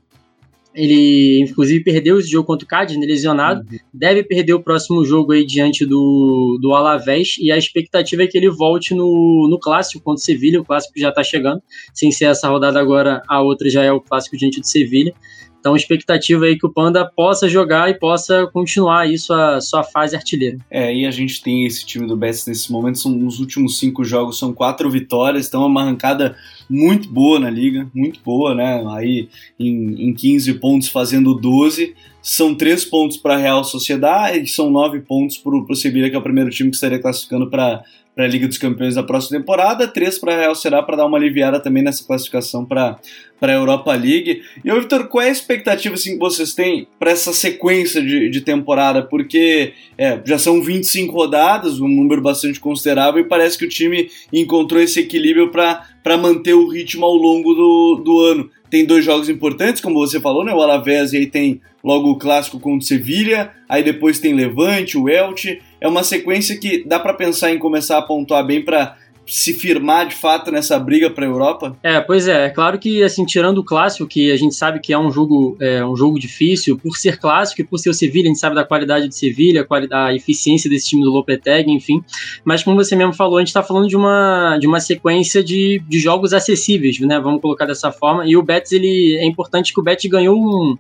ele, 0.75 1.41
inclusive, 1.41 1.83
perdeu 1.83 2.19
esse 2.19 2.31
jogo 2.31 2.47
contra 2.47 2.65
o 2.65 2.69
Cádiz, 2.69 2.97
né, 2.97 3.05
lesionado. 3.05 3.67
Uhum. 3.71 3.79
Deve 3.93 4.23
perder 4.23 4.55
o 4.55 4.63
próximo 4.63 5.05
jogo 5.05 5.33
aí 5.33 5.45
diante 5.45 5.85
do, 5.85 6.59
do 6.61 6.73
Alavés. 6.75 7.37
E 7.41 7.51
a 7.51 7.59
expectativa 7.59 8.23
é 8.23 8.27
que 8.27 8.39
ele 8.39 8.49
volte 8.49 8.95
no, 8.95 9.49
no 9.51 9.59
clássico 9.59 10.03
contra 10.03 10.21
o 10.21 10.25
Sevilha. 10.25 10.61
O 10.61 10.65
clássico 10.65 10.99
já 10.99 11.09
está 11.09 11.25
chegando. 11.25 11.61
Sem 11.93 12.13
ser 12.13 12.27
essa 12.27 12.49
rodada 12.49 12.79
agora, 12.81 13.23
a 13.29 13.43
outra 13.43 13.69
já 13.69 13.83
é 13.83 13.91
o 13.91 14.01
clássico 14.01 14.37
diante 14.37 14.61
do 14.61 14.67
Sevilha. 14.67 15.13
Então, 15.61 15.77
expectativa 15.77 16.47
aí 16.47 16.59
que 16.59 16.67
o 16.67 16.73
Panda 16.73 17.05
possa 17.05 17.49
jogar 17.49 17.91
e 17.91 17.95
possa 17.95 18.47
continuar 18.47 19.09
isso 19.09 19.33
a 19.33 19.61
sua 19.61 19.85
fase 19.85 20.17
artilheira. 20.17 20.57
É, 20.71 20.93
e 20.93 21.07
a 21.07 21.11
gente 21.11 21.43
tem 21.43 21.67
esse 21.67 21.85
time 21.85 22.07
do 22.07 22.17
Betis 22.17 22.47
nesse 22.47 22.73
momento, 22.73 22.99
são 22.99 23.13
nos 23.13 23.39
últimos 23.39 23.79
cinco 23.79 24.03
jogos, 24.03 24.39
são 24.39 24.55
quatro 24.55 24.91
vitórias, 24.91 25.47
então 25.47 25.63
é 25.63 25.67
uma 25.67 25.83
arrancada 25.83 26.35
muito 26.69 27.09
boa 27.09 27.39
na 27.39 27.51
liga, 27.51 27.89
muito 27.95 28.21
boa, 28.25 28.55
né? 28.55 28.83
Aí 28.91 29.29
em, 29.59 30.09
em 30.09 30.15
15 30.15 30.55
pontos 30.55 30.89
fazendo 30.89 31.35
12. 31.35 31.95
São 32.23 32.55
três 32.55 32.85
pontos 32.85 33.17
para 33.17 33.35
a 33.35 33.39
Real 33.39 33.65
Sociedade 33.65 34.41
e 34.41 34.47
são 34.47 34.71
nove 34.71 35.01
pontos 35.01 35.39
para 35.39 35.55
o 35.55 35.75
Sevilla, 35.75 36.11
que 36.11 36.15
é 36.15 36.19
o 36.19 36.23
primeiro 36.23 36.51
time 36.51 36.69
que 36.69 36.77
estaria 36.77 36.99
classificando 36.99 37.49
para 37.49 37.83
para 38.15 38.25
a 38.25 38.29
Liga 38.29 38.47
dos 38.47 38.59
Campeões 38.59 38.97
da 38.97 39.03
próxima 39.03 39.39
temporada, 39.39 39.87
três 39.87 40.19
para 40.19 40.35
a 40.35 40.39
Real 40.39 40.55
será 40.55 40.83
para 40.83 40.97
dar 40.97 41.07
uma 41.07 41.17
aliviada 41.17 41.61
também 41.61 41.83
nessa 41.83 42.05
classificação 42.05 42.67
para 42.67 42.99
a 43.41 43.53
Europa 43.53 43.93
League. 43.95 44.43
E, 44.65 44.81
Vitor, 44.81 45.09
qual 45.09 45.25
é 45.25 45.29
a 45.29 45.33
expectativa 45.33 45.95
assim, 45.95 46.13
que 46.13 46.19
vocês 46.19 46.55
têm 46.55 46.87
para 46.99 47.11
essa 47.11 47.33
sequência 47.33 48.03
de, 48.03 48.29
de 48.29 48.41
temporada? 48.41 49.03
Porque 49.03 49.73
é, 49.97 50.21
já 50.25 50.39
são 50.39 50.63
25 50.63 51.13
rodadas, 51.13 51.81
um 51.81 51.89
número 51.89 52.21
bastante 52.21 52.61
considerável, 52.61 53.21
e 53.21 53.29
parece 53.29 53.59
que 53.59 53.65
o 53.65 53.69
time 53.69 54.11
encontrou 54.33 54.81
esse 54.81 55.01
equilíbrio 55.01 55.51
para 55.51 56.17
manter 56.19 56.55
o 56.55 56.69
ritmo 56.69 57.05
ao 57.05 57.15
longo 57.15 57.55
do, 57.55 58.03
do 58.05 58.21
ano. 58.21 58.51
Tem 58.71 58.85
dois 58.85 59.05
jogos 59.05 59.29
importantes, 59.29 59.83
como 59.83 59.99
você 59.99 60.21
falou, 60.21 60.45
né? 60.45 60.53
O 60.53 60.61
Alavés 60.61 61.13
e 61.13 61.17
aí 61.17 61.27
tem 61.27 61.61
logo 61.83 62.11
o 62.11 62.19
clássico 62.19 62.61
contra 62.61 62.79
o 62.79 62.83
Sevilha, 62.83 63.51
aí 63.69 63.83
depois 63.83 64.21
tem 64.21 64.33
Levante, 64.33 64.97
o 64.97 65.09
Elche. 65.09 65.61
É 65.81 65.89
uma 65.89 66.05
sequência 66.05 66.57
que 66.57 66.85
dá 66.87 67.01
para 67.01 67.15
pensar 67.15 67.53
em 67.53 67.59
começar 67.59 67.99
a 67.99 68.03
pontuar 68.03 68.47
bem 68.47 68.63
para 68.63 68.97
se 69.31 69.55
firmar 69.55 70.09
de 70.09 70.17
fato 70.17 70.51
nessa 70.51 70.77
briga 70.79 71.09
para 71.09 71.25
a 71.25 71.29
Europa? 71.29 71.77
É, 71.83 72.01
pois 72.01 72.27
é, 72.27 72.47
é 72.47 72.51
claro 72.51 72.79
que 72.79 73.03
assim, 73.03 73.25
tirando 73.25 73.59
o 73.59 73.65
clássico, 73.65 74.07
que 74.07 74.33
a 74.33 74.37
gente 74.37 74.55
sabe 74.55 74.81
que 74.81 74.93
é 74.93 74.99
um 74.99 75.11
jogo, 75.11 75.57
é, 75.61 75.85
um 75.85 75.95
jogo 75.95 76.19
difícil, 76.19 76.77
por 76.77 76.97
ser 76.97 77.17
clássico 77.19 77.61
e 77.61 77.65
por 77.65 77.79
ser 77.79 77.91
o 77.91 77.95
Sevilha, 77.95 78.25
a 78.25 78.29
gente 78.29 78.41
sabe 78.41 78.57
da 78.57 78.65
qualidade 78.65 79.07
de 79.07 79.17
Sevilha, 79.17 79.67
a 79.93 80.13
eficiência 80.13 80.69
desse 80.69 80.89
time 80.89 81.03
do 81.03 81.11
Lopetegui, 81.11 81.71
enfim. 81.71 82.03
Mas 82.45 82.65
como 82.65 82.77
você 82.77 82.97
mesmo 82.97 83.13
falou, 83.13 83.39
a 83.39 83.41
gente 83.41 83.49
está 83.49 83.63
falando 83.63 83.87
de 83.87 83.97
uma, 83.97 84.59
de 84.59 84.67
uma 84.67 84.81
sequência 84.81 85.45
de, 85.45 85.81
de 85.89 86.01
jogos 86.01 86.33
acessíveis, 86.33 86.99
né? 86.99 87.21
Vamos 87.21 87.41
colocar 87.41 87.67
dessa 87.67 87.93
forma. 87.93 88.27
E 88.27 88.37
o 88.37 88.43
Betis, 88.43 88.73
ele 88.73 89.17
é 89.17 89.25
importante 89.25 89.73
que 89.73 89.79
o 89.79 89.83
Betis 89.83 90.11
ganhou 90.11 90.37
um 90.37 90.77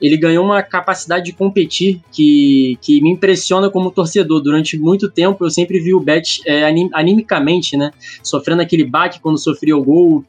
ele 0.00 0.16
ganhou 0.16 0.44
uma 0.44 0.62
capacidade 0.62 1.26
de 1.26 1.32
competir 1.32 2.00
que, 2.12 2.78
que 2.80 3.00
me 3.02 3.10
impressiona 3.10 3.68
como 3.70 3.90
torcedor. 3.90 4.40
Durante 4.40 4.78
muito 4.78 5.10
tempo 5.10 5.44
eu 5.44 5.50
sempre 5.50 5.78
vi 5.78 5.94
o 5.94 6.00
Bet 6.00 6.42
é, 6.46 6.64
anim, 6.64 6.88
animicamente, 6.92 7.76
né? 7.76 7.90
Sofrendo 8.22 8.62
aquele 8.62 8.84
baque 8.84 9.20
quando 9.20 9.38
sofria 9.38 9.76
o 9.76 9.84
gol. 9.84 10.24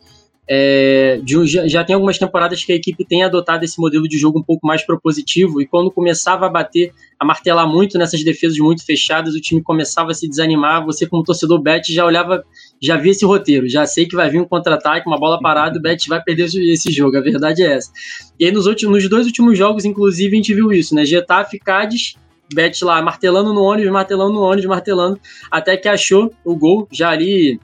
É, 0.48 1.20
de, 1.24 1.46
já, 1.46 1.68
já, 1.68 1.84
tem 1.84 1.94
algumas 1.94 2.18
temporadas 2.18 2.66
que 2.66 2.74
a 2.74 2.76
equipe 2.76 3.06
tem 3.06 3.24
adotado 3.24 3.64
esse 3.64 3.80
modelo 3.80 4.08
de 4.08 4.18
jogo 4.18 4.40
um 4.40 4.44
pouco 4.44 4.66
mais 4.66 4.84
propositivo, 4.84 5.62
e 5.62 5.68
quando 5.68 5.92
começava 5.92 6.48
a 6.48 6.50
bater, 6.50 6.92
a 7.20 7.24
martelar 7.24 7.68
muito 7.68 7.98
nessas 7.98 8.24
defesas 8.24 8.58
muito 8.58 8.86
fechadas, 8.86 9.36
o 9.36 9.40
time 9.40 9.62
começava 9.62 10.12
a 10.12 10.14
se 10.14 10.28
desanimar. 10.28 10.84
Você, 10.86 11.08
como 11.08 11.24
torcedor 11.24 11.62
Bet, 11.62 11.94
já 11.94 12.06
olhava, 12.06 12.44
já 12.82 12.98
via 12.98 13.12
esse 13.12 13.24
roteiro, 13.24 13.70
já 13.70 13.86
sei 13.86 14.06
que 14.06 14.16
vai 14.16 14.30
vir 14.30 14.42
um 14.42 14.46
contra-ataque, 14.46 15.08
uma 15.08 15.20
bola 15.20 15.40
parada, 15.40 15.78
o 15.78 15.82
Bet 15.82 16.10
vai 16.10 16.22
perder 16.22 16.46
esse 16.46 16.92
jogo, 16.92 17.18
a 17.18 17.22
verdade 17.22 17.64
é 17.64 17.74
essa. 17.74 17.92
E 18.40 18.46
aí, 18.46 18.52
nos, 18.52 18.66
últimos, 18.66 18.96
nos 18.96 19.10
dois 19.10 19.28
últimos 19.28 19.58
jogos, 19.58 19.86
inclusive, 19.86 20.34
a 20.34 20.36
gente 20.36 20.54
viu 20.54 20.72
isso, 20.72 20.96
né? 20.96 21.06
Getafe, 21.06 21.60
Cádiz 21.60 22.16
Bet 22.54 22.84
lá 22.84 23.02
martelando 23.02 23.54
no 23.54 23.62
ônibus, 23.62 23.92
martelando 23.92 24.34
no 24.34 24.42
ônibus, 24.42 24.66
martelando, 24.66 25.20
até 25.50 25.78
que 25.78 25.88
achou 25.88 26.34
o 26.44 26.56
gol 26.56 26.88
já 26.92 27.10
ali 27.10 27.60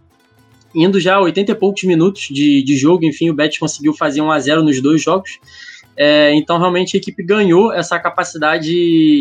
indo 0.78 1.00
já 1.00 1.20
80 1.20 1.52
e 1.52 1.56
poucos 1.56 1.84
minutos 1.84 2.28
de, 2.30 2.64
de 2.64 2.78
jogo, 2.78 3.04
enfim, 3.04 3.30
o 3.32 3.34
Bet 3.34 3.60
conseguiu 3.60 3.94
fazer 3.94 4.22
1 4.22 4.32
a 4.32 4.40
0 4.40 4.64
nos 4.64 4.80
dois 4.80 5.02
jogos. 5.02 5.40
É, 5.98 6.32
então, 6.36 6.60
realmente, 6.60 6.96
a 6.96 7.00
equipe 7.00 7.24
ganhou 7.24 7.74
essa 7.74 8.00
capacidade 8.00 8.70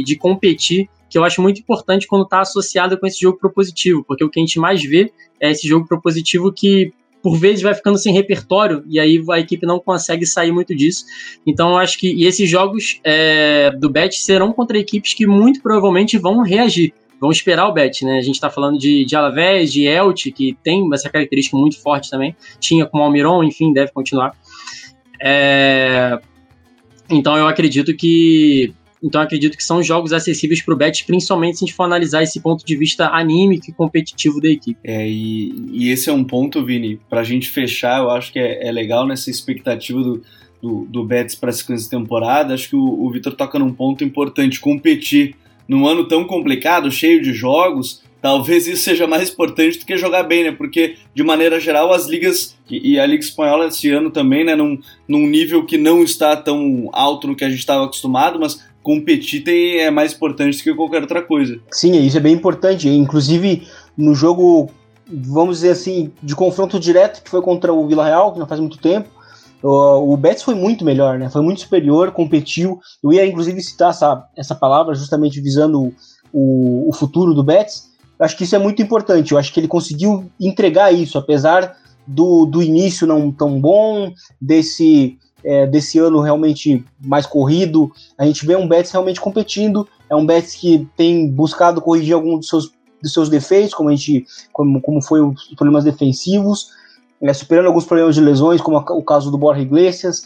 de, 0.04 0.16
competir, 0.16 0.90
que 1.09 1.16
eu 1.16 1.24
acho 1.24 1.40
muito 1.40 1.59
importante 1.59 2.07
quando 2.07 2.24
está 2.24 2.40
associada 2.40 2.98
com 2.98 3.07
esse 3.07 3.18
jogo 3.18 3.38
propositivo, 3.38 4.04
porque 4.07 4.22
o 4.22 4.28
que 4.28 4.38
a 4.38 4.42
gente 4.42 4.59
mais 4.59 4.84
vê 4.84 5.11
é 5.40 5.50
esse 5.50 5.66
jogo 5.66 5.86
propositivo 5.88 6.52
que 6.52 6.92
por 7.22 7.38
vezes 7.38 7.62
vai 7.62 7.74
ficando 7.74 7.98
sem 7.98 8.12
repertório 8.12 8.84
e 8.88 9.00
aí 9.00 9.20
a 9.30 9.40
equipe 9.40 9.66
não 9.66 9.80
consegue 9.80 10.26
sair 10.26 10.52
muito 10.52 10.76
disso. 10.76 11.04
Então 11.44 11.70
eu 11.70 11.78
acho 11.78 11.98
que 11.98 12.24
esses 12.24 12.48
jogos 12.48 13.00
é, 13.02 13.70
do 13.70 13.90
Bet 13.90 14.16
serão 14.20 14.52
contra 14.52 14.78
equipes 14.78 15.14
que 15.14 15.26
muito 15.26 15.61
provavelmente 15.61 16.18
vão 16.18 16.42
reagir. 16.42 16.92
Vão 17.20 17.30
esperar 17.30 17.66
o 17.68 17.72
bet, 17.72 18.04
né? 18.04 18.18
A 18.18 18.22
gente 18.22 18.34
está 18.34 18.50
falando 18.50 18.78
de, 18.78 19.04
de 19.04 19.16
Alavés, 19.16 19.72
de 19.72 19.84
Elche, 19.84 20.30
que 20.30 20.56
tem 20.62 20.86
essa 20.92 21.08
característica 21.08 21.56
muito 21.56 21.80
forte 21.80 22.10
também. 22.10 22.36
Tinha 22.60 22.86
com 22.86 22.98
o 22.98 23.02
Almiron, 23.02 23.42
enfim, 23.42 23.72
deve 23.72 23.92
continuar. 23.92 24.32
É... 25.20 26.18
Então 27.08 27.36
eu 27.36 27.46
acredito 27.46 27.96
que 27.96 28.74
então 29.02 29.20
acredito 29.20 29.56
que 29.56 29.62
são 29.62 29.82
jogos 29.82 30.12
acessíveis 30.12 30.62
para 30.62 30.74
o 30.74 30.76
Bet, 30.76 31.04
principalmente 31.04 31.58
se 31.58 31.64
a 31.64 31.66
gente 31.66 31.76
for 31.76 31.84
analisar 31.84 32.22
esse 32.22 32.40
ponto 32.40 32.64
de 32.64 32.76
vista 32.76 33.08
anímico 33.08 33.70
e 33.70 33.72
competitivo 33.72 34.40
da 34.40 34.48
equipe. 34.48 34.78
É, 34.82 35.06
e, 35.08 35.54
e 35.70 35.90
esse 35.90 36.08
é 36.10 36.12
um 36.12 36.24
ponto, 36.24 36.64
Vini, 36.64 36.98
para 37.08 37.20
a 37.20 37.24
gente 37.24 37.48
fechar, 37.48 38.00
eu 38.00 38.10
acho 38.10 38.32
que 38.32 38.38
é, 38.38 38.66
é 38.66 38.72
legal 38.72 39.06
nessa 39.06 39.30
expectativa 39.30 40.02
do, 40.02 40.22
do, 40.60 40.86
do 40.86 41.04
Betis 41.04 41.34
para 41.34 41.50
a 41.50 41.52
sequência 41.52 41.84
de 41.84 41.90
temporada. 41.90 42.54
Acho 42.54 42.70
que 42.70 42.76
o, 42.76 43.04
o 43.04 43.10
Vitor 43.10 43.34
toca 43.34 43.58
num 43.58 43.72
ponto 43.72 44.02
importante: 44.02 44.58
competir 44.58 45.36
num 45.68 45.86
ano 45.86 46.06
tão 46.06 46.24
complicado, 46.24 46.90
cheio 46.90 47.22
de 47.22 47.32
jogos. 47.32 48.02
Talvez 48.20 48.66
isso 48.66 48.82
seja 48.82 49.06
mais 49.06 49.30
importante 49.30 49.78
do 49.78 49.86
que 49.86 49.96
jogar 49.96 50.24
bem, 50.24 50.44
né? 50.44 50.52
Porque, 50.52 50.96
de 51.14 51.22
maneira 51.22 51.60
geral, 51.60 51.92
as 51.92 52.06
ligas, 52.06 52.56
e 52.68 52.98
a 52.98 53.06
Liga 53.06 53.22
Espanhola 53.22 53.66
esse 53.66 53.90
ano 53.90 54.10
também, 54.10 54.44
né? 54.44 54.56
Num, 54.56 54.78
num 55.06 55.26
nível 55.26 55.64
que 55.64 55.78
não 55.78 56.02
está 56.02 56.34
tão 56.34 56.88
alto 56.92 57.28
no 57.28 57.36
que 57.36 57.44
a 57.44 57.48
gente 57.48 57.60
estava 57.60 57.84
acostumado, 57.84 58.40
mas 58.40 58.64
competir 58.82 59.42
tem, 59.42 59.78
é 59.78 59.90
mais 59.90 60.12
importante 60.14 60.58
do 60.58 60.62
que 60.62 60.74
qualquer 60.74 61.02
outra 61.02 61.20
coisa. 61.20 61.60
Sim, 61.70 62.04
isso 62.04 62.16
é 62.16 62.20
bem 62.20 62.34
importante. 62.34 62.88
Inclusive, 62.88 63.66
no 63.96 64.14
jogo, 64.14 64.70
vamos 65.08 65.56
dizer 65.56 65.70
assim, 65.70 66.12
de 66.22 66.34
confronto 66.34 66.78
direto, 66.78 67.22
que 67.22 67.30
foi 67.30 67.42
contra 67.42 67.72
o 67.72 67.86
Vila 67.86 68.04
Real, 68.04 68.32
que 68.32 68.38
não 68.38 68.46
faz 68.46 68.60
muito 68.60 68.78
tempo, 68.78 69.08
o 69.68 70.16
Betis 70.16 70.42
foi 70.42 70.54
muito 70.54 70.84
melhor, 70.84 71.18
né? 71.18 71.30
Foi 71.30 71.42
muito 71.42 71.60
superior, 71.60 72.12
competiu. 72.12 72.78
Eu 73.02 73.12
ia 73.12 73.26
inclusive 73.26 73.60
citar 73.62 73.90
essa, 73.90 74.28
essa 74.36 74.54
palavra 74.54 74.94
justamente 74.94 75.40
visando 75.40 75.92
o, 76.32 76.88
o 76.88 76.92
futuro 76.92 77.34
do 77.34 77.42
Betis. 77.42 77.90
Eu 78.18 78.24
acho 78.24 78.36
que 78.36 78.44
isso 78.44 78.54
é 78.54 78.58
muito 78.58 78.82
importante. 78.82 79.32
Eu 79.32 79.38
acho 79.38 79.52
que 79.52 79.60
ele 79.60 79.68
conseguiu 79.68 80.30
entregar 80.40 80.92
isso, 80.92 81.18
apesar 81.18 81.76
do, 82.06 82.46
do 82.46 82.62
início 82.62 83.06
não 83.06 83.32
tão 83.32 83.60
bom, 83.60 84.12
desse 84.40 85.18
é, 85.44 85.66
desse 85.66 85.98
ano 85.98 86.20
realmente 86.20 86.84
mais 87.04 87.24
corrido. 87.24 87.90
A 88.18 88.26
gente 88.26 88.44
vê 88.44 88.56
um 88.56 88.66
Betis 88.66 88.90
realmente 88.90 89.20
competindo. 89.20 89.86
É 90.10 90.16
um 90.16 90.26
Betis 90.26 90.54
que 90.54 90.88
tem 90.96 91.30
buscado 91.30 91.80
corrigir 91.80 92.14
alguns 92.14 92.40
dos 92.40 92.48
seus, 92.48 92.72
dos 93.00 93.12
seus 93.12 93.28
defeitos, 93.28 93.72
como 93.72 93.88
a 93.88 93.92
gente, 93.92 94.26
como, 94.52 94.80
como 94.80 95.00
foi 95.00 95.20
os 95.20 95.54
problemas 95.54 95.84
defensivos, 95.84 96.70
é, 97.22 97.32
superando 97.32 97.66
alguns 97.66 97.84
problemas 97.84 98.14
de 98.14 98.20
lesões, 98.20 98.60
como 98.60 98.78
o 98.78 99.02
caso 99.02 99.30
do 99.30 99.38
Borja 99.38 99.62
Iglesias, 99.62 100.24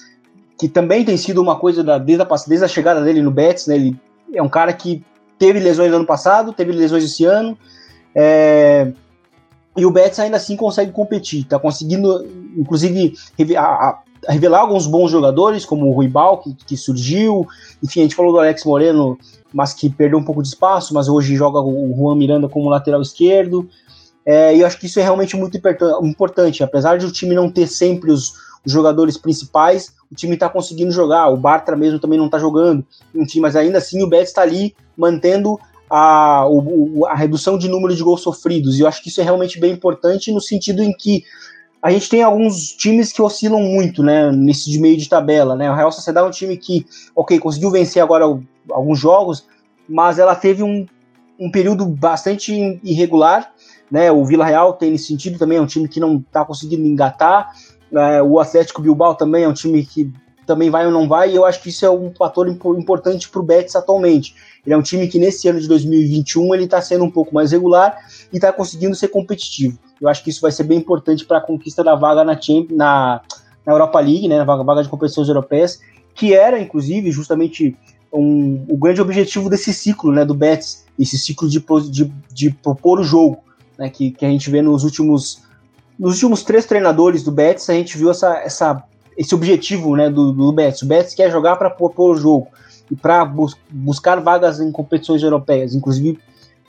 que 0.59 0.69
também 0.69 1.05
tem 1.05 1.17
sido 1.17 1.41
uma 1.41 1.57
coisa 1.57 1.83
da, 1.83 1.99
desde, 1.99 2.23
a, 2.23 2.29
desde 2.47 2.65
a 2.65 2.69
chegada 2.69 3.03
dele 3.03 3.23
no 3.23 3.31
Betis. 3.31 3.67
Né, 3.67 3.77
ele 3.77 4.01
é 4.35 4.43
um 4.43 4.49
cara 4.49 4.73
que 4.73 5.03
teve 5.39 5.59
lesões 5.59 5.91
no 5.91 5.97
ano 5.97 6.07
passado, 6.07 6.53
teve 6.53 6.73
lesões 6.73 7.05
esse 7.05 7.25
ano. 7.25 7.57
É, 8.15 8.93
e 9.77 9.87
o 9.87 9.91
Betis 9.91 10.19
ainda 10.19 10.37
assim 10.37 10.57
consegue 10.57 10.93
competir, 10.93 11.45
tá 11.45 11.59
conseguindo, 11.59 12.27
inclusive, 12.57 13.15
a, 13.57 13.63
a, 13.63 14.03
revelar 14.29 14.61
alguns 14.61 14.87
bons 14.87 15.11
jogadores, 15.11 15.65
como 15.65 15.87
o 15.87 15.93
Ruibal, 15.93 16.39
que, 16.39 16.55
que 16.55 16.77
surgiu. 16.77 17.47
Enfim, 17.83 18.01
a 18.01 18.03
gente 18.03 18.15
falou 18.15 18.33
do 18.33 18.41
Alex 18.41 18.65
Moreno, 18.65 19.17
mas 19.53 19.73
que 19.73 19.89
perdeu 19.89 20.19
um 20.19 20.25
pouco 20.25 20.43
de 20.43 20.49
espaço, 20.49 20.93
mas 20.93 21.09
hoje 21.09 21.35
joga 21.37 21.61
o 21.61 21.95
Juan 21.97 22.17
Miranda 22.17 22.49
como 22.49 22.69
lateral 22.69 23.01
esquerdo. 23.01 23.69
É, 24.25 24.55
e 24.55 24.61
eu 24.61 24.67
acho 24.67 24.79
que 24.79 24.87
isso 24.87 25.01
é 25.01 25.03
realmente 25.03 25.37
muito 25.37 25.59
importante. 26.03 26.63
Apesar 26.63 26.99
de 26.99 27.07
o 27.07 27.13
time 27.13 27.35
não 27.35 27.51
ter 27.51 27.67
sempre 27.67 28.11
os, 28.11 28.33
os 28.65 28.73
jogadores 28.73 29.17
principais, 29.17 29.95
o 30.11 30.15
time 30.15 30.35
está 30.35 30.49
conseguindo 30.49 30.91
jogar. 30.91 31.29
O 31.29 31.37
Bartra 31.37 31.77
mesmo 31.77 31.99
também 31.99 32.19
não 32.19 32.27
está 32.27 32.39
jogando, 32.39 32.85
mas 33.37 33.57
ainda 33.57 33.79
assim 33.79 34.03
o 34.03 34.09
Betis 34.09 34.29
está 34.29 34.43
ali 34.43 34.75
mantendo 34.97 35.59
a, 35.89 36.47
o, 36.49 37.07
a 37.07 37.15
redução 37.15 37.59
de 37.59 37.69
número 37.69 37.95
de 37.95 38.03
gols 38.03 38.23
sofridos. 38.23 38.79
E 38.79 38.83
eu 38.83 38.89
acho 38.89 39.03
que 39.03 39.09
isso 39.09 39.21
é 39.21 39.25
realmente 39.25 39.59
bem 39.59 39.73
importante 39.73 40.33
no 40.33 40.41
sentido 40.41 40.83
em 40.83 40.93
que 40.93 41.25
a 41.83 41.91
gente 41.91 42.09
tem 42.09 42.23
alguns 42.23 42.73
times 42.73 43.11
que 43.11 43.23
oscilam 43.23 43.63
muito, 43.63 44.03
né, 44.03 44.31
nesse 44.31 44.71
de 44.71 44.79
meio 44.79 44.99
de 44.99 45.09
tabela, 45.09 45.57
né? 45.57 45.71
O 45.71 45.75
Real 45.75 45.91
Sociedade 45.91 46.27
é 46.27 46.29
um 46.29 46.33
time 46.33 46.57
que, 46.57 46.87
ok, 47.17 47.39
conseguiu 47.39 47.71
vencer 47.71 48.03
agora 48.03 48.27
alguns 48.71 48.99
jogos, 48.99 49.47
mas 49.89 50.19
ela 50.19 50.35
teve 50.35 50.63
um, 50.63 50.87
um 51.39 51.51
período 51.51 51.87
bastante 51.87 52.79
irregular, 52.85 53.50
né? 53.91 54.11
O 54.13 54.25
Vila 54.25 54.45
Real 54.45 54.73
tem 54.75 54.91
nesse 54.91 55.07
sentido 55.07 55.39
também, 55.39 55.59
é 55.59 55.61
um 55.61 55.67
time 55.67 55.89
que 55.89 56.01
não 56.01 56.17
está 56.17 56.45
conseguindo 56.45 56.87
engatar. 56.87 57.53
É, 57.93 58.23
o 58.23 58.39
Atlético 58.39 58.81
Bilbao 58.81 59.15
também 59.15 59.45
é 59.45 59.49
um 59.49 59.53
time 59.53 59.85
que 59.85 60.13
também 60.47 60.69
vai 60.69 60.85
ou 60.85 60.93
não 60.93 61.09
vai, 61.09 61.31
e 61.31 61.37
eu 61.37 61.45
acho 61.45 61.63
que 61.63 61.69
isso 61.69 61.87
é 61.87 61.91
um 61.91 62.13
fator 62.13 62.49
importante 62.49 63.29
para 63.29 63.41
o 63.41 63.45
Betis 63.45 63.77
atualmente. 63.77 64.35
Ele 64.67 64.75
é 64.75 64.77
um 64.77 64.83
time 64.83 65.07
que 65.07 65.19
nesse 65.19 65.49
ano 65.49 65.61
de 65.61 65.69
2021 65.69 66.55
ele 66.55 66.65
está 66.65 66.83
sendo 66.83 67.05
um 67.05 67.11
pouco 67.11 67.33
mais 67.33 67.53
regular 67.53 67.97
e 68.33 68.37
está 68.37 68.53
conseguindo 68.53 68.97
ser 68.97 69.09
competitivo. 69.09 69.79
Eu 70.01 70.09
acho 70.09 70.25
que 70.25 70.31
isso 70.31 70.41
vai 70.41 70.51
ser 70.51 70.65
bem 70.65 70.79
importante 70.79 71.25
para 71.25 71.39
a 71.39 71.41
conquista 71.41 71.85
da 71.85 71.95
vaga 71.95 72.25
na, 72.25 72.41
Champions, 72.41 72.77
na, 72.77 73.21
na 73.65 73.73
Europa 73.73 74.01
League, 74.01 74.27
né, 74.27 74.39
na 74.39 74.45
vaga, 74.45 74.65
vaga 74.65 74.83
de 74.83 74.89
competições 74.89 75.29
europeias, 75.29 75.81
que 76.15 76.35
era, 76.35 76.59
inclusive, 76.59 77.13
justamente 77.13 77.77
um, 78.13 78.65
o 78.69 78.77
grande 78.77 79.01
objetivo 79.01 79.49
desse 79.49 79.73
ciclo 79.73 80.11
né, 80.11 80.25
do 80.25 80.35
Betis, 80.35 80.85
esse 80.99 81.17
ciclo 81.17 81.49
de, 81.49 81.65
de, 81.91 82.13
de 82.33 82.51
propor 82.51 82.99
o 82.99 83.05
jogo, 83.05 83.39
né, 83.81 83.89
que, 83.89 84.11
que 84.11 84.27
a 84.27 84.29
gente 84.29 84.51
vê 84.51 84.61
nos 84.61 84.85
últimos, 84.85 85.43
nos 85.99 86.13
últimos 86.15 86.43
três 86.43 86.67
treinadores 86.67 87.23
do 87.23 87.33
Betis, 87.33 87.71
a 87.71 87.73
gente 87.73 87.97
viu 87.97 88.11
essa, 88.11 88.37
essa, 88.37 88.85
esse 89.17 89.35
objetivo 89.35 89.97
né, 89.97 90.11
do, 90.11 90.33
do 90.33 90.53
Betis. 90.53 90.83
O 90.83 90.87
Betis 90.87 91.15
quer 91.15 91.31
jogar 91.31 91.57
para 91.57 91.71
propor 91.71 92.15
o 92.15 92.17
jogo 92.17 92.49
e 92.91 92.95
para 92.95 93.25
bus 93.25 93.57
buscar 93.71 94.21
vagas 94.21 94.61
em 94.61 94.71
competições 94.71 95.23
europeias, 95.23 95.75
inclusive 95.75 96.19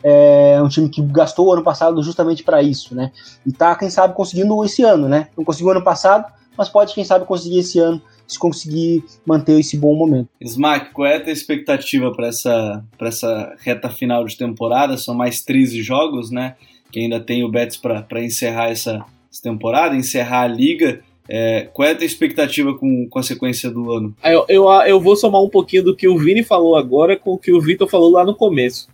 é 0.03 0.59
um 0.63 0.67
time 0.67 0.89
que 0.89 0.99
gastou 1.01 1.47
o 1.47 1.53
ano 1.53 1.61
passado 1.63 2.01
justamente 2.01 2.43
para 2.43 2.63
isso, 2.63 2.95
né? 2.95 3.11
E 3.45 3.51
tá, 3.51 3.75
quem 3.75 3.87
sabe, 3.87 4.15
conseguindo 4.15 4.63
esse 4.65 4.81
ano, 4.81 5.07
né? 5.07 5.27
Não 5.37 5.43
conseguiu 5.43 5.69
ano 5.69 5.83
passado, 5.83 6.25
mas 6.57 6.69
pode, 6.69 6.95
quem 6.95 7.03
sabe, 7.03 7.25
conseguir 7.25 7.59
esse 7.59 7.77
ano, 7.77 8.01
se 8.27 8.39
conseguir 8.39 9.03
manter 9.23 9.59
esse 9.59 9.77
bom 9.77 9.95
momento. 9.95 10.29
Smack, 10.41 10.91
qual 10.91 11.07
é 11.07 11.17
a 11.17 11.21
tua 11.21 11.31
expectativa 11.31 12.11
para 12.11 12.29
essa, 12.29 12.83
essa 12.99 13.55
reta 13.59 13.89
final 13.89 14.25
de 14.25 14.35
temporada? 14.35 14.97
São 14.97 15.13
mais 15.13 15.41
13 15.41 15.83
jogos, 15.83 16.31
né? 16.31 16.55
Que 16.91 16.99
ainda 16.99 17.19
tem 17.19 17.43
o 17.43 17.49
Betis 17.49 17.77
para 17.77 18.23
encerrar 18.23 18.69
essa, 18.69 19.05
essa, 19.31 19.41
temporada, 19.41 19.95
encerrar 19.95 20.43
a 20.43 20.47
liga. 20.47 21.01
É, 21.29 21.69
qual 21.71 21.87
é 21.87 21.91
a 21.91 21.95
tua 21.95 22.05
expectativa 22.05 22.77
com, 22.77 23.07
com 23.07 23.19
a 23.19 23.23
sequência 23.23 23.69
do 23.69 23.91
ano? 23.91 24.15
Eu, 24.23 24.45
eu, 24.49 24.69
eu 24.85 24.99
vou 24.99 25.15
somar 25.15 25.41
um 25.41 25.49
pouquinho 25.49 25.83
do 25.83 25.95
que 25.95 26.07
o 26.07 26.17
Vini 26.17 26.43
falou 26.43 26.75
agora 26.75 27.15
com 27.15 27.33
o 27.33 27.37
que 27.37 27.53
o 27.53 27.61
Vitor 27.61 27.87
falou 27.87 28.11
lá 28.11 28.25
no 28.25 28.35
começo. 28.35 28.89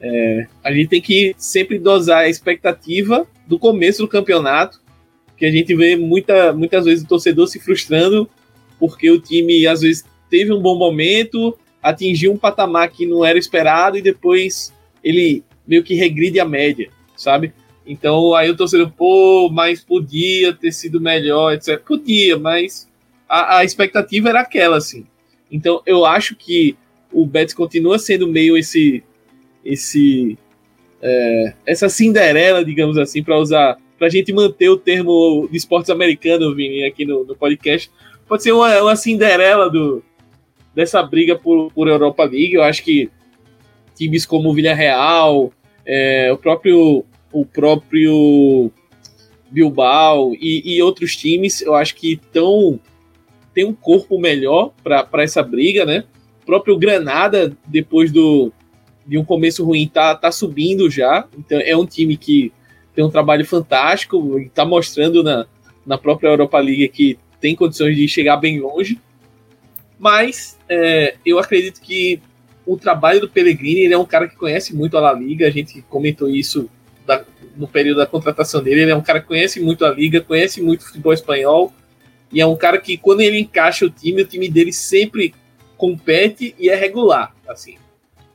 É, 0.00 0.46
a 0.62 0.72
gente 0.72 0.88
tem 0.88 1.00
que 1.00 1.34
sempre 1.36 1.78
dosar 1.78 2.20
a 2.20 2.28
expectativa 2.28 3.26
do 3.46 3.58
começo 3.58 4.02
do 4.02 4.08
campeonato, 4.08 4.80
que 5.36 5.44
a 5.44 5.50
gente 5.50 5.74
vê 5.74 5.96
muita, 5.96 6.52
muitas 6.52 6.84
vezes 6.84 7.04
o 7.04 7.08
torcedor 7.08 7.46
se 7.48 7.58
frustrando 7.58 8.28
porque 8.78 9.10
o 9.10 9.20
time 9.20 9.66
às 9.66 9.80
vezes 9.80 10.04
teve 10.28 10.52
um 10.52 10.60
bom 10.60 10.76
momento, 10.76 11.56
atingiu 11.82 12.32
um 12.32 12.36
patamar 12.36 12.90
que 12.90 13.06
não 13.06 13.24
era 13.24 13.38
esperado 13.38 13.96
e 13.96 14.02
depois 14.02 14.72
ele 15.02 15.42
meio 15.66 15.82
que 15.82 15.94
regride 15.94 16.40
a 16.40 16.44
média, 16.44 16.90
sabe? 17.16 17.52
Então 17.86 18.34
aí 18.34 18.50
o 18.50 18.56
torcedor, 18.56 18.90
pô, 18.90 19.50
mas 19.52 19.82
podia 19.82 20.52
ter 20.52 20.72
sido 20.72 21.00
melhor, 21.00 21.52
etc. 21.52 21.78
Podia, 21.80 22.38
mas 22.38 22.88
a, 23.28 23.58
a 23.58 23.64
expectativa 23.64 24.28
era 24.28 24.40
aquela, 24.40 24.76
assim. 24.76 25.06
Então 25.50 25.82
eu 25.86 26.04
acho 26.04 26.34
que 26.34 26.76
o 27.12 27.26
Betis 27.26 27.54
continua 27.54 27.98
sendo 27.98 28.26
meio 28.26 28.56
esse 28.56 29.02
esse 29.64 30.38
é, 31.00 31.54
essa 31.66 31.88
Cinderela, 31.88 32.64
digamos 32.64 32.96
assim, 32.98 33.22
para 33.22 33.38
usar 33.38 33.78
para 33.98 34.08
a 34.08 34.10
gente 34.10 34.32
manter 34.32 34.68
o 34.68 34.76
termo 34.76 35.48
de 35.50 35.56
esportes 35.56 35.90
americano, 35.90 36.54
Vini, 36.54 36.84
aqui 36.84 37.04
no, 37.04 37.24
no 37.24 37.36
podcast, 37.36 37.90
pode 38.26 38.42
ser 38.42 38.52
uma, 38.52 38.82
uma 38.82 38.96
Cinderela 38.96 39.70
do, 39.70 40.02
dessa 40.74 41.02
briga 41.02 41.36
por, 41.36 41.70
por 41.72 41.88
Europa 41.88 42.24
League. 42.24 42.54
Eu 42.54 42.62
acho 42.62 42.82
que 42.82 43.08
times 43.94 44.26
como 44.26 44.50
o 44.50 44.54
Villarreal, 44.54 45.52
é, 45.86 46.32
o 46.32 46.36
próprio 46.36 47.04
o 47.32 47.44
próprio 47.44 48.70
Bilbao 49.50 50.34
e, 50.34 50.76
e, 50.76 50.82
outros 50.82 51.16
times, 51.16 51.60
eu 51.60 51.74
acho 51.74 51.94
que 51.96 52.12
estão 52.12 52.78
tem 53.52 53.64
um 53.64 53.72
corpo 53.72 54.18
melhor 54.18 54.72
para 54.82 55.22
essa 55.22 55.42
briga, 55.42 55.84
né? 55.84 56.04
O 56.42 56.46
próprio 56.46 56.76
Granada, 56.76 57.56
depois 57.66 58.10
do, 58.10 58.52
de 59.06 59.16
um 59.16 59.24
começo 59.24 59.64
ruim, 59.64 59.86
tá, 59.86 60.14
tá 60.14 60.32
subindo 60.32 60.90
já. 60.90 61.26
Então 61.38 61.60
é 61.60 61.76
um 61.76 61.86
time 61.86 62.16
que 62.16 62.52
tem 62.94 63.04
um 63.04 63.10
trabalho 63.10 63.44
fantástico 63.44 64.40
e 64.40 64.48
tá 64.48 64.64
mostrando 64.64 65.22
na, 65.22 65.46
na 65.86 65.96
própria 65.96 66.28
Europa 66.28 66.58
League 66.58 66.88
que 66.88 67.18
tem 67.40 67.54
condições 67.54 67.96
de 67.96 68.08
chegar 68.08 68.36
bem 68.38 68.58
longe. 68.60 69.00
Mas 69.98 70.58
é, 70.68 71.14
eu 71.24 71.38
acredito 71.38 71.80
que 71.80 72.20
o 72.66 72.76
trabalho 72.76 73.20
do 73.20 73.28
Pellegrini, 73.28 73.82
ele 73.82 73.94
é 73.94 73.98
um 73.98 74.04
cara 74.04 74.28
que 74.28 74.36
conhece 74.36 74.74
muito 74.74 74.96
a 74.96 75.00
La 75.00 75.12
Liga, 75.12 75.46
a 75.46 75.50
gente 75.50 75.82
comentou 75.82 76.28
isso 76.28 76.68
da, 77.06 77.24
no 77.56 77.68
período 77.68 77.98
da 77.98 78.06
contratação 78.06 78.62
dele, 78.62 78.82
ele 78.82 78.90
é 78.90 78.96
um 78.96 79.02
cara 79.02 79.20
que 79.20 79.26
conhece 79.26 79.60
muito 79.60 79.84
a 79.84 79.90
Liga, 79.90 80.20
conhece 80.20 80.62
muito 80.62 80.80
o 80.80 80.84
futebol 80.84 81.12
espanhol, 81.12 81.72
e 82.32 82.40
é 82.40 82.46
um 82.46 82.56
cara 82.56 82.78
que 82.78 82.96
quando 82.96 83.20
ele 83.20 83.38
encaixa 83.38 83.84
o 83.84 83.90
time, 83.90 84.22
o 84.22 84.26
time 84.26 84.48
dele 84.48 84.72
sempre 84.72 85.34
compete 85.76 86.54
e 86.58 86.68
é 86.68 86.74
regular, 86.74 87.34
assim. 87.46 87.76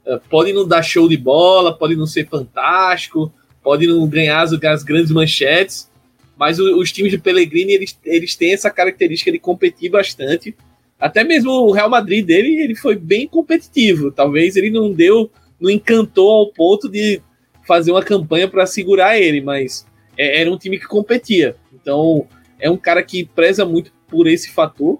É, 0.06 0.18
pode 0.30 0.54
não 0.54 0.68
dar 0.68 0.82
show 0.84 1.10
de 1.10 1.18
bola, 1.18 1.78
pode 1.78 1.96
não 1.96 2.06
ser 2.06 2.28
fantástico, 2.28 3.32
pode 3.64 3.88
não 3.88 4.08
ganhar 4.08 4.42
as, 4.42 4.54
as 4.54 4.84
grandes 4.84 5.12
manchetes, 5.12 5.90
mas 6.38 6.60
o, 6.60 6.80
os 6.80 6.92
times 6.92 7.12
de 7.12 7.18
Pellegrini, 7.18 7.74
eles, 7.74 8.00
eles 8.06 8.36
têm 8.36 8.54
essa 8.54 8.70
característica 8.70 9.32
de 9.32 9.40
competir 9.40 9.90
bastante, 9.90 10.56
até 11.00 11.24
mesmo 11.24 11.52
o 11.52 11.72
Real 11.72 11.90
Madrid 11.90 12.26
dele, 12.26 12.62
ele 12.62 12.76
foi 12.76 12.96
bem 12.96 13.28
competitivo. 13.28 14.12
Talvez 14.12 14.56
ele 14.58 14.70
não 14.70 14.92
deu, 14.92 15.32
não 15.60 15.70
encantou 15.70 16.30
ao 16.30 16.52
ponto 16.52 16.90
de 16.90 17.22
fazer 17.66 17.92
uma 17.92 18.04
campanha 18.04 18.48
para 18.48 18.66
segurar 18.66 19.18
ele, 19.18 19.40
mas 19.40 19.86
é, 20.18 20.42
era 20.42 20.52
um 20.52 20.58
time 20.58 20.78
que 20.78 20.88
competia. 20.88 21.56
Então, 21.74 22.28
é 22.60 22.70
um 22.70 22.76
cara 22.76 23.02
que 23.02 23.26
preza 23.26 23.64
muito 23.64 23.92
por 24.10 24.28
esse 24.28 24.52
fator 24.52 25.00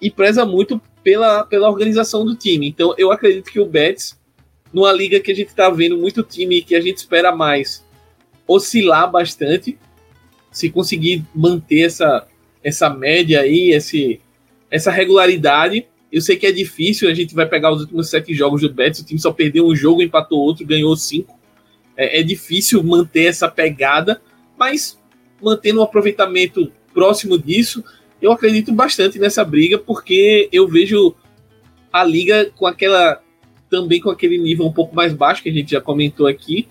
e 0.00 0.10
preza 0.10 0.46
muito 0.46 0.80
pela, 1.02 1.44
pela 1.44 1.68
organização 1.68 2.24
do 2.24 2.36
time. 2.36 2.68
Então, 2.68 2.94
eu 2.96 3.10
acredito 3.10 3.50
que 3.50 3.58
o 3.58 3.66
Betis, 3.66 4.16
numa 4.72 4.92
liga 4.92 5.18
que 5.18 5.32
a 5.32 5.34
gente 5.34 5.48
está 5.48 5.68
vendo 5.70 5.98
muito 5.98 6.22
time 6.22 6.62
que 6.62 6.76
a 6.76 6.80
gente 6.80 6.98
espera 6.98 7.34
mais, 7.34 7.84
oscilar 8.46 9.10
bastante, 9.10 9.76
se 10.52 10.70
conseguir 10.70 11.24
manter 11.34 11.86
essa, 11.86 12.28
essa 12.62 12.88
média 12.88 13.40
aí, 13.40 13.70
esse, 13.70 14.20
essa 14.72 14.90
regularidade. 14.90 15.86
Eu 16.10 16.20
sei 16.20 16.36
que 16.36 16.46
é 16.46 16.52
difícil, 16.52 17.08
a 17.08 17.14
gente 17.14 17.34
vai 17.34 17.46
pegar 17.46 17.70
os 17.70 17.82
últimos 17.82 18.08
sete 18.08 18.34
jogos 18.34 18.62
do 18.62 18.72
Betis, 18.72 19.00
o 19.00 19.04
time 19.04 19.20
só 19.20 19.30
perdeu 19.30 19.66
um 19.66 19.76
jogo, 19.76 20.02
empatou 20.02 20.40
outro, 20.40 20.66
ganhou 20.66 20.96
cinco. 20.96 21.38
É, 21.96 22.20
é 22.20 22.22
difícil 22.22 22.82
manter 22.82 23.24
essa 23.24 23.48
pegada, 23.48 24.20
mas 24.58 24.98
mantendo 25.40 25.80
um 25.80 25.82
aproveitamento 25.82 26.72
próximo 26.92 27.38
disso, 27.38 27.84
eu 28.20 28.32
acredito 28.32 28.72
bastante 28.72 29.18
nessa 29.18 29.44
briga, 29.44 29.78
porque 29.78 30.48
eu 30.52 30.66
vejo 30.66 31.14
a 31.92 32.02
liga 32.04 32.50
com 32.56 32.66
aquela 32.66 33.20
também 33.68 34.00
com 34.00 34.10
aquele 34.10 34.36
nível 34.36 34.66
um 34.66 34.72
pouco 34.72 34.94
mais 34.94 35.14
baixo 35.14 35.42
que 35.42 35.48
a 35.48 35.52
gente 35.52 35.70
já 35.70 35.80
comentou 35.80 36.26
aqui. 36.26 36.68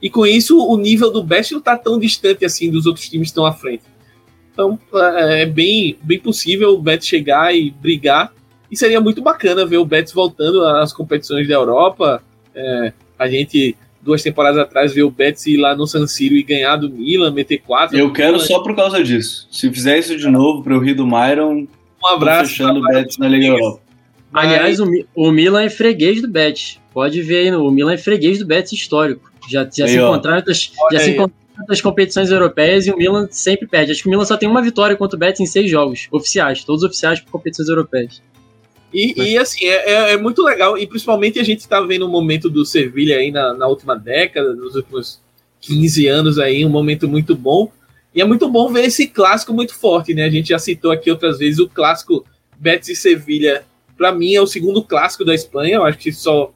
E 0.00 0.10
com 0.10 0.26
isso, 0.26 0.58
o 0.58 0.76
nível 0.76 1.10
do 1.10 1.22
Best 1.22 1.52
não 1.52 1.60
está 1.60 1.78
tão 1.78 1.98
distante 1.98 2.44
assim 2.44 2.70
dos 2.70 2.86
outros 2.86 3.08
times 3.08 3.28
que 3.28 3.30
estão 3.30 3.46
à 3.46 3.52
frente. 3.52 3.84
Então 4.52 4.78
é, 4.94 5.42
é 5.42 5.46
bem, 5.46 5.96
bem 6.02 6.18
possível 6.18 6.74
o 6.74 6.82
Betis 6.82 7.08
chegar 7.08 7.54
e 7.54 7.70
brigar. 7.70 8.32
E 8.70 8.76
seria 8.76 9.00
muito 9.00 9.22
bacana 9.22 9.66
ver 9.66 9.78
o 9.78 9.84
Betis 9.84 10.12
voltando 10.12 10.64
às 10.64 10.92
competições 10.92 11.46
da 11.48 11.54
Europa. 11.54 12.22
É, 12.54 12.92
a 13.18 13.28
gente, 13.28 13.76
duas 14.00 14.22
temporadas 14.22 14.58
atrás, 14.58 14.92
viu 14.92 15.08
o 15.08 15.10
Betis 15.10 15.46
ir 15.46 15.56
lá 15.58 15.74
no 15.74 15.86
San 15.86 16.06
Siro 16.06 16.34
e 16.34 16.42
ganhar 16.42 16.76
do 16.76 16.90
Milan, 16.90 17.30
meter 17.32 17.58
quatro. 17.58 17.98
Eu 17.98 18.12
quero 18.12 18.34
Milan. 18.34 18.46
só 18.46 18.60
por 18.60 18.74
causa 18.74 19.02
disso. 19.02 19.46
Se 19.50 19.70
fizer 19.70 19.98
isso 19.98 20.16
de 20.16 20.28
novo 20.28 20.62
para 20.62 20.74
o 20.74 20.80
Rio 20.80 20.96
do 20.96 21.06
Myron, 21.06 21.66
um 22.02 22.08
abraço. 22.08 22.50
Fechando 22.50 22.80
o 22.80 22.82
Betis 22.82 23.18
na 23.18 23.28
Liga 23.28 23.46
Europa. 23.46 23.82
Aliás, 24.32 24.80
o, 24.80 24.86
o 25.14 25.30
Milan 25.30 25.62
é 25.62 25.68
freguês 25.70 26.22
do 26.22 26.28
Betis. 26.28 26.80
Pode 26.92 27.20
ver 27.22 27.48
aí, 27.48 27.54
o 27.54 27.70
Milan 27.70 27.94
é 27.94 27.98
freguês 27.98 28.38
do 28.38 28.46
Betis 28.46 28.72
histórico. 28.72 29.30
Já, 29.48 29.68
já 29.70 29.84
aí, 29.84 29.90
se 29.90 29.98
encontraram, 29.98 30.44
já 30.46 30.54
se 31.00 31.10
encontraram 31.10 31.41
das 31.66 31.80
competições 31.80 32.30
europeias 32.30 32.86
e 32.86 32.90
o 32.90 32.96
Milan 32.96 33.28
sempre 33.30 33.66
perde. 33.66 33.92
Acho 33.92 34.02
que 34.02 34.08
o 34.08 34.10
Milan 34.10 34.24
só 34.24 34.36
tem 34.36 34.48
uma 34.48 34.62
vitória 34.62 34.96
contra 34.96 35.16
o 35.16 35.18
Betis 35.18 35.40
em 35.40 35.46
seis 35.46 35.70
jogos 35.70 36.08
oficiais, 36.10 36.64
todos 36.64 36.82
oficiais 36.82 37.20
por 37.20 37.30
competições 37.30 37.68
europeias. 37.68 38.22
E, 38.92 39.14
e 39.16 39.38
assim, 39.38 39.64
é, 39.64 39.90
é, 39.90 40.12
é, 40.12 40.16
muito 40.18 40.42
legal, 40.42 40.76
e 40.76 40.86
principalmente 40.86 41.38
a 41.38 41.42
gente 41.42 41.60
está 41.60 41.80
vendo 41.80 42.06
o 42.06 42.08
momento 42.08 42.50
do 42.50 42.64
Sevilha 42.64 43.16
aí 43.16 43.30
na, 43.30 43.54
na, 43.54 43.66
última 43.66 43.96
década, 43.96 44.54
nos 44.54 44.74
últimos 44.74 45.18
15 45.62 46.06
anos 46.08 46.38
aí, 46.38 46.64
um 46.64 46.68
momento 46.68 47.08
muito 47.08 47.34
bom. 47.34 47.72
E 48.14 48.20
é 48.20 48.24
muito 48.24 48.50
bom 48.50 48.70
ver 48.70 48.84
esse 48.84 49.06
clássico 49.06 49.54
muito 49.54 49.74
forte, 49.74 50.12
né? 50.12 50.24
A 50.24 50.30
gente 50.30 50.50
já 50.50 50.58
citou 50.58 50.90
aqui 50.90 51.10
outras 51.10 51.38
vezes 51.38 51.58
o 51.58 51.68
clássico 51.68 52.26
Betis 52.58 52.90
e 52.90 52.96
Sevilha. 52.96 53.64
Para 53.96 54.12
mim 54.12 54.34
é 54.34 54.42
o 54.42 54.46
segundo 54.46 54.82
clássico 54.82 55.24
da 55.24 55.34
Espanha, 55.34 55.76
eu 55.76 55.84
acho 55.84 55.96
que 55.96 56.12
só 56.12 56.52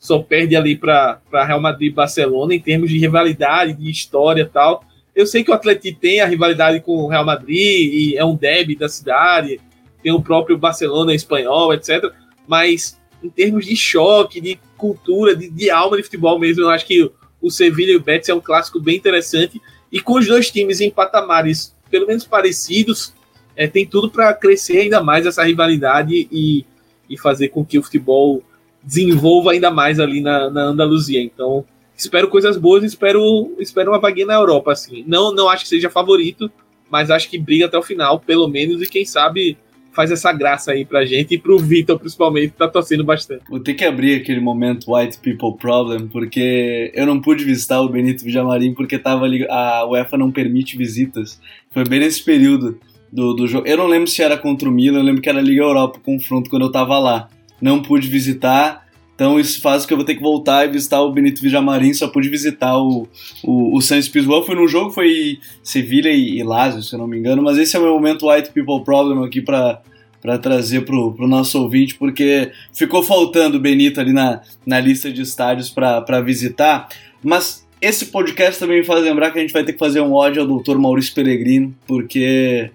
só 0.00 0.18
perde 0.18 0.56
ali 0.56 0.74
para 0.74 1.20
Real 1.30 1.60
Madrid 1.60 1.92
e 1.92 1.94
Barcelona 1.94 2.54
em 2.54 2.60
termos 2.60 2.88
de 2.88 2.98
rivalidade, 2.98 3.74
de 3.74 3.90
história 3.90 4.42
e 4.42 4.46
tal. 4.46 4.82
Eu 5.14 5.26
sei 5.26 5.44
que 5.44 5.50
o 5.50 5.54
Atlético 5.54 6.00
tem 6.00 6.22
a 6.22 6.26
rivalidade 6.26 6.80
com 6.80 6.96
o 6.96 7.06
Real 7.06 7.24
Madrid 7.24 7.92
e 7.92 8.16
é 8.16 8.24
um 8.24 8.34
derby 8.34 8.74
da 8.74 8.88
cidade, 8.88 9.60
tem 10.02 10.10
o 10.10 10.22
próprio 10.22 10.56
Barcelona 10.56 11.14
espanhol, 11.14 11.74
etc. 11.74 12.10
Mas 12.48 12.98
em 13.22 13.28
termos 13.28 13.66
de 13.66 13.76
choque, 13.76 14.40
de 14.40 14.58
cultura, 14.78 15.36
de, 15.36 15.50
de 15.50 15.70
alma 15.70 15.98
de 15.98 16.02
futebol 16.02 16.38
mesmo, 16.38 16.62
eu 16.62 16.70
acho 16.70 16.86
que 16.86 17.10
o 17.38 17.50
Sevilla 17.50 17.92
e 17.92 17.96
o 17.96 18.00
Betis 18.00 18.30
é 18.30 18.34
um 18.34 18.40
clássico 18.40 18.80
bem 18.80 18.96
interessante. 18.96 19.60
E 19.92 20.00
com 20.00 20.14
os 20.14 20.26
dois 20.26 20.50
times 20.50 20.80
em 20.80 20.90
patamares 20.90 21.76
pelo 21.90 22.06
menos 22.06 22.24
parecidos, 22.24 23.12
é, 23.54 23.66
tem 23.66 23.84
tudo 23.84 24.10
para 24.10 24.32
crescer 24.32 24.78
ainda 24.78 25.02
mais 25.02 25.26
essa 25.26 25.42
rivalidade 25.42 26.28
e, 26.30 26.64
e 27.08 27.18
fazer 27.18 27.48
com 27.48 27.64
que 27.64 27.78
o 27.78 27.82
futebol 27.82 28.42
desenvolva 28.82 29.52
ainda 29.52 29.70
mais 29.70 30.00
ali 30.00 30.20
na, 30.20 30.50
na 30.50 30.62
Andaluzia. 30.62 31.22
Então, 31.22 31.64
espero 31.96 32.28
coisas 32.28 32.56
boas, 32.56 32.82
espero, 32.82 33.54
espero 33.58 33.90
uma 33.90 34.00
vaguinha 34.00 34.26
na 34.26 34.34
Europa, 34.34 34.72
assim. 34.72 35.04
Não, 35.06 35.34
não 35.34 35.48
acho 35.48 35.64
que 35.64 35.68
seja 35.68 35.90
favorito, 35.90 36.50
mas 36.90 37.10
acho 37.10 37.28
que 37.28 37.38
briga 37.38 37.66
até 37.66 37.78
o 37.78 37.82
final, 37.82 38.18
pelo 38.18 38.48
menos, 38.48 38.82
e 38.82 38.86
quem 38.86 39.04
sabe 39.04 39.56
faz 39.92 40.10
essa 40.10 40.32
graça 40.32 40.72
aí 40.72 40.84
pra 40.84 41.04
gente 41.04 41.34
e 41.34 41.38
pro 41.38 41.58
Vitor, 41.58 41.98
principalmente, 41.98 42.52
que 42.52 42.56
tá 42.56 42.68
torcendo 42.68 43.04
bastante. 43.04 43.42
Vou 43.48 43.60
ter 43.60 43.74
que 43.74 43.84
abrir 43.84 44.14
aquele 44.14 44.40
momento 44.40 44.94
White 44.94 45.18
People 45.18 45.58
Problem, 45.58 46.08
porque 46.08 46.92
eu 46.94 47.04
não 47.06 47.20
pude 47.20 47.44
visitar 47.44 47.80
o 47.80 47.88
Benito 47.88 48.24
Villamarim 48.24 48.72
porque 48.72 48.98
tava 48.98 49.24
ali, 49.24 49.46
a 49.50 49.84
UEFA 49.86 50.16
não 50.16 50.30
permite 50.30 50.76
visitas. 50.76 51.40
Foi 51.70 51.84
bem 51.84 52.00
nesse 52.00 52.22
período 52.22 52.78
do, 53.12 53.34
do 53.34 53.46
jogo. 53.46 53.66
Eu 53.66 53.76
não 53.76 53.86
lembro 53.86 54.08
se 54.08 54.22
era 54.22 54.38
contra 54.38 54.68
o 54.68 54.72
Milan, 54.72 54.98
eu 54.98 55.04
lembro 55.04 55.20
que 55.20 55.28
era 55.28 55.40
Liga 55.40 55.62
Europa, 55.62 56.00
confronto, 56.02 56.48
quando 56.48 56.66
eu 56.66 56.72
tava 56.72 56.98
lá 56.98 57.28
não 57.60 57.82
pude 57.82 58.08
visitar. 58.08 58.86
Então 59.14 59.38
isso 59.38 59.60
faz 59.60 59.84
que 59.84 59.92
eu 59.92 59.98
vou 59.98 60.06
ter 60.06 60.14
que 60.14 60.22
voltar 60.22 60.66
e 60.66 60.72
visitar 60.72 61.02
o 61.02 61.12
Benito 61.12 61.42
Villamarim, 61.42 61.92
só 61.92 62.08
pude 62.08 62.30
visitar 62.30 62.78
o, 62.78 63.06
o, 63.44 63.76
o 63.76 63.80
Sainz 63.82 64.08
Pizjuan. 64.08 64.42
Fui 64.42 64.54
no 64.54 64.66
jogo, 64.66 64.90
foi 64.90 65.38
Sevilha 65.62 66.08
e, 66.08 66.38
e 66.38 66.42
Lazio, 66.42 66.82
se 66.82 66.94
eu 66.94 66.98
não 66.98 67.06
me 67.06 67.18
engano, 67.18 67.42
mas 67.42 67.58
esse 67.58 67.76
é 67.76 67.78
o 67.78 67.82
meu 67.82 67.92
momento 67.92 68.30
White 68.30 68.50
People 68.52 68.82
Problem 68.82 69.24
aqui 69.24 69.42
para 69.42 69.82
para 70.22 70.38
trazer 70.38 70.84
pro, 70.84 71.12
pro 71.12 71.26
nosso 71.26 71.58
ouvinte, 71.62 71.94
porque 71.94 72.52
ficou 72.74 73.02
faltando 73.02 73.56
o 73.56 73.60
Benito 73.60 74.00
ali 74.00 74.12
na, 74.12 74.42
na 74.66 74.78
lista 74.78 75.10
de 75.10 75.22
estádios 75.22 75.70
para 75.70 76.20
visitar. 76.20 76.88
Mas 77.22 77.66
esse 77.80 78.06
podcast 78.06 78.60
também 78.60 78.80
me 78.80 78.84
faz 78.84 79.02
lembrar 79.02 79.30
que 79.30 79.38
a 79.38 79.40
gente 79.40 79.52
vai 79.52 79.64
ter 79.64 79.72
que 79.72 79.78
fazer 79.78 80.00
um 80.00 80.12
ódio 80.12 80.42
ao 80.42 80.58
Dr. 80.58 80.76
Maurício 80.76 81.14
Pellegrino, 81.14 81.74
porque 81.86 82.70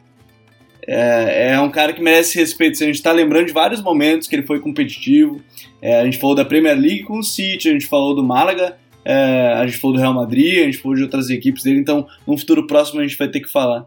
é, 0.88 1.54
é, 1.54 1.60
um 1.60 1.70
cara 1.70 1.94
que 1.94 2.02
merece 2.02 2.38
respeito. 2.38 2.82
A 2.84 2.86
gente 2.86 2.96
está 2.96 3.12
lembrando 3.12 3.48
de 3.48 3.54
vários 3.54 3.82
momentos 3.82 4.28
que 4.28 4.36
ele 4.36 4.46
foi 4.46 4.60
competitivo. 4.60 5.42
É, 5.82 6.00
a 6.00 6.06
gente 6.06 6.20
falou 6.20 6.36
da 6.36 6.46
Premier 6.46 6.78
League 6.80 7.04
com 7.04 7.20
o 7.20 7.24
City, 7.24 7.70
a 7.70 7.72
gente 7.72 7.88
falou 7.88 8.16
do 8.16 8.24
Málaga, 8.24 8.78
é, 9.04 9.54
a 9.58 9.66
gente 9.66 9.78
falou 9.78 9.96
do 9.96 10.02
Real 10.02 10.14
Madrid, 10.14 10.60
a 10.60 10.66
gente 10.66 10.78
falou 10.78 10.96
de 10.96 11.04
outras 11.04 11.30
equipes 11.30 11.64
dele. 11.64 11.80
Então, 11.80 12.08
no 12.26 12.38
futuro 12.38 12.68
próximo, 12.68 13.00
a 13.00 13.04
gente 13.04 13.18
vai 13.18 13.28
ter 13.28 13.40
que 13.40 13.50
falar. 13.50 13.86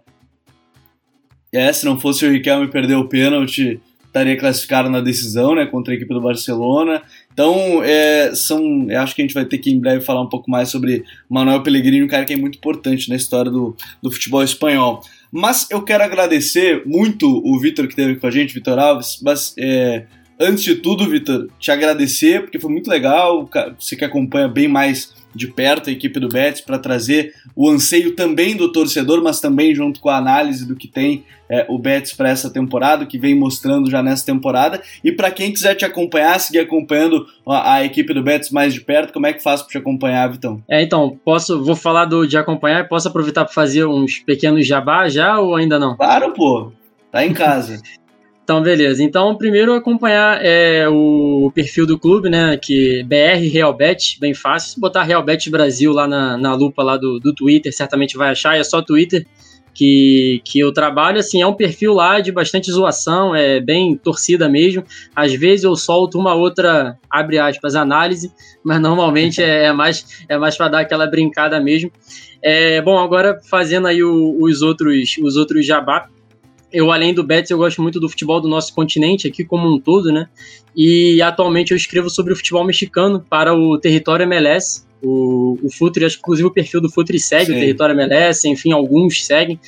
É, 1.52 1.72
se 1.72 1.84
não 1.84 1.98
fosse 1.98 2.26
o 2.26 2.30
Riquelme 2.30 2.68
perder 2.68 2.96
o 2.96 3.08
pênalti, 3.08 3.80
estaria 4.06 4.36
classificado 4.36 4.90
na 4.90 5.00
decisão, 5.00 5.54
né, 5.54 5.66
contra 5.66 5.92
a 5.92 5.96
equipe 5.96 6.12
do 6.12 6.20
Barcelona. 6.20 7.02
Então, 7.32 7.82
é, 7.84 8.34
são, 8.34 8.90
eu 8.90 9.00
acho 9.00 9.14
que 9.14 9.22
a 9.22 9.24
gente 9.24 9.34
vai 9.34 9.44
ter 9.44 9.58
que 9.58 9.70
em 9.70 9.78
breve 9.78 10.04
falar 10.04 10.22
um 10.22 10.28
pouco 10.28 10.50
mais 10.50 10.68
sobre 10.68 11.04
Manuel 11.28 11.62
Pellegrini, 11.62 12.02
um 12.02 12.08
cara 12.08 12.24
que 12.24 12.32
é 12.32 12.36
muito 12.36 12.56
importante 12.58 13.08
na 13.08 13.16
história 13.16 13.50
do, 13.50 13.76
do 14.02 14.10
futebol 14.10 14.42
espanhol. 14.42 15.00
Mas 15.30 15.66
eu 15.70 15.82
quero 15.82 16.04
agradecer 16.04 16.82
muito 16.86 17.26
o 17.28 17.58
Vitor 17.58 17.86
que 17.86 17.92
esteve 17.92 18.16
com 18.16 18.26
a 18.26 18.30
gente, 18.30 18.54
Vitor 18.54 18.78
Alves. 18.78 19.20
Mas 19.22 19.54
é, 19.58 20.06
antes 20.38 20.64
de 20.64 20.76
tudo, 20.76 21.08
Vitor, 21.08 21.48
te 21.58 21.70
agradecer, 21.70 22.42
porque 22.42 22.58
foi 22.58 22.70
muito 22.70 22.88
legal. 22.88 23.48
Você 23.78 23.96
que 23.96 24.04
acompanha 24.04 24.48
bem 24.48 24.68
mais 24.68 25.14
de 25.34 25.46
perto 25.46 25.90
a 25.90 25.92
equipe 25.92 26.18
do 26.18 26.28
Betis 26.28 26.60
para 26.60 26.78
trazer 26.78 27.34
o 27.54 27.68
anseio 27.68 28.14
também 28.14 28.56
do 28.56 28.72
torcedor, 28.72 29.22
mas 29.22 29.40
também 29.40 29.74
junto 29.74 30.00
com 30.00 30.08
a 30.08 30.16
análise 30.16 30.66
do 30.66 30.76
que 30.76 30.88
tem 30.88 31.24
é, 31.48 31.66
o 31.68 31.78
Betis 31.78 32.12
para 32.12 32.28
essa 32.28 32.50
temporada, 32.50 33.06
que 33.06 33.18
vem 33.18 33.34
mostrando 33.34 33.90
já 33.90 34.02
nessa 34.02 34.24
temporada. 34.24 34.82
E 35.02 35.12
para 35.12 35.30
quem 35.30 35.52
quiser 35.52 35.74
te 35.74 35.84
acompanhar, 35.84 36.38
seguir 36.38 36.60
acompanhando 36.60 37.26
a, 37.46 37.74
a, 37.74 37.84
equipe 37.84 38.12
do 38.12 38.22
Betis 38.22 38.50
mais 38.50 38.74
de 38.74 38.80
perto, 38.80 39.12
como 39.12 39.26
é 39.26 39.32
que 39.32 39.42
faz 39.42 39.62
para 39.62 39.70
te 39.70 39.78
acompanhar, 39.78 40.30
Vitão? 40.30 40.62
É, 40.68 40.82
então, 40.82 41.18
posso, 41.24 41.62
vou 41.62 41.76
falar 41.76 42.04
do 42.04 42.26
de 42.26 42.36
acompanhar, 42.36 42.88
posso 42.88 43.08
aproveitar 43.08 43.44
para 43.44 43.54
fazer 43.54 43.86
uns 43.86 44.18
pequenos 44.18 44.66
jabá 44.66 45.08
já 45.08 45.38
ou 45.38 45.56
ainda 45.56 45.78
não? 45.78 45.96
Claro, 45.96 46.32
pô. 46.32 46.72
Tá 47.10 47.24
em 47.24 47.32
casa. 47.32 47.80
Então, 48.48 48.62
beleza. 48.62 49.02
Então, 49.04 49.36
primeiro 49.36 49.74
acompanhar 49.74 50.42
é, 50.42 50.88
o 50.88 51.52
perfil 51.54 51.86
do 51.86 51.98
clube, 51.98 52.30
né? 52.30 52.56
Que 52.56 53.02
BR 53.02 53.46
Realbet, 53.52 54.18
bem 54.18 54.32
fácil. 54.32 54.80
Botar 54.80 55.02
Realbet 55.02 55.50
Brasil 55.50 55.92
lá 55.92 56.08
na, 56.08 56.38
na 56.38 56.54
lupa 56.54 56.82
lá 56.82 56.96
do, 56.96 57.20
do 57.20 57.34
Twitter, 57.34 57.70
certamente 57.70 58.16
vai 58.16 58.30
achar. 58.30 58.56
É 58.56 58.64
só 58.64 58.80
Twitter 58.80 59.26
que, 59.74 60.40
que 60.46 60.58
eu 60.58 60.72
trabalho. 60.72 61.18
Assim, 61.18 61.42
é 61.42 61.46
um 61.46 61.52
perfil 61.52 61.92
lá 61.92 62.20
de 62.20 62.32
bastante 62.32 62.72
zoação, 62.72 63.36
é 63.36 63.60
bem 63.60 63.94
torcida 63.94 64.48
mesmo. 64.48 64.82
Às 65.14 65.34
vezes 65.34 65.64
eu 65.64 65.76
solto 65.76 66.18
uma 66.18 66.32
outra, 66.32 66.96
abre 67.10 67.38
aspas, 67.38 67.74
análise, 67.74 68.32
mas 68.64 68.80
normalmente 68.80 69.42
é, 69.42 69.66
é 69.66 69.72
mais, 69.74 70.24
é 70.26 70.38
mais 70.38 70.56
para 70.56 70.68
dar 70.68 70.80
aquela 70.80 71.06
brincada 71.06 71.60
mesmo. 71.60 71.92
É, 72.40 72.80
bom, 72.80 72.98
agora 72.98 73.38
fazendo 73.50 73.88
aí 73.88 74.02
o, 74.02 74.38
os 74.40 74.62
outros, 74.62 75.18
os 75.22 75.36
outros 75.36 75.66
jabá 75.66 76.08
eu, 76.72 76.92
além 76.92 77.14
do 77.14 77.24
Betis, 77.24 77.50
eu 77.50 77.58
gosto 77.58 77.80
muito 77.82 77.98
do 77.98 78.08
futebol 78.08 78.40
do 78.40 78.48
nosso 78.48 78.74
continente, 78.74 79.26
aqui 79.26 79.44
como 79.44 79.72
um 79.72 79.80
todo, 79.80 80.12
né? 80.12 80.28
E 80.76 81.20
atualmente 81.22 81.70
eu 81.70 81.76
escrevo 81.76 82.10
sobre 82.10 82.32
o 82.32 82.36
futebol 82.36 82.64
mexicano 82.64 83.24
para 83.28 83.54
o 83.54 83.78
Território 83.78 84.24
MLS. 84.24 84.86
O, 85.02 85.58
o 85.62 85.70
Futre, 85.70 86.04
acho 86.04 86.16
que 86.16 86.20
inclusive 86.20 86.48
o 86.48 86.52
perfil 86.52 86.80
do 86.80 86.90
Futre 86.90 87.18
segue 87.18 87.46
Sim. 87.46 87.52
o 87.52 87.54
Território 87.54 87.94
MLS, 87.94 88.48
enfim, 88.48 88.72
alguns 88.72 89.24
seguem. 89.24 89.58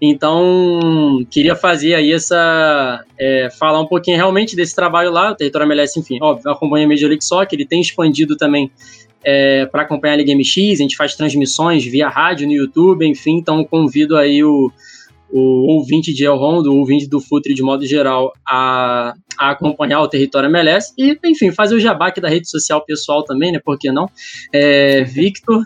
Então, 0.00 1.24
queria 1.30 1.56
fazer 1.56 1.94
aí 1.94 2.12
essa. 2.12 3.02
É, 3.18 3.48
falar 3.58 3.80
um 3.80 3.86
pouquinho 3.86 4.16
realmente 4.16 4.54
desse 4.54 4.74
trabalho 4.74 5.10
lá, 5.10 5.32
o 5.32 5.34
Território 5.34 5.66
MLS, 5.66 5.98
enfim, 5.98 6.18
óbvio, 6.20 6.50
acompanha 6.50 6.84
a 6.84 6.88
Major 6.88 7.08
League 7.08 7.24
Soccer, 7.24 7.58
ele 7.58 7.66
tem 7.66 7.80
expandido 7.80 8.36
também 8.36 8.70
é, 9.24 9.66
para 9.66 9.82
acompanhar 9.82 10.14
a 10.14 10.16
Liga 10.18 10.34
MX, 10.34 10.80
a 10.80 10.82
gente 10.82 10.96
faz 10.96 11.14
transmissões 11.16 11.84
via 11.84 12.08
rádio 12.08 12.46
no 12.46 12.52
YouTube, 12.52 13.06
enfim, 13.06 13.38
então 13.38 13.64
convido 13.64 14.16
aí 14.16 14.44
o 14.44 14.70
o 15.30 15.72
ouvinte 15.72 16.12
de 16.12 16.24
El 16.24 16.36
Rondo, 16.36 16.72
o 16.72 16.78
ouvinte 16.78 17.08
do 17.08 17.20
Futre 17.20 17.54
de 17.54 17.62
modo 17.62 17.84
geral, 17.86 18.32
a, 18.46 19.14
a 19.38 19.50
acompanhar 19.50 20.00
o 20.00 20.08
território 20.08 20.48
MLS 20.48 20.92
e, 20.96 21.18
enfim, 21.24 21.50
fazer 21.50 21.74
o 21.74 21.80
jabá 21.80 22.08
aqui 22.08 22.20
da 22.20 22.28
rede 22.28 22.48
social 22.48 22.84
pessoal 22.84 23.24
também, 23.24 23.52
né? 23.52 23.60
Por 23.62 23.78
que 23.78 23.90
não? 23.90 24.08
É, 24.52 25.02
Victor, 25.04 25.62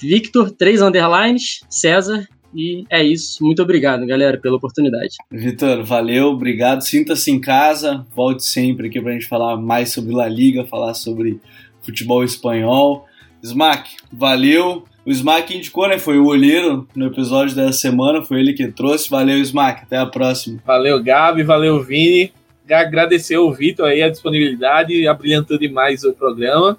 Victor, 0.00 0.50
três 0.50 0.82
underlines, 0.82 1.60
César, 1.68 2.26
e 2.54 2.84
é 2.90 3.02
isso. 3.02 3.44
Muito 3.44 3.62
obrigado, 3.62 4.06
galera, 4.06 4.38
pela 4.38 4.56
oportunidade. 4.56 5.16
Vitor, 5.30 5.82
valeu, 5.84 6.28
obrigado. 6.28 6.80
Sinta-se 6.82 7.30
em 7.30 7.40
casa, 7.40 8.06
volte 8.14 8.44
sempre 8.44 8.88
aqui 8.88 9.00
para 9.00 9.10
a 9.10 9.12
gente 9.12 9.26
falar 9.26 9.56
mais 9.56 9.92
sobre 9.92 10.14
La 10.14 10.28
Liga, 10.28 10.64
falar 10.64 10.94
sobre 10.94 11.40
futebol 11.82 12.24
espanhol. 12.24 13.04
Smack, 13.42 13.96
valeu. 14.12 14.84
O 15.06 15.10
Smack 15.12 15.56
indicou, 15.56 15.86
né? 15.86 16.00
Foi 16.00 16.18
o 16.18 16.26
olheiro 16.26 16.88
no 16.96 17.06
episódio 17.06 17.54
dessa 17.54 17.78
semana, 17.78 18.22
foi 18.22 18.40
ele 18.40 18.52
que 18.52 18.66
trouxe. 18.66 19.08
Valeu, 19.08 19.38
Smack. 19.38 19.84
Até 19.84 19.96
a 19.96 20.04
próxima. 20.04 20.60
Valeu, 20.66 21.00
Gabi. 21.00 21.44
Valeu, 21.44 21.80
Vini. 21.80 22.32
Agradecer 22.68 23.36
ao 23.36 23.52
Vitor 23.52 23.86
aí 23.86 24.02
a 24.02 24.08
disponibilidade, 24.08 25.06
abrilhantou 25.06 25.56
demais 25.56 26.02
o 26.02 26.12
programa. 26.12 26.76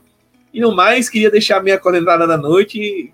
E 0.54 0.60
no 0.60 0.76
mais, 0.76 1.10
queria 1.10 1.32
deixar 1.32 1.60
a 1.60 1.64
minha 1.64 1.78
cornetada 1.78 2.28
da 2.28 2.36
noite. 2.36 3.14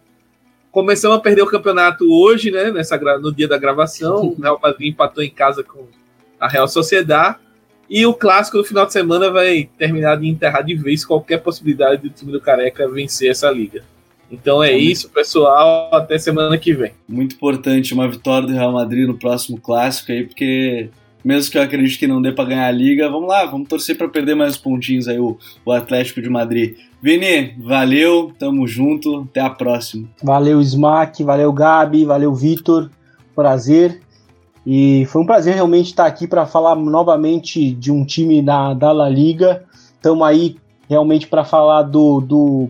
Começamos 0.72 1.18
a 1.18 1.22
perder 1.22 1.43
o 1.43 1.47
campeonato 1.47 2.11
hoje, 2.11 2.49
né? 2.49 2.72
Nessa, 2.72 2.97
no 3.20 3.32
dia 3.32 3.47
da 3.47 3.59
gravação. 3.59 4.34
O 4.36 4.41
Real 4.41 4.59
Madrid 4.59 4.93
empatou 4.93 5.24
em 5.24 5.30
casa 5.30 5.64
com 5.64 5.86
a 6.39 6.47
Real 6.47 6.68
Sociedade. 6.68 7.38
E 7.88 8.03
o 8.03 8.16
clássico 8.16 8.57
do 8.57 8.64
final 8.64 8.88
de 8.88 8.93
semana 8.93 9.30
vai 9.30 9.70
terminar 9.78 10.16
de 10.16 10.28
enterrar 10.28 10.64
de 10.64 10.74
vez 10.74 11.05
qualquer 11.05 11.38
possibilidade 11.38 12.01
do 12.01 12.09
time 12.09 12.32
do 12.32 12.41
Careca 12.41 12.89
vencer 12.89 13.30
essa 13.30 13.51
liga. 13.51 13.84
Então 14.34 14.63
é 14.63 14.75
isso, 14.75 15.09
pessoal. 15.09 15.89
Até 15.93 16.17
semana 16.17 16.57
que 16.57 16.73
vem. 16.73 16.91
Muito 17.07 17.36
importante 17.36 17.93
uma 17.93 18.09
vitória 18.09 18.47
do 18.47 18.53
Real 18.53 18.73
Madrid 18.73 19.07
no 19.07 19.13
próximo 19.13 19.59
clássico 19.59 20.11
aí, 20.11 20.25
porque 20.25 20.89
mesmo 21.23 21.51
que 21.51 21.57
eu 21.57 21.61
acredite 21.61 21.99
que 21.99 22.07
não 22.07 22.21
dê 22.21 22.31
para 22.31 22.49
ganhar 22.49 22.67
a 22.67 22.71
liga, 22.71 23.09
vamos 23.09 23.29
lá, 23.29 23.45
vamos 23.45 23.69
torcer 23.69 23.95
para 23.95 24.09
perder 24.09 24.36
mais 24.36 24.57
pontinhos 24.57 25.07
aí 25.07 25.19
o, 25.19 25.38
o 25.63 25.71
Atlético 25.71 26.21
de 26.21 26.29
Madrid. 26.29 26.75
Vini, 27.01 27.53
valeu, 27.59 28.34
tamo 28.38 28.67
junto, 28.67 29.27
até 29.29 29.39
a 29.39 29.49
próxima. 29.49 30.09
Valeu, 30.21 30.59
Smack, 30.61 31.23
valeu, 31.23 31.53
Gabi, 31.53 32.03
valeu, 32.03 32.34
Vitor, 32.34 32.89
prazer. 33.36 34.01
E 34.65 35.05
foi 35.07 35.21
um 35.21 35.25
prazer 35.25 35.53
realmente 35.53 35.88
estar 35.88 36.05
aqui 36.05 36.27
para 36.27 36.45
falar 36.45 36.75
novamente 36.75 37.71
de 37.71 37.91
um 37.91 38.05
time 38.05 38.41
da, 38.41 38.73
da 38.73 38.91
La 38.91 39.09
Liga. 39.09 39.63
Estamos 39.95 40.25
aí 40.25 40.55
realmente 40.89 41.27
para 41.27 41.43
falar 41.43 41.84
do, 41.84 42.21
do 42.21 42.69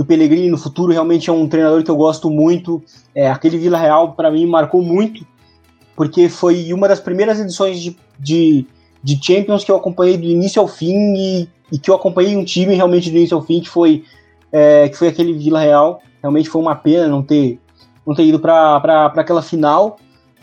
do 0.00 0.04
Pellegrini 0.06 0.48
no 0.48 0.56
futuro. 0.56 0.94
Realmente 0.94 1.28
é 1.28 1.32
um 1.32 1.46
treinador 1.46 1.84
que 1.84 1.90
eu 1.90 1.96
gosto 1.96 2.30
muito. 2.30 2.82
É, 3.14 3.30
aquele 3.30 3.58
Vila 3.58 3.76
Real, 3.76 4.14
para 4.14 4.30
mim, 4.30 4.46
marcou 4.46 4.80
muito, 4.80 5.26
porque 5.94 6.30
foi 6.30 6.72
uma 6.72 6.88
das 6.88 6.98
primeiras 6.98 7.38
edições 7.38 7.78
de, 7.78 7.94
de, 8.18 8.66
de, 9.04 9.20
Champions 9.22 9.62
que 9.62 9.70
eu 9.70 9.76
acompanhei 9.76 10.16
do 10.16 10.24
início 10.24 10.58
ao 10.62 10.66
fim 10.66 10.94
e, 11.14 11.48
e, 11.70 11.78
que 11.78 11.90
eu 11.90 11.94
acompanhei 11.94 12.34
um 12.34 12.42
time 12.42 12.74
realmente 12.74 13.10
do 13.10 13.16
início 13.18 13.36
ao 13.36 13.42
fim, 13.42 13.60
que 13.60 13.68
foi, 13.68 14.02
é, 14.50 14.88
que 14.88 14.96
foi 14.96 15.08
aquele 15.08 15.34
Vila 15.34 15.60
Real. 15.60 16.00
Realmente 16.22 16.48
foi 16.48 16.62
uma 16.62 16.74
pena 16.74 17.06
não 17.06 17.22
ter, 17.22 17.60
não 18.06 18.14
ter 18.14 18.24
ido 18.24 18.40
para 18.40 19.12
aquela 19.16 19.42
final. 19.42 19.98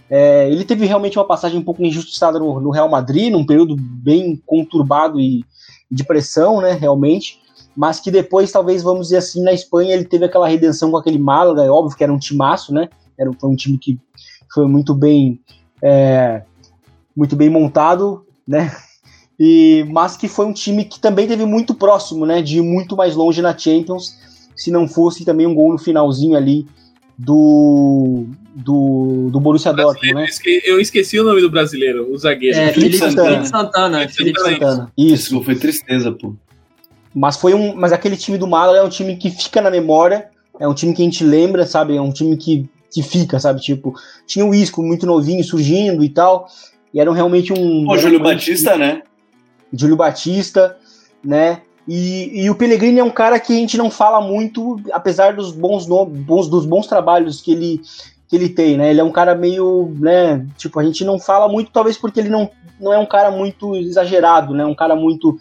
É, 0.07 0.47
ele 0.51 0.65
teve 0.65 0.85
realmente 0.85 1.17
uma 1.17 1.25
passagem 1.25 1.59
um 1.59 1.63
pouco 1.63 1.81
injustiçada 1.81 2.37
no, 2.37 2.61
no 2.61 2.69
Real 2.69 2.89
Madrid, 2.89 3.31
num 3.31 3.43
período 3.43 3.75
bem 3.75 4.39
conturbado 4.45 5.19
e 5.19 5.43
de 5.89 6.03
pressão, 6.03 6.61
né, 6.61 6.73
realmente 6.73 7.39
mas 7.77 7.99
que 7.99 8.09
depois, 8.09 8.51
talvez, 8.51 8.81
vamos 8.81 9.07
dizer 9.07 9.17
assim, 9.17 9.43
na 9.43 9.53
Espanha 9.53 9.93
ele 9.93 10.03
teve 10.03 10.25
aquela 10.25 10.47
redenção 10.47 10.89
com 10.89 10.97
aquele 10.97 11.19
Málaga, 11.19 11.63
é 11.63 11.69
óbvio 11.69 11.95
que 11.95 12.03
era 12.03 12.11
um 12.11 12.17
timaço, 12.17 12.73
né? 12.73 12.89
Era, 13.15 13.31
foi 13.33 13.49
um 13.51 13.55
time 13.55 13.77
que 13.77 13.99
foi 14.51 14.67
muito 14.67 14.95
bem 14.95 15.39
é, 15.79 16.41
muito 17.15 17.35
bem 17.35 17.49
montado, 17.49 18.25
né? 18.47 18.75
E, 19.39 19.85
mas 19.91 20.17
que 20.17 20.27
foi 20.27 20.47
um 20.47 20.51
time 20.51 20.83
que 20.83 20.99
também 20.99 21.27
teve 21.27 21.45
muito 21.45 21.75
próximo, 21.75 22.25
né? 22.25 22.41
De 22.41 22.57
ir 22.57 22.63
muito 22.63 22.97
mais 22.97 23.15
longe 23.15 23.39
na 23.39 23.55
Champions, 23.55 24.17
se 24.55 24.71
não 24.71 24.87
fosse 24.87 25.23
também 25.23 25.45
um 25.45 25.53
gol 25.53 25.73
no 25.73 25.77
finalzinho 25.77 26.35
ali 26.35 26.65
do 27.15 28.25
do, 28.55 29.29
do 29.31 29.39
Borussia 29.39 29.71
Dortmund, 29.71 30.15
né? 30.15 30.25
Eu 30.65 30.79
esqueci 30.79 31.19
o 31.19 31.23
nome 31.23 31.41
do 31.41 31.51
brasileiro, 31.51 32.11
o 32.11 32.17
zagueiro. 32.17 32.57
É, 32.57 32.73
Felipe 32.73 32.97
Santana. 32.97 33.29
Felipe 33.29 33.47
Santana. 33.47 34.09
Felipe 34.09 34.39
Santana. 34.39 34.91
Isso. 34.97 35.43
Foi 35.43 35.55
tristeza, 35.55 36.11
pô. 36.11 36.33
Mas 37.17 37.35
foi 37.35 37.55
um, 37.55 37.75
mas 37.75 37.91
aquele 37.91 38.15
time 38.15 38.37
do 38.37 38.45
Málaga 38.45 38.77
é 38.77 38.83
um 38.83 38.89
time 38.89 39.15
que 39.15 39.31
fica 39.31 39.59
na 39.59 39.71
memória, 39.71 40.29
é 40.59 40.67
um 40.67 40.73
time 40.73 40.93
que 40.93 41.01
a 41.01 41.05
gente 41.05 41.23
lembra, 41.23 41.65
sabe? 41.65 41.97
É 41.97 42.01
um 42.01 42.11
time 42.11 42.37
que, 42.37 42.69
que 42.93 43.01
fica, 43.01 43.39
sabe? 43.39 43.59
Tipo, 43.59 43.95
tinha 44.27 44.45
o 44.45 44.53
Isco 44.53 44.83
muito 44.83 45.07
novinho 45.07 45.43
surgindo 45.43 46.03
e 46.03 46.09
tal, 46.09 46.47
e 46.93 46.99
eram 46.99 47.13
realmente 47.13 47.51
um. 47.51 47.89
O 47.89 47.97
Júlio 47.97 48.19
Batista, 48.19 48.73
que, 48.73 48.77
né? 48.77 49.01
Júlio 49.73 49.95
Batista, 49.95 50.77
né? 51.23 51.61
E, 51.87 52.43
e, 52.43 52.49
o 52.51 52.55
Pellegrini 52.55 52.99
é 52.99 53.03
um 53.03 53.09
cara 53.09 53.39
que 53.39 53.51
a 53.51 53.55
gente 53.55 53.77
não 53.77 53.89
fala 53.89 54.21
muito, 54.21 54.79
apesar 54.91 55.33
dos 55.33 55.51
bons, 55.51 55.87
no, 55.87 56.05
bons 56.05 56.47
dos 56.47 56.67
bons 56.67 56.85
trabalhos 56.85 57.41
que 57.41 57.51
ele 57.51 57.81
que 58.27 58.35
ele 58.35 58.49
tem, 58.49 58.77
né? 58.77 58.89
Ele 58.89 58.99
é 58.99 59.03
um 59.03 59.11
cara 59.11 59.33
meio, 59.33 59.93
né? 59.99 60.45
Tipo, 60.57 60.79
a 60.79 60.83
gente 60.83 61.05
não 61.05 61.17
fala 61.17 61.47
muito, 61.47 61.71
talvez 61.71 61.97
porque 61.97 62.19
ele 62.19 62.29
não, 62.29 62.49
não 62.79 62.93
é 62.93 62.97
um 62.97 63.05
cara 63.05 63.31
muito 63.31 63.75
exagerado, 63.75 64.53
né? 64.53 64.65
Um 64.65 64.75
cara 64.75 64.95
muito, 64.95 65.39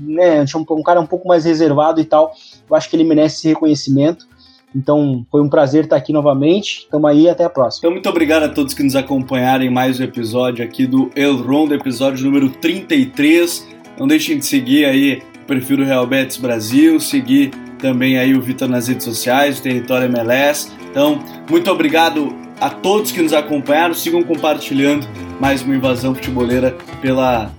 né? 0.00 0.44
Um 0.70 0.82
cara 0.82 1.00
um 1.00 1.06
pouco 1.06 1.28
mais 1.28 1.44
reservado 1.44 2.00
e 2.00 2.04
tal. 2.04 2.32
Eu 2.68 2.76
acho 2.76 2.90
que 2.90 2.96
ele 2.96 3.04
merece 3.04 3.36
esse 3.36 3.48
reconhecimento. 3.48 4.26
Então, 4.74 5.24
foi 5.30 5.40
um 5.40 5.48
prazer 5.48 5.84
estar 5.84 5.96
aqui 5.96 6.12
novamente. 6.12 6.86
Tamo 6.90 7.06
aí, 7.06 7.28
até 7.30 7.44
a 7.44 7.50
próxima. 7.50 7.80
Então, 7.80 7.92
muito 7.92 8.08
obrigado 8.08 8.42
a 8.42 8.48
todos 8.48 8.74
que 8.74 8.82
nos 8.82 8.96
acompanharam 8.96 9.64
em 9.64 9.70
mais 9.70 9.98
um 9.98 10.02
episódio 10.02 10.64
aqui 10.64 10.86
do 10.86 11.10
El 11.16 11.36
Rondo, 11.36 11.74
episódio 11.74 12.24
número 12.26 12.50
33. 12.50 13.66
Não 13.98 14.06
deixem 14.06 14.38
de 14.38 14.44
seguir 14.44 14.84
aí 14.84 15.22
o 15.42 15.46
perfil 15.46 15.78
do 15.78 15.84
Real 15.84 16.06
Betis 16.06 16.36
Brasil, 16.36 17.00
seguir 17.00 17.50
também 17.78 18.18
aí 18.18 18.34
o 18.34 18.40
Vitor 18.42 18.68
nas 18.68 18.88
redes 18.88 19.04
sociais, 19.04 19.58
o 19.58 19.62
Território 19.62 20.06
MLS. 20.06 20.75
Então, 20.96 21.22
muito 21.50 21.70
obrigado 21.70 22.34
a 22.58 22.70
todos 22.70 23.12
que 23.12 23.20
nos 23.20 23.34
acompanharam. 23.34 23.92
Sigam 23.92 24.22
compartilhando 24.22 25.06
mais 25.38 25.60
uma 25.60 25.76
invasão 25.76 26.14
futeboleira 26.14 26.74
pela 27.02 27.52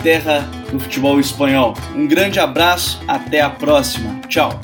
terra 0.00 0.48
do 0.70 0.78
futebol 0.78 1.18
espanhol. 1.18 1.74
Um 1.96 2.06
grande 2.06 2.38
abraço, 2.38 3.02
até 3.08 3.40
a 3.40 3.50
próxima. 3.50 4.20
Tchau. 4.28 4.60